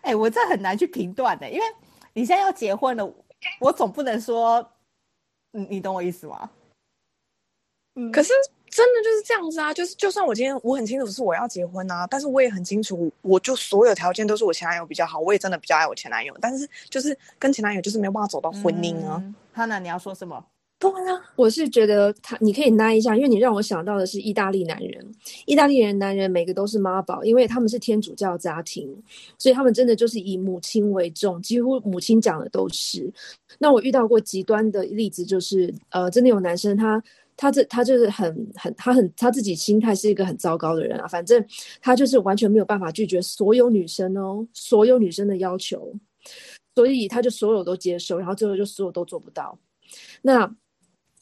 [0.00, 1.64] 哎、欸，我这很难去评断的，因为
[2.14, 3.12] 你现在要结婚了，
[3.60, 4.72] 我总不能说，
[5.50, 6.50] 你你懂我意思吗？
[7.94, 8.32] 嗯，可是。
[8.76, 9.72] 真的就是这样子啊！
[9.72, 19.22] 就是就算我今天我很清楚是我要结婚啊，但是我也很清楚，我就所有条件都是我前男友比较好，我也真的比较爱我前男友，但是就是跟前男友就是没有办法走到婚姻啊。
[19.54, 20.44] 哈娜，你要说什么？
[20.78, 25.10] 对啊，我是觉得他你可以拉一下，因为你让我想到的是意大利男人。
[25.46, 28.86] 意大利人男人每个都是妈宝，因为他们是天主教家庭，
[29.38, 33.10] 所以他们真的就是以母亲为重，几乎母亲讲的都是。
[33.58, 37.02] 那我遇到过极端的例子，就是呃，真的有男生他
[37.36, 41.44] 他这他就是很很他很他自己心态是一个很糟糕的人啊，反正
[41.80, 45.94] 他就是完全没有办法拒绝所有女生哦，所有女生的要求，
[46.74, 49.58] 所以他就所有都接受，然后最后就所有都做不到。
[50.22, 50.50] 那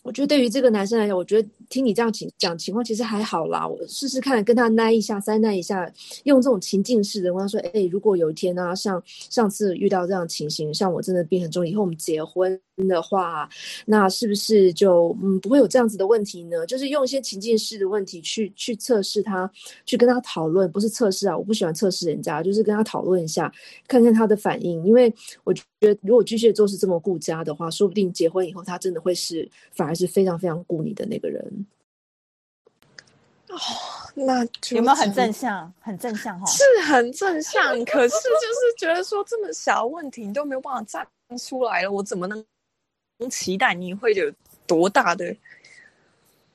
[0.04, 3.66] 我觉得对于这个男生来讲，我觉得听你这样讲讲情况其实还好啦。
[3.66, 5.90] 我试试看跟他耐一下，再耐一下，
[6.24, 13.48] 用这种情境式的跟他说：“哎，如果有一天呢、啊，像上次遇到这样情形，像我真的病很重，以后我们结婚。”的话，
[13.86, 16.66] 那是不是就嗯不会有这样子的问题呢？
[16.66, 19.48] 就是用一些情境式的问题去去测试他，
[19.86, 23.52] 去跟他讨论，不是测试啊，我不喜欢测试人家，就是跟他讨论一下，
[23.86, 24.84] 看看他的反应。
[24.84, 25.14] 因为
[25.44, 25.54] 我
[25.92, 31.66] 得，如果巨蟹座是这么顾家的话，说不定结婚以后，他真的会是反而是非常非常顾你的那个人。
[33.48, 33.58] 哦，
[34.14, 34.44] 那
[34.74, 35.72] 有没有很正向？
[35.80, 37.84] 很正向哈，是很正向。
[37.84, 42.44] 可是就是觉得说这么小的问题，你都没有办法站出来了，我怎么能？
[43.30, 44.30] 期待你会有
[44.66, 45.34] 多大的、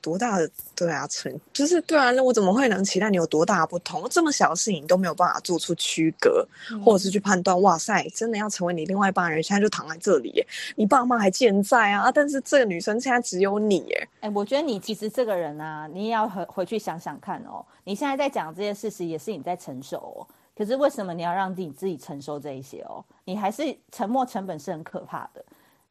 [0.02, 1.06] 多大的对啊？
[1.08, 4.08] 成就是对啊，那我怎么会能期待你有多大的不同？
[4.10, 7.62] 这么小的事情你都没有办法做出区隔，嗯、或者是去判断。
[7.62, 12.12] 哇塞，真的要成为你另外一半人，现在就躺在这里耶，你爸妈还健在啊？
[12.12, 14.08] 但是这个女生现在只有你耶。
[14.22, 17.66] 哎、欸，我觉得你其实这个人啊，你也要回回去想想看哦。
[17.84, 20.28] 你现在在讲这些事实，也是你在承受哦。
[20.58, 23.04] 可是为什么你要让自己自己承受这一些哦？
[23.24, 25.44] 你还是沉没成本是很可怕的。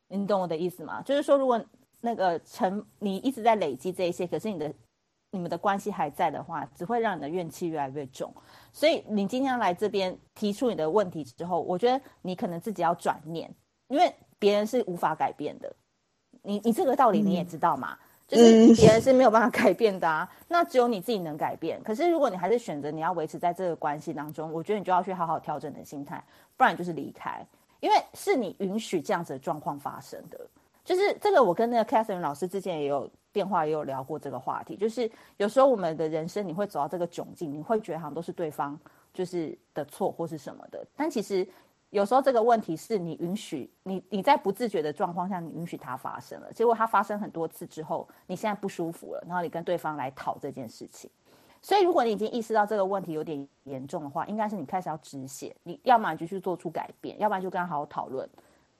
[0.08, 1.02] 你懂我的意思吗？
[1.02, 1.62] 就是说，如果
[2.00, 4.72] 那个成你一直在累积这一些，可是你的
[5.30, 8.32] 你们的关系还在的话，只会让你的怨气越来越重。
[8.72, 13.52] 所以你今天来这边提出你的问题之后，我觉得你可能自己要转念，
[13.88, 15.74] 因为别人是无法改变的。
[16.42, 17.98] 你你这个道理你也知道嘛？
[18.28, 20.30] 嗯、就是别人是没有办法改变的啊。
[20.46, 21.82] 那只有你自己能改变。
[21.82, 26.22] 可是如果你还是选择你要维持在这个关系当中，我觉得你就要去好好调整你的心态，
[26.56, 27.44] 不然你就是离开。
[27.80, 30.46] 因为是你允许这样子的状况发生的，
[30.88, 31.42] 就是这个。
[31.42, 34.74] 我跟那个 Catherine 老师之前也有电话，也有聊过这个话题。
[34.74, 38.78] 就是有时候我们的人生，你会走到这个窘境，你会觉得好像都是对方
[39.12, 40.82] 就是的错或是什么的。
[40.96, 41.46] 但其实
[41.90, 46.50] 有时候这个问题是你允许你你在不自觉的状况下，你允许它发生了。
[46.54, 51.10] 结果它发生很多次之后，你现在不舒服了，然后你跟对方来讨这件事情。
[51.60, 55.54] 所以，如果你已经意识到这个问题有点严重的话，应该是你开始要止血。
[55.64, 58.28] 你要么就去做出改变，要不然就跟他好好讨论。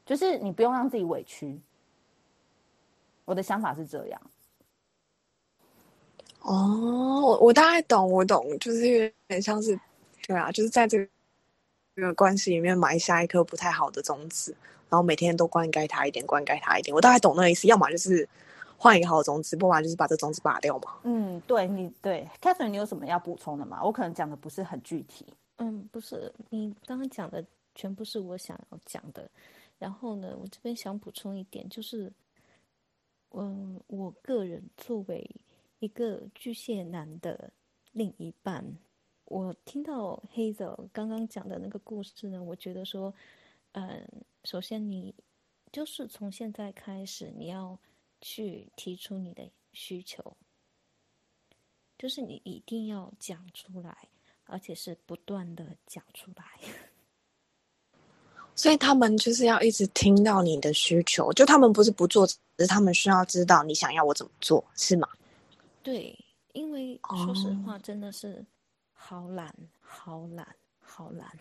[0.06, 1.60] 就是你不用让自己委屈。
[3.28, 4.20] 我的想法是这样。
[6.40, 9.78] 哦，我我大概懂，我懂，就是有点像是，
[10.26, 11.06] 对啊，就是在这个
[11.94, 14.56] 这个关系里面埋下一颗不太好的种子，
[14.88, 16.94] 然后每天都灌溉它一点，灌溉它一点。
[16.94, 18.28] 我大概懂那个意思，要么就是。
[18.80, 21.00] 换一个好种子，不然就是把这种子拔掉嘛。
[21.02, 23.82] 嗯，对你对，Catherine，你有什么要补充的吗？
[23.82, 25.26] 我可能讲的不是很具体。
[25.56, 27.44] 嗯，不是，你刚刚讲的
[27.74, 29.28] 全部是我想要讲的。
[29.80, 32.08] 然后呢，我这边想补充一点，就是，
[33.30, 35.28] 嗯，我个人作为
[35.78, 37.52] 一个巨蟹男的
[37.92, 38.78] 另一半，
[39.24, 43.14] 我听到 Hazel 刚刚讲的那个故事呢，我觉得说，
[43.72, 44.06] 嗯，
[44.44, 45.14] 首先你
[45.72, 47.78] 就是从现在开始你要。
[48.20, 50.36] 去提出你的需求，
[51.96, 54.08] 就是你一定要讲出来，
[54.46, 56.44] 而且是不断的讲出来。
[58.58, 65.08] 所以他们就是要一直听到你的需求，就他们不是不做，只是他们需要知道你想要我怎么做，是吗？
[65.80, 66.18] 对，
[66.54, 68.44] 因为说实话，真的是
[68.92, 71.32] 好懒，好懒，好懒，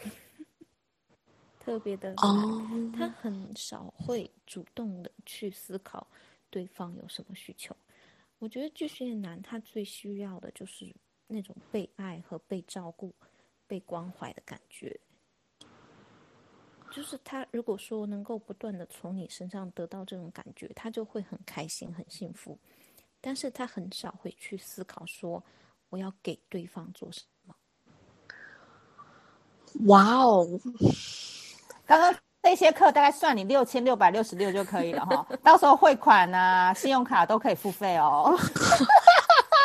[1.60, 6.06] 特别的懒，他很少会主动的去思考。
[6.52, 7.76] 对方有什么需求？
[8.38, 10.96] 我觉得巨蟹男他最需要的就是
[11.26, 13.12] 那种被爱和被照顾、
[13.66, 14.98] 被关怀的感觉。
[16.92, 22.58] 就是他如果说能够不断的从你身上得到这种感觉，他就会很开心、很幸福。
[23.22, 25.44] 但是他很少会去思考说
[25.90, 27.56] 我要给对方做什么。
[29.88, 30.48] 哇哦，
[31.86, 32.16] 刚刚。
[32.40, 38.34] 那些课大概算你六千六百六十六就可以了哈，到时候汇款啊、信用卡都可以付费哦。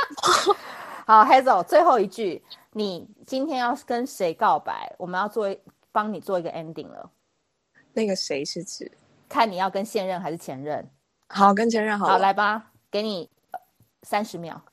[1.07, 2.43] 好，Hazel，最后一句，
[2.73, 4.93] 你今天要跟谁告白？
[4.99, 5.55] 我们要做
[5.93, 7.13] 帮你做一个 ending 了。
[7.93, 8.91] 那个谁是指？
[9.29, 10.91] 看你要跟现任还是前任？
[11.29, 12.07] 好，跟前任好。
[12.07, 13.31] 好，来吧，给你
[14.03, 14.65] 三十秒。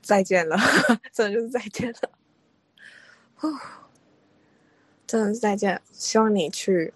[0.00, 0.56] 再见了，
[1.12, 1.98] 真的就是再见了。
[5.06, 6.94] 真的是再见，希望你去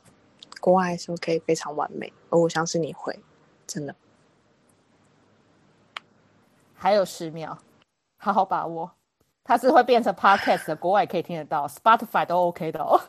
[0.60, 3.20] 国外的时候可以非常完美，而我相信你会，
[3.66, 3.94] 真的。
[6.74, 7.58] 还有十秒，
[8.16, 8.92] 好好把握。
[9.50, 13.00] 它是会变成 podcast 的，国外可以听得到，Spotify 都 OK 的哦。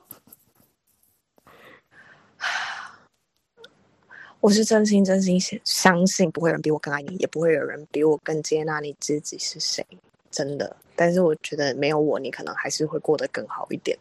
[4.41, 9.85] 我是真心真心相信，不会有人比我更爱你，也不会有人比我更接纳你自己是谁，
[10.31, 10.75] 真的。
[10.95, 13.95] 但是我觉得没有我，你可能还是会过得更好一点。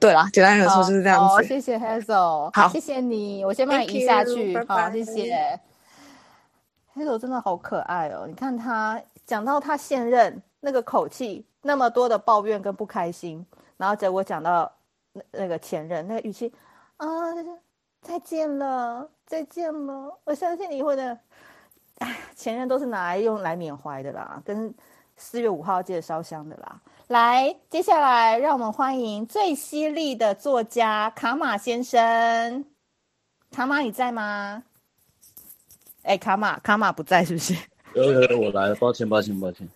[0.00, 1.26] 对啦，简单来说就是这样子。
[1.26, 4.56] 好，谢谢 Hazel，好，谢谢你，我先帮你移下去。
[4.66, 5.60] 好，谢谢。
[6.94, 8.98] Hazel 真的好可爱哦，你看他。
[9.26, 13.44] 讲到他现任那个口气，那么多的抱怨跟不开心，
[13.76, 14.72] 然后结果讲到
[15.12, 16.52] 那那个前任那个语气
[16.96, 17.06] 啊，
[18.00, 21.18] 再见了，再见了，我相信你会的。
[21.98, 24.72] 哎，前任都是拿来用来缅怀的啦，跟
[25.16, 26.80] 四月五号记得烧香的啦。
[27.08, 32.64] 来，接下来让我们欢迎最犀利的作家卡马先生。
[33.50, 34.62] 卡马你在吗？
[36.02, 37.56] 哎，卡马，卡马不在是不是？
[37.96, 39.66] 有有有，我来了，抱歉抱歉抱歉。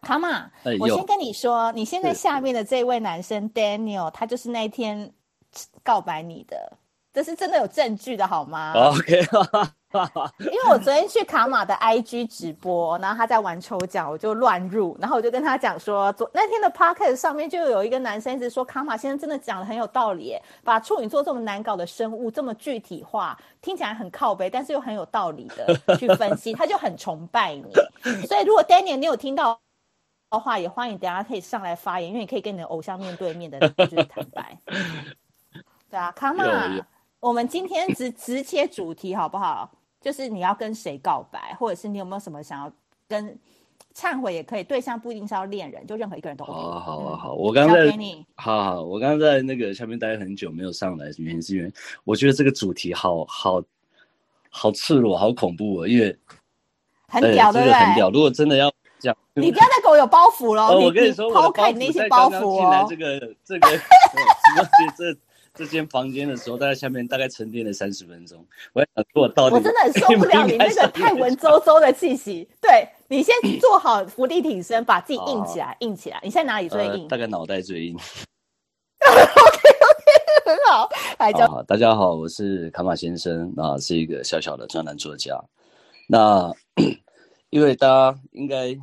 [0.00, 0.50] 卡玛，
[0.80, 5.12] 我先跟你说，你现在下面的这位男生 Daniel，他就是那一天
[5.82, 6.72] 告白你的，
[7.18, 9.26] 这是真的有证据的好吗？OK。
[10.38, 27.64] 因为我昨天去卡玛的 IG 直播，然后他在玩抽奖，我就乱入，然后我就跟他讲说，昨那天的 Podcast 上面就有一个男生一直说卡玛先生真的讲的很有道理，把处女座这么难搞的生物这么具体化，听起来很靠背，但是又很有道理的 去分析，他就很崇拜你。
[28.28, 29.58] 所以如果 Daniel 你有听到
[30.30, 34.56] 的话，也欢迎等下可以上来发言，因为你可以跟你的偶像面对面的就是坦白。
[35.90, 36.44] 对啊，卡玛，
[37.20, 39.70] 我们今天直直切主题好不好？
[40.00, 42.72] 就是你要跟谁告白，或者是你有没有什么想要
[43.08, 43.36] 跟
[43.92, 46.44] 忏悔也可以，对象不一定是要恋人，就任何一个人都。
[46.44, 47.34] 好啊，好啊，好。
[47.34, 47.92] 我刚刚在，
[48.36, 51.72] 好好，我刚刚在那个下面待很久没有上来，原因是因为
[52.04, 53.60] 我觉得这个主题好好
[54.50, 56.16] 好赤裸，好恐怖哦，因为
[57.08, 57.74] 很屌，对不对？
[57.74, 58.08] 很屌。
[58.10, 60.68] 如果真的要讲，你不要再给我有包袱了。
[60.68, 62.86] 我跟你说，抛开你那些包袱哦。
[62.88, 64.62] 这个这个什么
[65.58, 68.46] 这间房间的时候，大概下面大概沉淀了三十分钟。
[68.72, 72.48] 我想我到底，我真的很受 不了你那个太文绉绉的气息。
[72.60, 76.20] 对，你先做好伏地挺身，把自己硬起来，硬起来。
[76.22, 77.02] 你现在哪里最硬？
[77.02, 77.96] 呃、大概脑袋最硬。
[79.04, 80.88] OK OK，很好。
[81.64, 85.36] 大家好，我是卡马先生啊，是一个小小的专栏作家。
[86.06, 86.54] 那
[87.50, 88.76] 因为大家应该，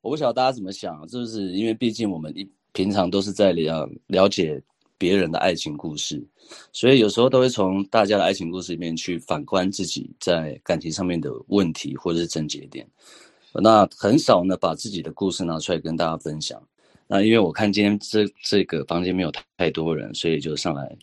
[0.00, 4.60] 我不晓得大家怎么想，就是因为毕竟我们一平常都是在了了解。
[4.98, 6.24] 别人的爱情故事，
[6.72, 12.88] 所以有时候都会从大家的爱情故事里面去反观自己在感情上面的问题或者是症结点。
[13.52, 16.62] 那很少呢把自己的故事拿出来跟大家分享。
[17.06, 20.96] 那因为我看今天这这个房间没有太多人，所以就上来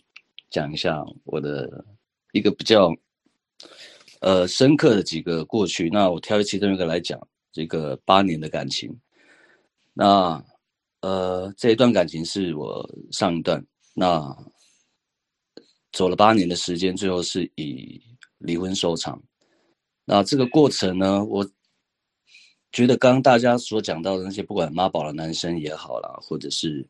[0.50, 1.84] 讲一下我的
[2.32, 2.92] 一个比较
[4.20, 5.88] 呃深刻的几个过去。
[5.90, 7.20] 那我挑其中一个来讲，
[7.52, 8.92] 这个八年的感情。
[9.92, 10.44] 那
[11.00, 13.64] 呃这一段感情是我上一段。
[13.94, 14.36] 那
[15.92, 18.02] 走了八年的时间，最后是以
[18.38, 19.22] 离婚收场。
[20.04, 21.48] 那这个过程呢，我
[22.72, 26.86] 觉得刚刚大家所讲到的那些，不管妈宝的男生也好啦，或者是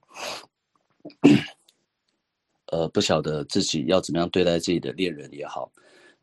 [2.73, 5.71] 呃不晓得自己要怎么样对待自己的恋人也好，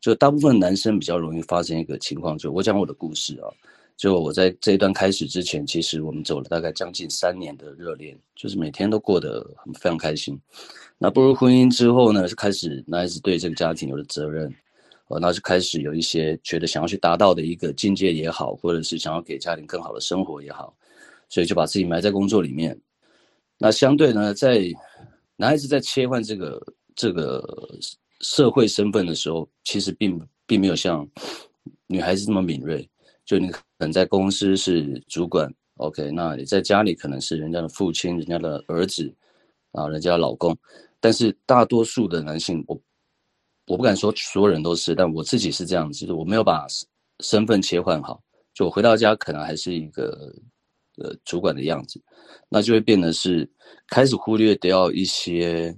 [0.00, 3.48] 就大部分男生比较容易发生一个情况，就我讲我的故事啊。
[3.96, 10.36] 就我在这一段开始之前，其实我们走了大概将近三年的热恋，就是每天都过得很非常开心。
[10.98, 14.52] 那步入婚姻之后呢，是开始那一直对这个家庭有了责任，
[15.08, 20.74] 呃，那就开始有一些觉得想要去达到的一个境界也好，或者是想要给家庭更好的生活也好，
[21.28, 22.76] 所以就把自己埋在工作里面。
[23.58, 24.64] 那相对呢，在
[25.36, 26.60] 男孩子在切换这个
[26.96, 27.68] 这个
[28.20, 31.08] 社会身份的时候，其实并并没有像
[31.86, 32.88] 女孩子这么敏锐。
[33.24, 39.12] 就你可能在公司是主管，OK，那你在家里可能是人家的父亲、人家的儿子，
[39.70, 40.56] 啊，人家老公。
[41.00, 42.80] 但是大多数的男性，我
[43.66, 46.66] 我不敢说所有人都是，但我自己是这样子，就是我没有把
[47.20, 48.22] 身份切换好，
[48.54, 50.34] 就我回到家可能还是一个
[50.96, 52.02] 呃主管的样子，
[52.48, 53.48] 那就会变得是
[53.86, 55.76] 开始忽略掉一些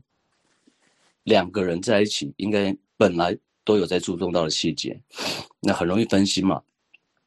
[1.23, 4.99] 两个人在一起应该本来都有在注重到的细节，
[5.61, 6.63] 那很容易分心嘛。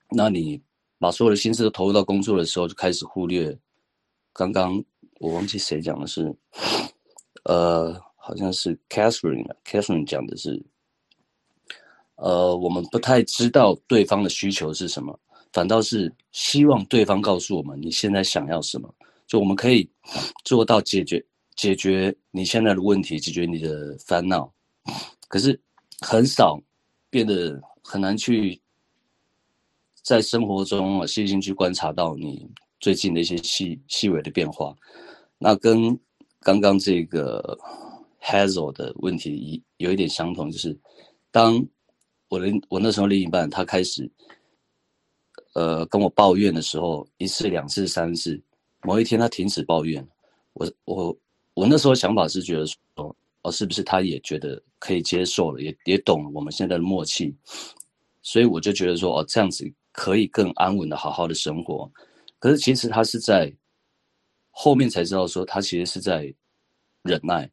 [0.10, 0.62] 那你
[1.00, 3.58] 把所有的心思都投入到工作的时候，就开始忽略。
[4.34, 4.84] 刚刚
[5.20, 6.34] 我忘记谁讲的是，
[7.44, 10.64] 呃，好像是 Catherine，Catherine 讲的是，
[12.16, 15.20] 呃，我们不太知道对方的需求是什么，
[15.52, 18.94] 反倒是希望对方告诉我们你现在想要什么，
[19.26, 19.90] 就我们可以
[20.46, 21.24] 做到解决
[21.56, 24.52] 解决你现在的问题，解决你的烦恼，
[25.28, 25.60] 可是
[26.00, 26.62] 很少
[27.10, 28.62] 变得很难去
[30.08, 34.74] 在生活中啊细心去观察到你最近的一些细细微的变化。
[35.38, 36.00] 那跟
[36.40, 37.60] 刚刚这个
[38.22, 40.74] Hazel 的问题一有一点相同，就是
[41.30, 41.62] 当
[42.30, 44.10] 我的我那时候另一半他开始。
[45.54, 48.40] 呃，跟我抱怨的时候，一次、两次、三次，
[48.84, 50.08] 某一天他停止抱怨，
[50.54, 51.18] 我我
[51.56, 52.78] 我那时候想法是觉得说，
[53.42, 57.36] 哦，是不是他也觉得可以接受了，也也懂我们现在的默契，
[58.22, 59.68] 所以我就觉得说，哦，这样子
[59.98, 61.92] 可以更安稳的好好的生活。
[62.38, 63.52] 可是其实他是在
[64.52, 66.32] 后面才知道说，他其实是在
[67.02, 67.50] 忍耐，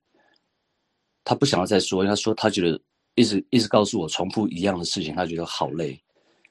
[1.25, 2.79] 他不想要再说，他说他觉得
[3.15, 5.99] 一直一直告诉我重复一样的事情，他觉得好累，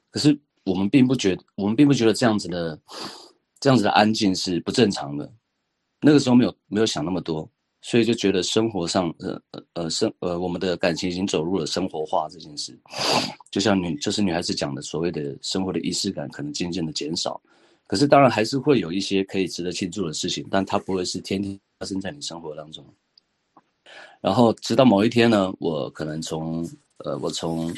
[0.09, 0.37] 可是。
[0.65, 2.79] 我们并不觉得，我们并不觉得这样子的，
[3.59, 5.29] 这样子的安静是不正常的。
[5.99, 7.51] 那个时候没有没有想那么多，
[7.83, 12.75] 所以就觉得生活上，呃呃呃生呃我们的感情已经走入了生活化这件事。
[13.51, 17.39] 就像女就是女孩子讲的，所谓的生活的仪式感可能渐渐的减少。
[17.85, 22.83] 可是当然还是会有一些可以值得庆祝的事情，但它不会是天天发生在你生活当中。
[24.21, 27.71] 然后直到某一天呢，我可能从呃我从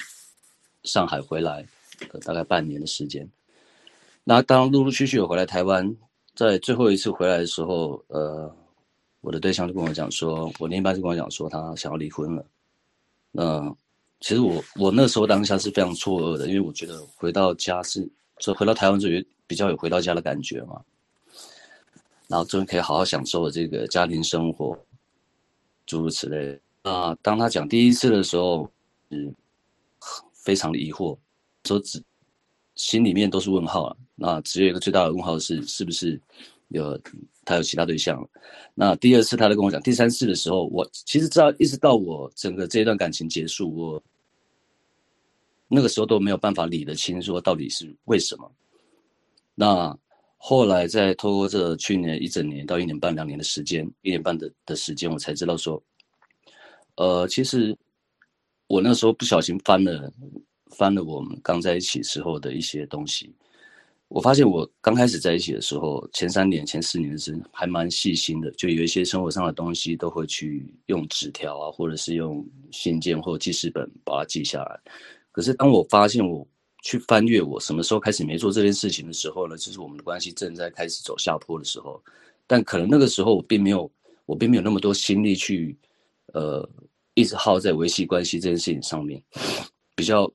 [0.83, 1.65] 上海回来。
[2.25, 3.25] 大概半年的时间，
[4.25, 5.95] 那当陆陆续续有回来台湾，
[6.35, 8.53] 在最后一次回来的时候，呃，
[9.25, 12.45] 我的对象就跟我讲说，我另一半就跟我讲说，他想要离婚了。
[13.31, 13.75] 那
[14.19, 18.07] 其实我我那时候当下是非常错愕的，因为我觉得回到家是，
[18.37, 20.79] 就回到台湾就有比较有回到家的感觉嘛，
[22.27, 24.77] 然后终于可以好好享受这个家庭生活，
[25.87, 26.59] 诸如此类。
[26.83, 28.69] 那当他讲第一次的时候，
[29.09, 29.33] 嗯，
[30.33, 31.17] 非常的疑惑。
[31.63, 31.99] 说只
[32.75, 36.21] 心里面都是问号了，那只有一个最大的问号是是不是
[36.67, 36.95] 有
[37.45, 38.27] 他有其他对象？
[38.73, 44.03] 那第二次他在跟我讲，第三次的时候，我其实知道一直到我整个这一段感情结束，我
[45.67, 48.51] 那个时候都没有办法理得清，说到底是为什么。
[49.53, 49.97] 那
[50.37, 55.81] 后来在透过这去年一整年到一年半两年的时间，一年半的的时间，我才知道说，
[56.95, 57.77] 呃，其实
[58.67, 60.11] 我那时候不小心翻了。
[60.71, 63.33] 翻了我们刚在一起时候的一些东西，
[64.07, 74.79] 我发现我刚开始在一起的时候，前三年、前四年是还蛮细心的，就有一些生活上的东西都会去用纸条啊，或者是用信件或记事本把它记下来。
[75.31, 76.47] 可是当我发现我
[76.83, 82.01] 去翻阅我什么时候开始没做这件事情的时候呢，就是我们的关系正在开始走下坡的时候。
[82.47, 83.91] 但可能那个时候我并没有，
[84.25, 85.75] 我并没有那么多心力去，
[86.33, 86.67] 呃，
[87.15, 89.21] 一直耗在维系关系这件事情上面，
[89.95, 90.31] 比较。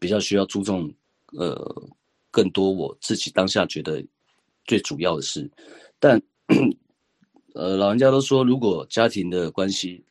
[0.00, 0.88] 比较需要注重，
[1.32, 1.82] 呃，
[2.30, 4.04] 更多我自己当下觉得
[4.64, 5.50] 最主要的事，
[5.98, 6.20] 但，
[7.54, 10.04] 呃，老人家都说，如果家庭的关系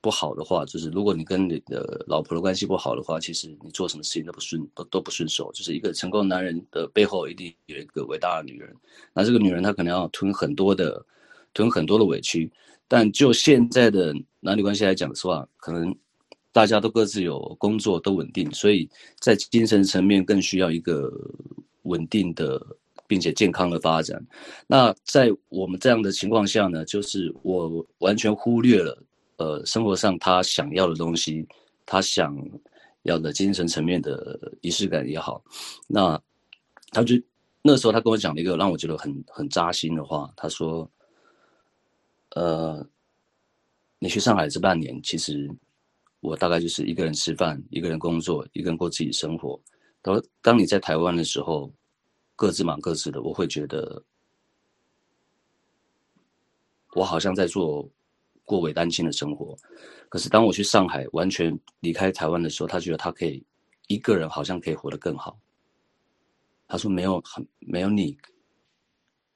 [0.00, 5.50] 不好的话，就是如果你跟你的老婆的关系不好的话，其实你做什么事情都不顺，都都不顺手。
[5.52, 8.74] 就是一个成功男人的背后一定有一个伟大的女人，
[9.14, 11.04] 那这个女人她可能要吞很多的，
[11.54, 12.52] 吞很多的委屈。
[12.86, 15.94] 但就现在的男女关系来讲的话，可能。
[16.52, 18.88] 大家都各自有工作，都稳定，所以
[19.18, 21.10] 在精神层面更需要一个
[21.84, 22.60] 稳定的
[23.06, 24.22] 并且健康的发展。
[24.66, 29.02] 那在我们这样的情况下呢，就是我完全忽略了
[29.38, 31.46] 呃生活上他想要的东西，
[31.86, 32.36] 他想
[33.04, 35.42] 要的精神层面的仪式感也好。
[35.86, 36.20] 那
[36.90, 37.14] 他就
[37.62, 40.88] 那时候他跟我讲了一个让我觉得很很扎心的话，他说
[42.36, 42.86] ：“呃，
[43.98, 45.50] 你去上海这半年，其实。”
[46.22, 49.60] 我大概就是一个人吃饭，一个人工作，一个人过自己生活。
[50.00, 51.72] 当当你在台湾的时候，
[52.36, 54.00] 各自忙各自的，我会觉得
[56.94, 57.90] 我好像在做
[58.44, 59.56] 过伪单亲的生活。
[60.08, 63.44] 可是当我去上海，完全离开台湾的时候，他觉得他可以
[63.88, 65.36] 一个人，好像可以活得更好。
[66.68, 68.16] 他说没有很没有你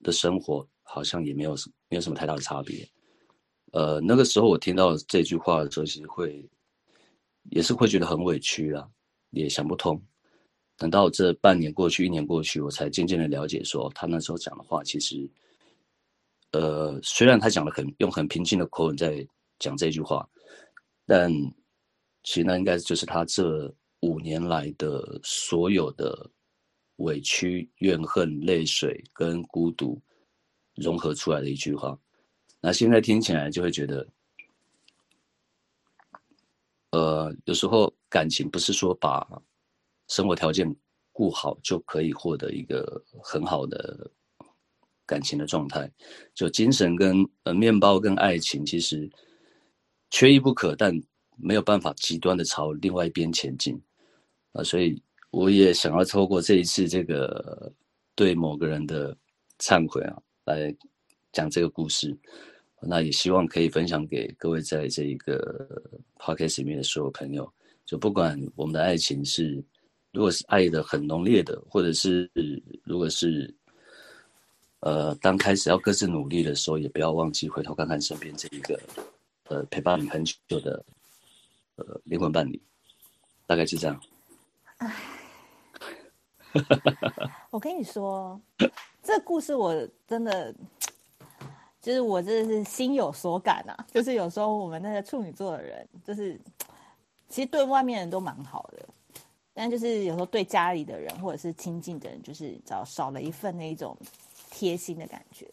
[0.04, 2.88] 的生活，好像也没有什没有什么太大的差别。
[3.72, 6.48] 呃，那个时候我听到这句话的时候，其实会。
[7.50, 8.88] 也是会觉得很委屈啦，
[9.30, 10.00] 也想不通。
[10.76, 15.30] 等到这半年过去，一年过去，我才渐渐的了解说，说他那时候讲的话，其实，
[16.52, 19.26] 呃，虽然他讲的很用很平静的口吻在
[19.58, 20.28] 讲这句话，
[21.06, 21.32] 但
[22.24, 26.30] 其实那应该就是他这五年来的所有的
[26.96, 29.98] 委屈、怨恨、泪水跟孤独
[30.74, 31.98] 融合出来的一句话。
[32.60, 34.06] 那现在听起来就会觉得。
[36.96, 39.26] 呃，有时候感情不是说把
[40.08, 40.66] 生活条件
[41.12, 44.10] 顾好就可以获得一个很好的
[45.04, 45.92] 感情的状态，
[46.34, 49.10] 就精神跟呃面包跟爱情其实
[50.10, 50.90] 缺一不可，但
[51.36, 53.78] 没有办法极端的朝另外一边前进。
[54.52, 54.98] 啊，所以
[55.30, 57.70] 我也想要透过这一次这个
[58.14, 59.14] 对某个人的
[59.58, 60.16] 忏悔啊，
[60.46, 60.74] 来
[61.30, 62.16] 讲这个故事，
[62.80, 65.82] 那也希望可以分享给各位在这一个
[66.18, 67.52] podcast 里面的所有朋友，
[67.84, 69.62] 就不管我们的爱情是
[70.12, 72.30] 如果是爱的很浓烈的，或者是
[72.84, 73.54] 如果是。
[74.80, 78.78] 呃，当开始要各自努力的时候，也不要忘记回头看看身边这一个，
[79.48, 80.84] 呃，陪伴你很久的，
[81.74, 82.60] 呃，灵魂伴侣，
[83.46, 84.00] 大概是这样。
[87.50, 88.40] 我跟你说，
[89.02, 89.74] 这故事我
[90.06, 90.54] 真的，
[91.86, 93.86] 就是我真的是心有所感啊。
[93.92, 96.38] 就是有时候我们那个处女座的人，就是
[97.28, 98.84] 其实对外面人都蛮好的，
[99.54, 103.96] 但就是有时候对家里的人或者是亲近的人，就是找少了一份那一种。
[104.48, 105.46] 贴心的感觉，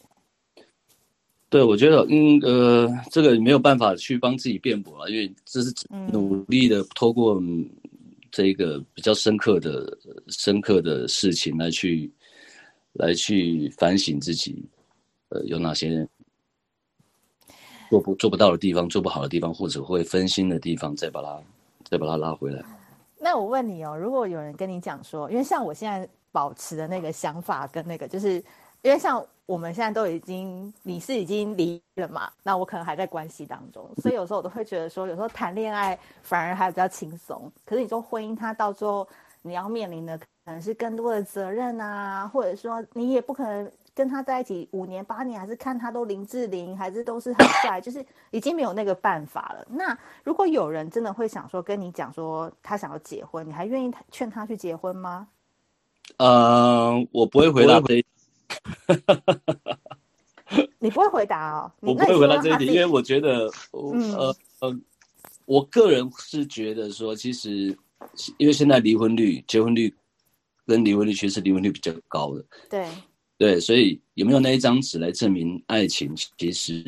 [1.50, 5.74] 对，我觉得，嗯，呃，这个没有办法去帮自己辩驳了，因为这是
[6.10, 7.38] 努力的透过
[8.30, 9.98] 这个比较深刻的、
[10.28, 12.10] 深刻的事情来去，
[12.94, 14.64] 来去反省自己，
[15.28, 16.08] 呃，有哪些
[17.94, 21.40] 做不做不到的地方，做不好的地方，或者会分心的地方，再把它
[21.84, 22.60] 再把它拉回来。
[23.18, 28.42] 那我问你哦，如果有人跟你讲说，因为像我现在保持的那个想法跟那个就是。
[28.82, 37.50] 因为像我们现在都已经，你是已经离了嘛，那我可能还在关系当中，所以有时候我都会觉得说，有时候谈恋爱反而还比较轻松。
[37.64, 39.08] 可是你说婚姻，它到最后
[39.40, 49.64] 你要面临的可能是更多的责任啊，或者说你也不可能跟他在一起五年八年，还是看他都林志玲，还是都是很帅，就是已经没有那个办法了。
[49.70, 55.28] 那如果有人真的会想说跟你讲说他想要结婚，你还愿意劝他去结婚吗？
[56.18, 58.04] 呃，我不会回答这。
[60.78, 64.78] 你不会回答哦，我不会回答这一题，因为我觉得，嗯、呃呃，
[65.46, 67.74] 我个人是觉得说，其实
[68.36, 69.94] 因为现在离婚率、结婚率
[70.66, 72.86] 跟离婚率其实离婚率比较高的，对
[73.36, 76.14] 对，所以有没有那一张纸来证明爱情？
[76.38, 76.84] 其实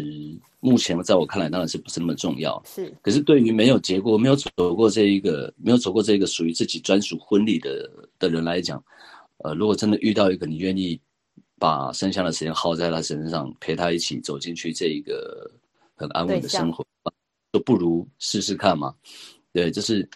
[0.60, 2.62] 目前在我看来，当然是不是那么重要。
[2.66, 8.82] 是，可是对于没有结过、没有走过这一个、没有走过这个属于自己专属婚礼的的人来讲，
[9.38, 11.00] 呃，如果真的遇到一个你愿意。
[11.58, 15.50] 把剩下的时间耗在他身上，陪他一起走进去这一个
[15.94, 16.84] 很安稳的生活，
[17.50, 18.94] 就不如试试看嘛。
[19.54, 20.06] 对，就是，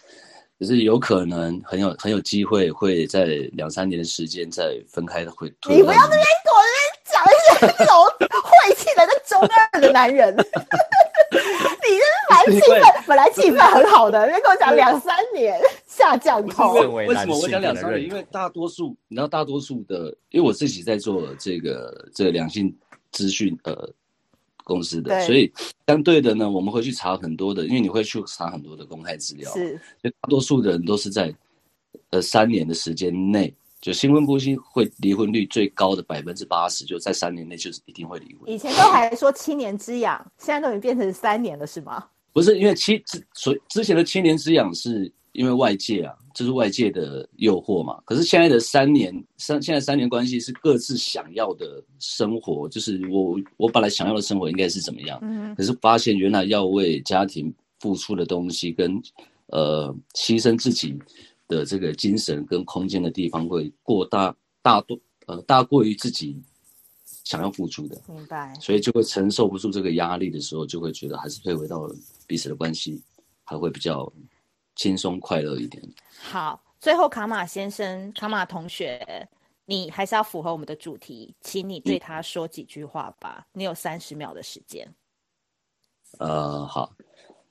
[0.61, 5.51] 就是有可能很有很有机会会在两三年的时间再分开的会。
[5.67, 7.95] 你不要这边给我这边讲一些那种
[8.43, 10.31] 晦气的、那中二的男人。
[11.31, 16.73] 你这是蛮气氛，本来气氛很好的，别跟我讲两三年下降头。
[16.73, 18.03] 为什么我讲两三年？
[18.03, 22.71] 因为大多数，你知道，大多数的，因为我自己在做这个这个两性
[23.11, 23.89] 资讯呃
[24.63, 25.51] 公司的，所以
[25.87, 31.33] 相对的呢，我们会去查很多的，因为你会去查很多的公开资料，是，所以大多数的人都是在
[32.11, 33.53] 呃三年的时间内。
[33.81, 38.47] 就新婚夫妻会离婚率最高的百分之八十，就在三年内就是一定会离婚。
[38.47, 42.05] 以前都还说七年之痒，现在都已经变成三年了，是吗？
[42.31, 48.01] 不是，因为七之所之前的七年之痒是因为外界啊，就是外界的诱惑嘛。
[48.03, 55.19] 可是现在的三年三，现在三年关系是各自想要的生活，就是我我本来想要的生活应该是怎么样？
[55.21, 55.53] 嗯。
[55.55, 59.01] 可是发现原来要为家庭付出的东西跟
[59.47, 60.97] 呃牺牲自己。
[61.47, 64.97] 的这个精神跟空间的地方会过大，大多
[65.27, 66.41] 呃大过于自己
[67.25, 71.85] 想要付出的，明白，所以就会承受不住这个压力的时候，就会觉得还是退回到
[72.25, 73.01] 彼此的关系，
[73.43, 74.09] 还会比较
[74.75, 75.81] 轻松快乐一点。
[76.19, 79.27] 好，最后卡马先生、卡马同学，
[79.65, 83.47] 你还是要符合我们的主题，请你对他说几句话吧。
[83.53, 84.87] 你有三十秒的时间。
[86.19, 86.93] 呃，好，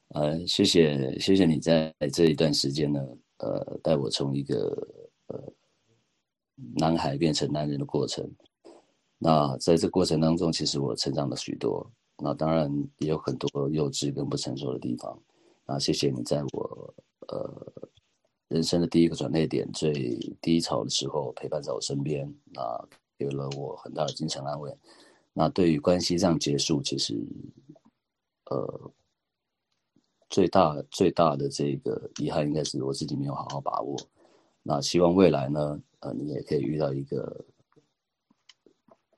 [0.08, 3.00] 呃，谢谢，谢谢你在这一段时间呢。
[3.38, 4.86] 呃，带我从一个
[5.28, 5.52] 呃
[6.74, 8.30] 男孩变成男人的过程。
[9.16, 11.90] 那在这过程当中，其实我成长了许多。
[12.22, 15.18] 那当然也有很多幼稚跟不成熟的地方。
[15.64, 16.94] 那谢谢你在我
[17.28, 17.72] 呃
[18.48, 22.88] 人生的第一个转捩点、最低潮的时候陪伴在我身边，那
[23.18, 24.76] 给了我很大的精神安慰。
[25.32, 27.22] 那对于关系这样结束，其实
[28.46, 28.92] 呃。
[30.32, 33.96] 最大最大的这个遗憾，应该是我自己没有好好把握。
[34.62, 37.44] 那希望未来呢，呃，你也可以遇到一个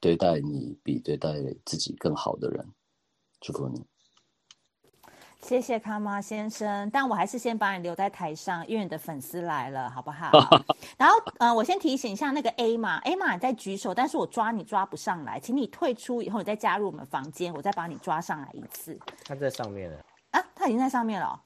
[0.00, 1.34] 对待你比对待
[1.66, 2.66] 自己更好的人。
[3.42, 3.84] 祝福你。
[5.42, 10.30] 谢谢卡妈先生，但我还是先把你留在台上，因为你的粉丝来了，好不好？
[10.96, 18.96] 然后，呃，我先提醒一下那个 A 嘛，A 嘛你在举手，但是我抓你抓不上来，请你退出以后，你再加入我们房间，我再把你抓上来一次。
[19.24, 19.98] 他在上面了
[20.30, 21.42] 啊，他已经在上面了。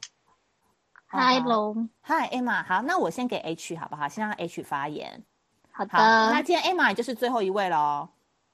[1.08, 4.06] Hi 龙，Hi Emma，好，那我先给 H 好不好？
[4.06, 5.24] 先让 H 发言。
[5.72, 5.90] 好的。
[5.92, 5.98] 好，
[6.30, 8.10] 那今天 Emma 也就是最后一位喽。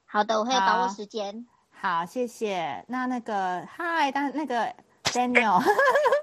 [0.06, 1.44] 好的，我会把握时间。
[1.72, 2.84] 好，谢谢。
[2.86, 4.72] 那那个 Hi，但那个。
[5.12, 5.62] Daniel，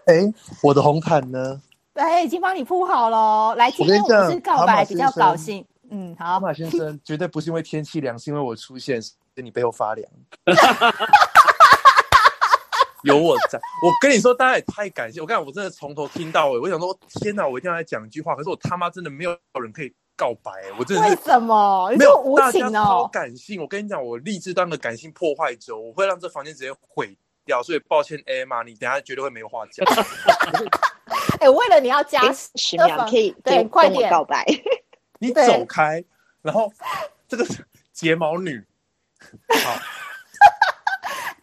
[0.07, 0.33] 哎、欸，
[0.63, 1.61] 我的红毯呢？
[1.93, 3.55] 对，已经帮你铺好了。
[3.55, 5.63] 来，今天我是告白，比较高兴。
[5.91, 6.39] 嗯，好。
[6.39, 8.99] 马先生 绝对不是因为天气凉，是因为我出现，
[9.35, 10.09] 跟你背后发凉。
[13.03, 15.25] 有我在，我跟你说，大家也太感谢我。
[15.25, 18.35] 刚才我真的从头听到尾，我想说，天哪，我一定要来讲一句话。
[18.35, 21.89] 可是我他妈真的没有人可以告白，我真的是为什么？
[21.97, 23.61] 没有无情哦，大家超感性。
[23.61, 27.17] 我跟你讲，我立志当个感性破坏者，我会让这房间直接毁。
[27.63, 29.85] 所以抱歉，Emma，你等下绝对会没有话讲。
[31.39, 34.45] 哎、欸，为了你要加十秒，可以对，快点告白。
[35.19, 36.03] 你走开，
[36.41, 36.71] 然后
[37.27, 37.45] 这个
[37.91, 38.63] 睫毛女。
[39.63, 39.75] 好。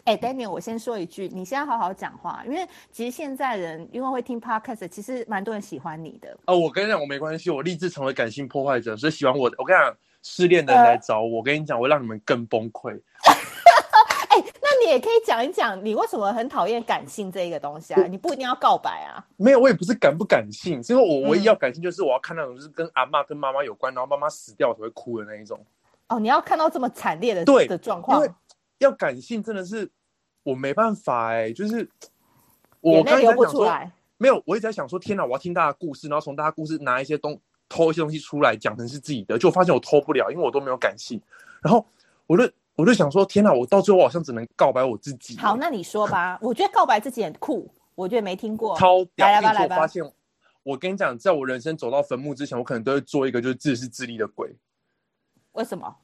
[0.04, 6.38] 哎、欸、，Daniel，我先说一句，你现在好好讲话，因为其实现在人因为会听 Podcast，其实蛮多人喜欢你的。
[6.46, 9.56] 哦，我跟你讲，我没关系，我立志成为感性破坏者，所以喜欢我的。
[9.58, 13.00] 我跟你讲，失恋的人来找我，呃、我跟你讲，我让你们更崩溃。
[14.86, 18.02] 也可以讲一讲，你为什么很讨厌感性这一个东西啊？
[18.04, 19.24] 你不一定要告白啊。
[19.36, 25.58] 没有，我也不是感不感性，是因为我唯一要感性就是我要看那种就是跟阿妈跟妈妈有关，然后妈妈死掉才会哭的那一种。
[26.08, 28.34] 哦，你要看到这么惨烈的对的状况，因为
[28.78, 29.90] 要感性真的是
[30.42, 31.88] 我没办法哎、欸，就是
[32.80, 33.90] 我刚才流不出来。
[34.18, 37.38] 没有，我一直在想说，天哪，我要听大家故事，然后从大家故事拿一些东
[37.68, 41.20] 偷一些东西出来讲成是自己的，就发现我偷不了，因为我都没有感性，
[41.60, 41.84] 然后
[42.26, 42.50] 我就。
[42.76, 43.50] 我就想说，天哪！
[43.50, 45.36] 我到最后好像只能告白我自己。
[45.38, 46.38] 好，那你说吧。
[46.42, 48.78] 我觉得告白自己很酷，我觉得没听过。
[48.78, 49.26] 超屌！
[49.26, 49.76] 来吧，来吧。
[49.76, 50.12] 我发现，
[50.62, 54.54] 我跟你讲，在我人生走到坟墓之前，我可能都会做一个就是自私自利的鬼。
[55.52, 55.96] 为什么？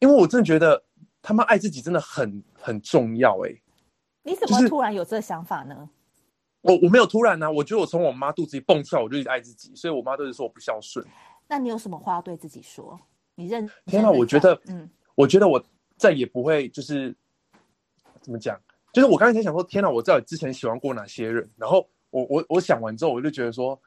[0.00, 0.84] 因为我真的觉得
[1.22, 3.62] 他妈爱自己真的很很重要哎、欸。
[4.22, 5.88] 你怎么突然有这个想法呢？
[6.62, 11.02] 就是、我我没有突然呢、啊，我觉得我从我妈肚子里蹦出来，我就一直爱自己，所以我妈都是说我不孝顺。
[11.48, 13.00] 那你有什么话要对自己说？
[13.34, 13.66] 你认？
[13.86, 14.10] 天哪！
[14.10, 15.64] 我觉得，嗯，我觉得我。
[16.02, 17.14] 再也不会就是
[18.20, 18.60] 怎么讲，
[18.92, 19.88] 就是我刚才在想说，天哪！
[19.88, 23.80] 我知道之前喜欢过哪些人，然后我我我想完之后，我就觉得说，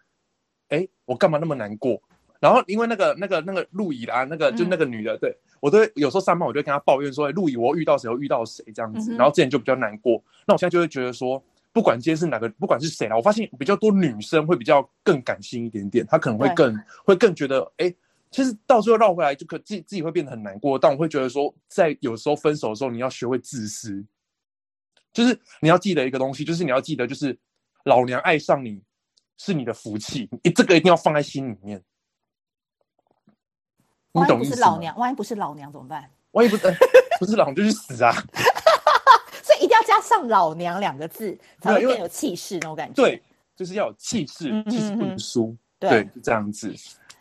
[0.70, 2.02] 哎，我干嘛那么难过？
[2.40, 10.24] 然后因为那个那个那个路易啦，那个就那个女的，嗯、对我都会有时候上班，我就跟她抱怨说，哎，路易，我遇到谁，我遇到谁这样子，然后之前就比较难过。
[10.48, 11.44] 那我现在就会觉得说，
[11.74, 16.74] 不管今天是哪个，不管是谁啦，我发现比较多女生会比较更感性一点点，她可能会更
[17.04, 17.94] 会更觉得，哎。
[18.36, 20.78] 其实到最后绕回来，就可自己自己会变得很难过。
[20.78, 24.04] 但我会觉得说，在有时候分手的时候，你要学会自私，
[25.14, 27.40] 就是你要记得一个东西，就是你要记得，就是
[27.86, 28.82] 老娘爱上你
[29.38, 31.82] 是你的福气，你这个一定要放在心里面。
[34.12, 36.12] 万一不是老娘，万一不是老娘怎么办？
[36.32, 36.68] 万一不是
[37.18, 38.12] 不是老娘就去死啊！
[39.42, 43.02] 所以一定要加上“老娘”两个字，才会更有气势那种感觉。
[43.02, 43.24] 对，
[43.56, 45.56] 就是要有气势，气势不能输。
[45.80, 46.76] 对，对，就这样子。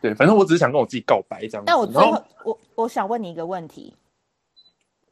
[0.04, 1.66] 对，反正我只是想跟我自己告白这样子。
[1.66, 3.96] 但我最后，我我想问你一个问题，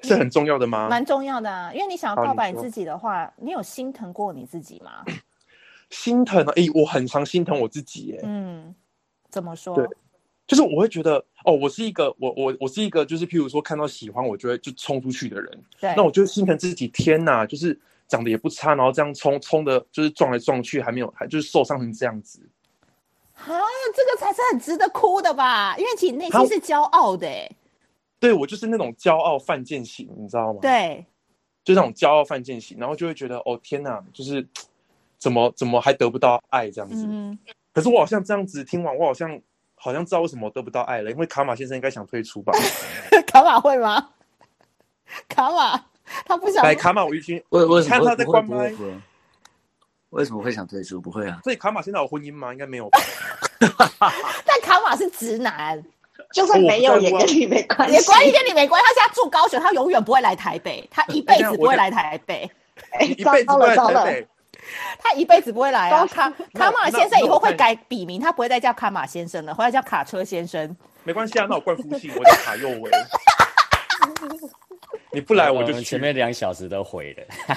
[0.03, 0.87] 是很重要的吗？
[0.91, 5.03] 蛮重要的啊，因为你想要告白你自己的话，你，你有心疼过你自己吗？
[5.89, 6.53] 心疼啊！
[6.57, 8.21] 哎、欸，我很常心疼我自己耶。
[8.23, 8.75] 嗯，
[9.31, 9.75] 怎么说？
[9.75, 9.89] 对，
[10.47, 11.17] 就是我会觉得，
[11.47, 15.65] 哦，我是一个，我我我是一个，就是譬如说看到喜欢，我就会就冲出去的人。
[15.81, 22.47] 对，那我就心疼自己，天哪，就是长得也不差，然后这样冲冲的，就是撞来撞去，还没有，还就是受伤成这样子。
[23.47, 23.61] 啊，
[23.95, 25.75] 这个才是很值得哭的吧？
[25.77, 27.51] 因为其实内心是骄傲的，哎。
[28.21, 30.61] 对，我就是那种骄傲犯贱型，你知道吗？
[30.63, 31.05] 对，
[31.65, 34.47] 就那种骄傲犯贱型，然后就会觉得，哦天哪，就是
[35.19, 37.05] 怎么怎么还得不到爱这样子。
[37.09, 37.37] 嗯。
[37.73, 39.41] 可是我好像这样子听完，我好像
[39.75, 42.53] 好像知道为什么我得不到爱了，因为卡玛先生应该想退出吧？
[43.27, 44.11] 卡玛会吗？
[45.29, 45.85] 卡玛
[46.25, 46.63] 他不想。
[46.63, 48.73] 来， 卡玛，我一听，我我看他在关麦。
[50.13, 51.01] 为什么会想退出？
[51.01, 51.41] 不会啊。
[51.43, 52.53] 所以卡玛现在有婚姻吗？
[52.53, 53.01] 应该没有吧。
[54.45, 55.83] 但卡玛是直男，
[56.33, 58.87] 就算没有也跟你没关系，也关系跟你没关系。
[58.87, 62.51] 他现在住高雄，他永远不会来台北，他一辈 子不会来台北。
[62.93, 63.09] 哎，
[63.47, 64.07] 糟了糟了，
[64.99, 66.07] 他一辈子不会来啊。
[66.07, 70.77] 卡卡玛先生以后会改笔名，他不会再叫卡玛先生了，回来叫卡车先生。
[71.05, 72.91] 没关系啊，那我冠夫姓，我叫卡佑威。
[75.13, 77.57] 你不来我就前面两小时都毁了。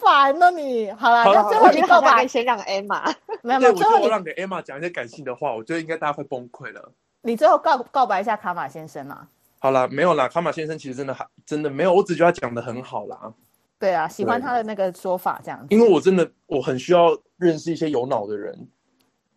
[0.00, 6.92] 烦了你，好了，那最后你告白先让 Emma，没有没有，最后我让给 Emma 讲一些感性的话，我觉得应该大家会崩溃了。
[7.22, 9.28] 你最后告告白一下卡玛先生啊？
[9.58, 13.32] 好了，没有啦，卡玛先生其实真的还真的没有，我只觉得他讲的很好啦。
[13.78, 15.66] 对啊，喜欢他的那个说法这样子。
[15.68, 18.68] 因为我真的我很需要认识一些有脑的人。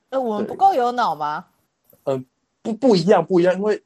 [0.09, 1.45] 呃，我们不够有脑吗？
[2.05, 2.25] 嗯、呃，
[2.61, 3.81] 不不一样，不一样，因为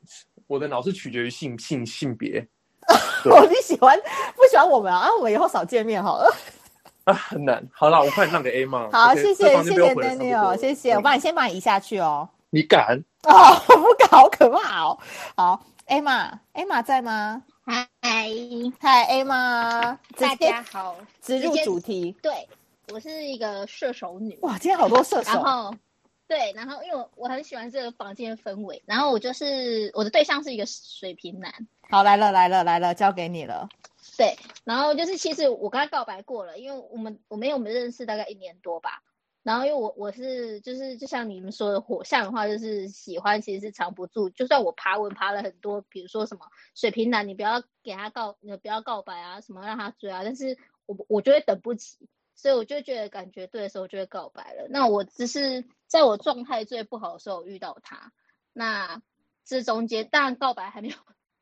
[0.46, 2.48] 我的脑是取决于性性性别。
[3.30, 3.98] 哦，你喜欢
[4.36, 5.00] 不喜欢我们啊？
[5.00, 6.34] 啊，我们以后少见面好了。
[7.04, 7.62] 啊，很难。
[7.74, 8.90] 好了，我快点让给 A 嘛。
[8.92, 10.94] 好，谢谢谢谢 Daniel，谢谢。
[10.94, 12.28] 我帮你先把你移下去哦。
[12.50, 13.04] 你敢？
[13.24, 14.98] 哦，不敢，好可怕哦。
[15.36, 17.44] 好，Emma，Emma 在吗？
[17.66, 18.30] 嗨嗨
[19.12, 20.96] ，Emma，大家好。
[21.22, 22.16] 直入主题。
[22.22, 22.48] 对，
[22.94, 24.38] 我是一个射手女。
[24.42, 25.34] 哇，今天好多射手。
[25.34, 25.74] 然后，
[26.28, 31.68] 对，然后因为我我很喜欢这个房间的氛围，然后我就是我的对象是一个水瓶男。
[31.90, 33.70] 好，来了来了来了，交给你了。
[34.18, 39.04] 对，然后就是其实我跟他告白过了，因为我们我们我们认识大概一年多吧。
[39.44, 44.30] 然后因为我我是就是就像你们说的火象的话，就是喜欢其实是藏不住。
[44.30, 51.98] 就算我爬文爬了很多，比如说什么水瓶男，你不要给他告，你不要告白啊，什么让他追啊，但是我我就会等不及，
[52.38, 54.68] 所以我就觉得感觉对的时候就会告白了。
[54.70, 58.14] 那我只是在我状态最不好的时候遇到他，
[58.54, 59.02] 那
[59.44, 60.96] 这中间当然告白还没有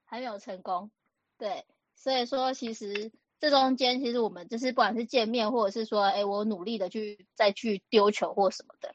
[0.05, 0.89] 还没有成功，
[1.37, 1.67] 对。
[1.97, 8.93] 所以说，其实这中间，其实我们就是不管是见面，或者是说，哎，我努力的去再去丢球或什么的，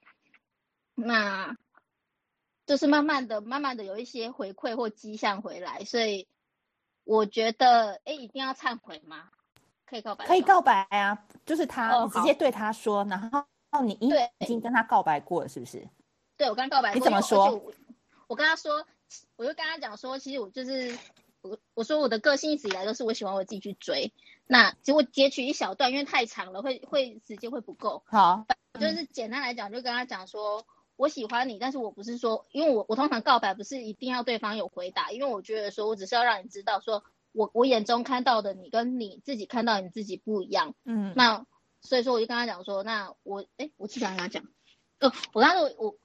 [0.94, 1.56] 那
[2.66, 5.84] 就是慢慢的、慢慢的有一些回馈或迹象回来。
[5.84, 6.28] 所以
[7.04, 9.30] 我觉得，哎，一定要忏悔吗？
[9.90, 10.26] 可以告白？
[10.26, 11.26] 可以告白啊！
[11.44, 14.08] 就是他，哦、你直接对他说，然后哦你已
[14.38, 15.86] 已经跟他告白过了，是不是？
[16.36, 16.94] 对，我刚告白过。
[16.94, 17.50] 你怎么说？
[17.50, 17.72] 我，
[18.28, 18.86] 我跟他说，
[19.36, 20.96] 我就跟他讲说，其实我就是。
[21.42, 24.12] 我我说我的个性一直以来都是我喜欢我自己去追，
[24.46, 28.02] 那结果截取一小段，因为太长了，会会时间会不够。
[28.04, 28.44] 好，
[28.78, 40.74] 就是简单来讲，就跟他讲说，我喜欢你，但是我不是说，因为我我通常告白不是一定要对方有回答，因为我觉得说我只是要让你知道，说我我眼中看到的你跟你自己看到你自己不一样。
[40.84, 41.46] 嗯，那
[41.80, 44.44] 所以说我就跟他讲说，那我哎，我经常跟他讲，
[44.98, 45.96] 呃，我刚刚说我。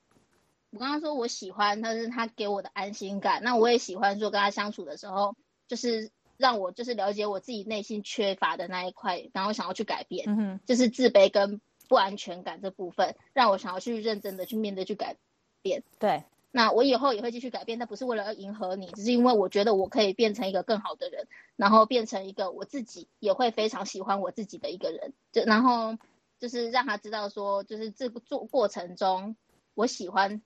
[0.72, 3.42] 我刚刚说我喜欢，但是他给我的安心感。
[3.44, 5.38] 那我也喜欢说跟他相处的时候，
[5.70, 15.16] 就是让我就是了解我自己内心缺乏的那一块，然后想要去改变，嗯哼，就是自卑跟不安全感这部分，让我想要去认真的去面对去改
[15.62, 15.82] 变。
[15.98, 16.26] 对，
[16.56, 21.28] 那我以后也会继续改变，但不是为了要迎合你，只是因为我觉得我可以变成一个更好的人，
[21.58, 25.14] 然后变成一个我自己也会非常喜欢我自己的一个人。
[25.34, 25.98] 就然后
[26.40, 29.36] 就是让他知道说，就是这个做过程中
[29.74, 30.42] 我喜欢。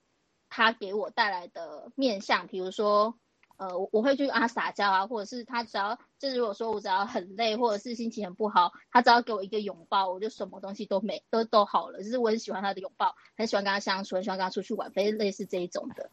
[0.52, 3.14] 他给我带来的面向，比如说，
[3.60, 12.02] 呃，我我会去跟他撒娇啊，或者是他只要就是如果说我只要很累，或者是心情很不好，他只要给我一个拥抱，我就什么东西都没都都好了。
[12.02, 16.08] 就是我很喜欢他的拥抱，很喜欢跟他相处，很喜欢跟他出去玩，非类似这一种的。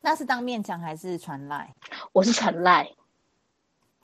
[0.00, 1.74] 那是当面讲还是传赖？
[2.12, 2.88] 我是传赖。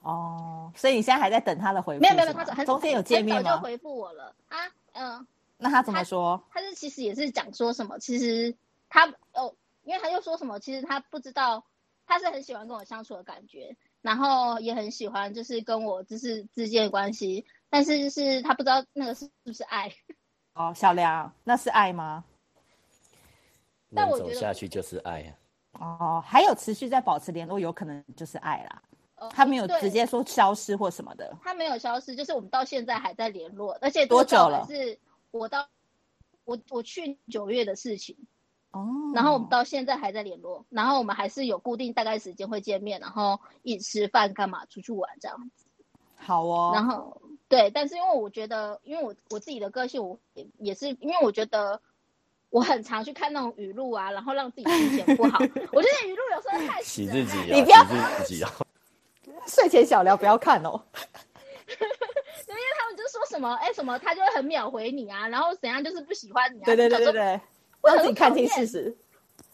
[0.03, 2.01] 哦，所以你现在还在等他的回复？
[2.01, 3.55] 没有没有，他很中间有见面吗？
[3.55, 4.59] 就回复我了啊，
[4.95, 5.25] 嗯。
[5.59, 6.43] 那他怎么说？
[6.51, 8.57] 他是其实也是讲说什么，其实。
[8.91, 9.55] 他哦，
[9.85, 11.63] 因为他又说什么，其实他不知道，
[12.09, 19.93] 他是很喜欢跟我相处的感觉，然后也很喜欢就是跟我就是之间的关系，但是就是他不知道那个是是不是爱。
[20.55, 22.25] 哦，小梁，那是爱吗？
[23.95, 25.31] 但我觉得走下去就是爱啊。
[25.73, 28.83] 哦，还有持续在保持联络，有可能就是爱啦。
[29.17, 31.37] 哦，他没有直接说消失或什么的。
[31.43, 34.67] 他没有消失，就是我们到现在还在联络，而且多久了？
[34.67, 34.99] 是
[35.31, 35.69] 我到
[36.45, 38.17] 我我去九月的事情。
[38.71, 45.65] 哦，然后我们到现在还在联络，然后我们还是有固定大概时间会见面，然后一起吃饭干嘛出去玩这样子。
[46.17, 46.73] 好哦。
[46.75, 51.81] 然后对，但是因为我觉得，因为我我自己的个性，我也也是因为我觉得
[52.51, 55.39] 我很常去看那种语录啊，然后让自己心情不好。
[55.73, 58.51] 我觉得语录有时候太洗自己，你不要自己啊。
[59.47, 60.83] 睡前小聊不要看哦。
[61.69, 66.65] 因为他们就说什么，哎什么，他就会很秒回你啊，然后怎样就是不喜欢你啊。
[66.67, 67.41] 对对对对对。
[67.97, 68.83] 我自己看清事实。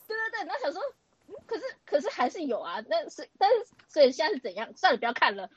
[0.06, 0.82] 对对对，那想说，
[1.46, 3.56] 可是可是还是有啊，那是但是
[3.88, 4.72] 所以现在是怎样？
[4.76, 5.48] 算了，不要看了。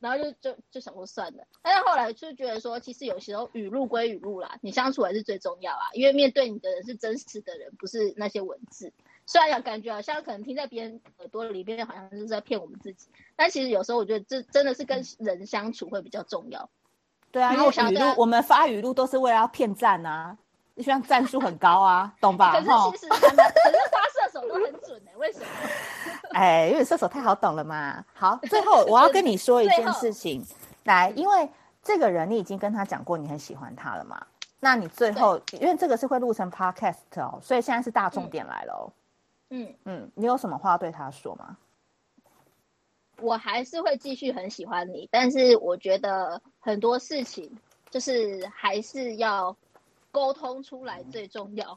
[0.00, 1.44] 然后就就就想说算了。
[1.62, 5.88] 但是后来就觉得说，其实有时候语录归语录啦，你相处还是最重要啊。
[5.94, 8.92] 因为面对你的人是真实的人，不是那些文字。
[9.24, 16.68] 虽然有感觉好像可能听在别人耳朵里边，好像就是在骗我们自己，但其实有时候我觉得这真的是跟人相处会比较重要。
[17.30, 20.36] 对啊，因为语录我们发语录都是为了要骗赞啊。
[20.74, 22.52] 你虽然战术很高啊，懂吧？
[22.52, 23.36] 可是其实可是
[23.90, 25.46] 发射手都很准哎、欸，为什么？
[26.34, 28.04] 哎，因为射手太好懂了嘛。
[28.12, 30.44] 好， 最后我要跟你说一件事情，
[30.84, 31.48] 来，因为
[31.82, 34.26] 这个人你已经跟他讲过你很喜欢他了嘛。
[34.60, 38.90] 那你最后，因为这个是会录成 podcast 哦，所以现在是大重点来了哦。
[39.50, 41.56] 嗯嗯，你有什么话要对他说吗？
[43.20, 47.56] 我还是会继续很喜欢你，但是我觉得很多事情
[47.90, 49.54] 就是还是要
[50.14, 51.76] 沟通出来最重要。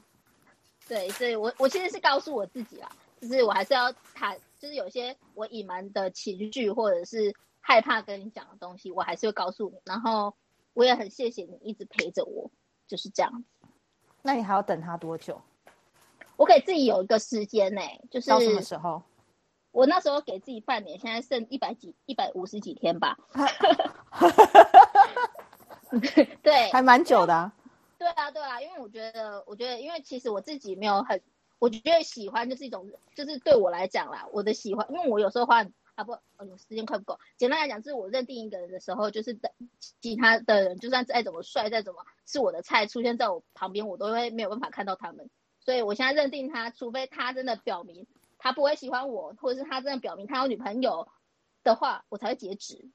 [0.88, 2.88] 对，所以我我其实是告诉我自己啦，
[3.20, 9.80] 就是我还是要谈，就是有些我隐瞒的情绪或者是害怕跟你讲的东西，我还是会告诉你。
[9.86, 10.36] 然后
[10.74, 12.52] 我也很谢谢你一直陪着我，
[12.88, 13.68] 就是这样子。
[14.22, 15.42] 那你还要等他多久？
[16.36, 19.02] 我给自己有一个时间呢、欸，就是到什么时候？
[19.72, 23.18] 我那时候给自己半年，现在剩一百几、一百五十几天吧。
[26.44, 27.52] 对，还蛮久的啊。
[27.98, 31.22] 对啊，对啊，因为我觉得，我觉得，因为其实我自己没有很，
[31.60, 35.66] 我觉得喜欢就是一种，就是对我来讲啦，我的喜欢，因为我有时候话
[35.96, 37.20] 啊不，哦，时间快不够。
[37.38, 39.52] 简单来讲，就是我认定一个人的时候，就是等
[40.02, 45.30] 其他的人，就算再怎么帅，再怎么是我的菜，出现在我旁边，我都会没有办法看到他们。
[45.60, 48.06] 所以我现在认定他，除非他真的表明
[48.38, 51.08] 他不会喜欢我，或者是他真的表明他有女朋友
[51.64, 52.90] 的话，我才会截止。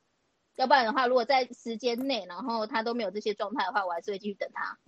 [0.54, 4.78] 要不然的话，如果在时间内，然后他都没有这些状态的话，我还是会继续等他。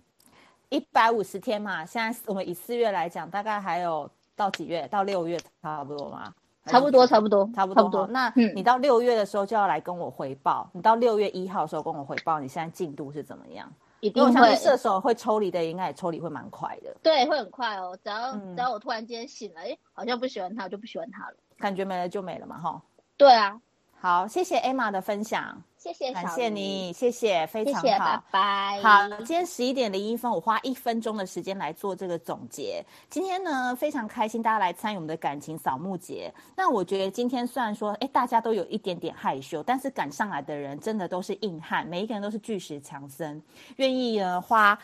[0.69, 4.87] 一百五十天嘛，现在我们以四月来讲，大概还有到几月？
[4.87, 6.33] 到六月差不多吗？
[6.65, 7.83] 差不多，差不多，差不多。
[7.83, 8.07] 差不多。
[8.07, 10.67] 那你到六月的时候就要来跟我回报。
[10.73, 13.71] 嗯、你到六月一号的时候跟我回报，你现在进度是怎么样？
[13.99, 14.55] 一定会。
[14.55, 16.95] 射手会抽离的，应该也抽离会蛮快的。
[17.03, 17.95] 对，会很快哦。
[18.03, 21.35] 只要、嗯、只要我突然间醒了，哎，好像不喜欢他，我就不喜欢他了。
[21.57, 22.81] 感觉没了就没了嘛，哈。
[23.15, 23.61] 对啊。
[23.99, 25.61] 好，谢谢 Emma 的分享。
[25.85, 28.81] 谢谢，感谢你，谢谢，非常好，谢谢，拜拜。
[28.81, 32.83] 好，今天十一点零一分，我花一分钟的时间来做这个总结。
[33.07, 36.33] 今天呢，非常开心，大家来参与我们的感情扫墓节。
[36.55, 43.39] 那我觉得今天虽然说，哎，大家都有一点点害羞，但是赶上来的人真的都是硬汉，每一个人都是巨石强森，
[43.75, 44.75] 愿意呢花，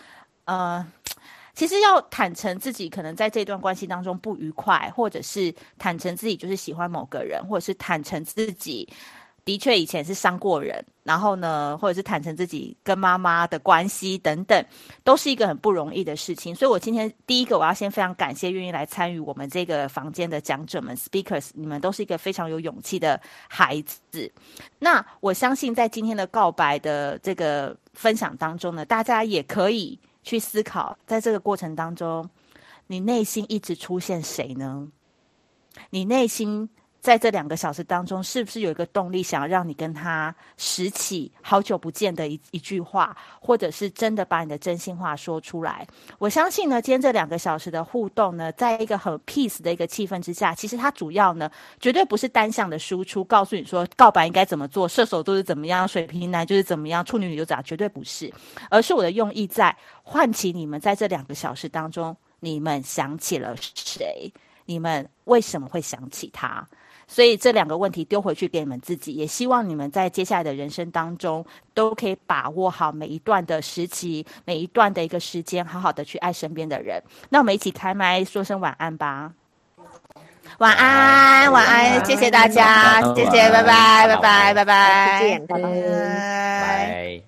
[0.45, 0.86] 呃，
[1.56, 8.88] 其实要坦诚自己可能在这段关系当中不愉快，或者是坦诚自己就是喜欢某个人，或者是坦诚自己。
[9.44, 14.65] 的确，以前是伤过人，然后呢，或者是坦诚自己跟妈妈的关系等等，
[15.03, 16.53] 都是一个很不容易的事情。
[16.53, 24.32] 所以，我今天第一个，我要先非常感谢愿意来参与我们这个房间的讲者们 （speakers），你们都是一个非常有勇气的孩子。
[24.78, 32.30] 那我相信，在今天的告白的这个分享当中呢，大家也可以去思考，在这个过程当中，
[32.86, 34.88] 你内心一直出现谁呢？
[35.90, 36.69] 你内心。
[37.02, 45.86] 在这两个小时当中，是不是有一个动力，想要让你跟他拾起好久不见的一一句话，或者是真的把你的真心话说出来？
[46.19, 51.49] 我相信呢，今天这两个小时的互动呢，在一个很 peace 的一个气氛之下，其实它主要呢，
[51.80, 58.32] 绝对不是单向的输出，告诉你说告白应该怎么做，射手都是怎么样，水瓶男就是怎么样，处女女就怎样，绝对不是，
[58.69, 64.32] 而是我的用意在唤起你们在这两个小时当中，你们想起了谁？
[64.65, 66.65] 你们为什么会想起他？
[67.11, 77.03] 所以这两个问题丢回去给你们自己，也希望你们在接下来的人生当中都可以把握好每一段的时期，每一段的一个时间，好好的去爱身边的人。
[77.27, 79.33] 那我们一起开麦说声晚安吧。
[80.59, 87.21] 晚安，晚安，谢谢大家，谢谢，拜拜，拜拜，拜拜，再见，拜拜。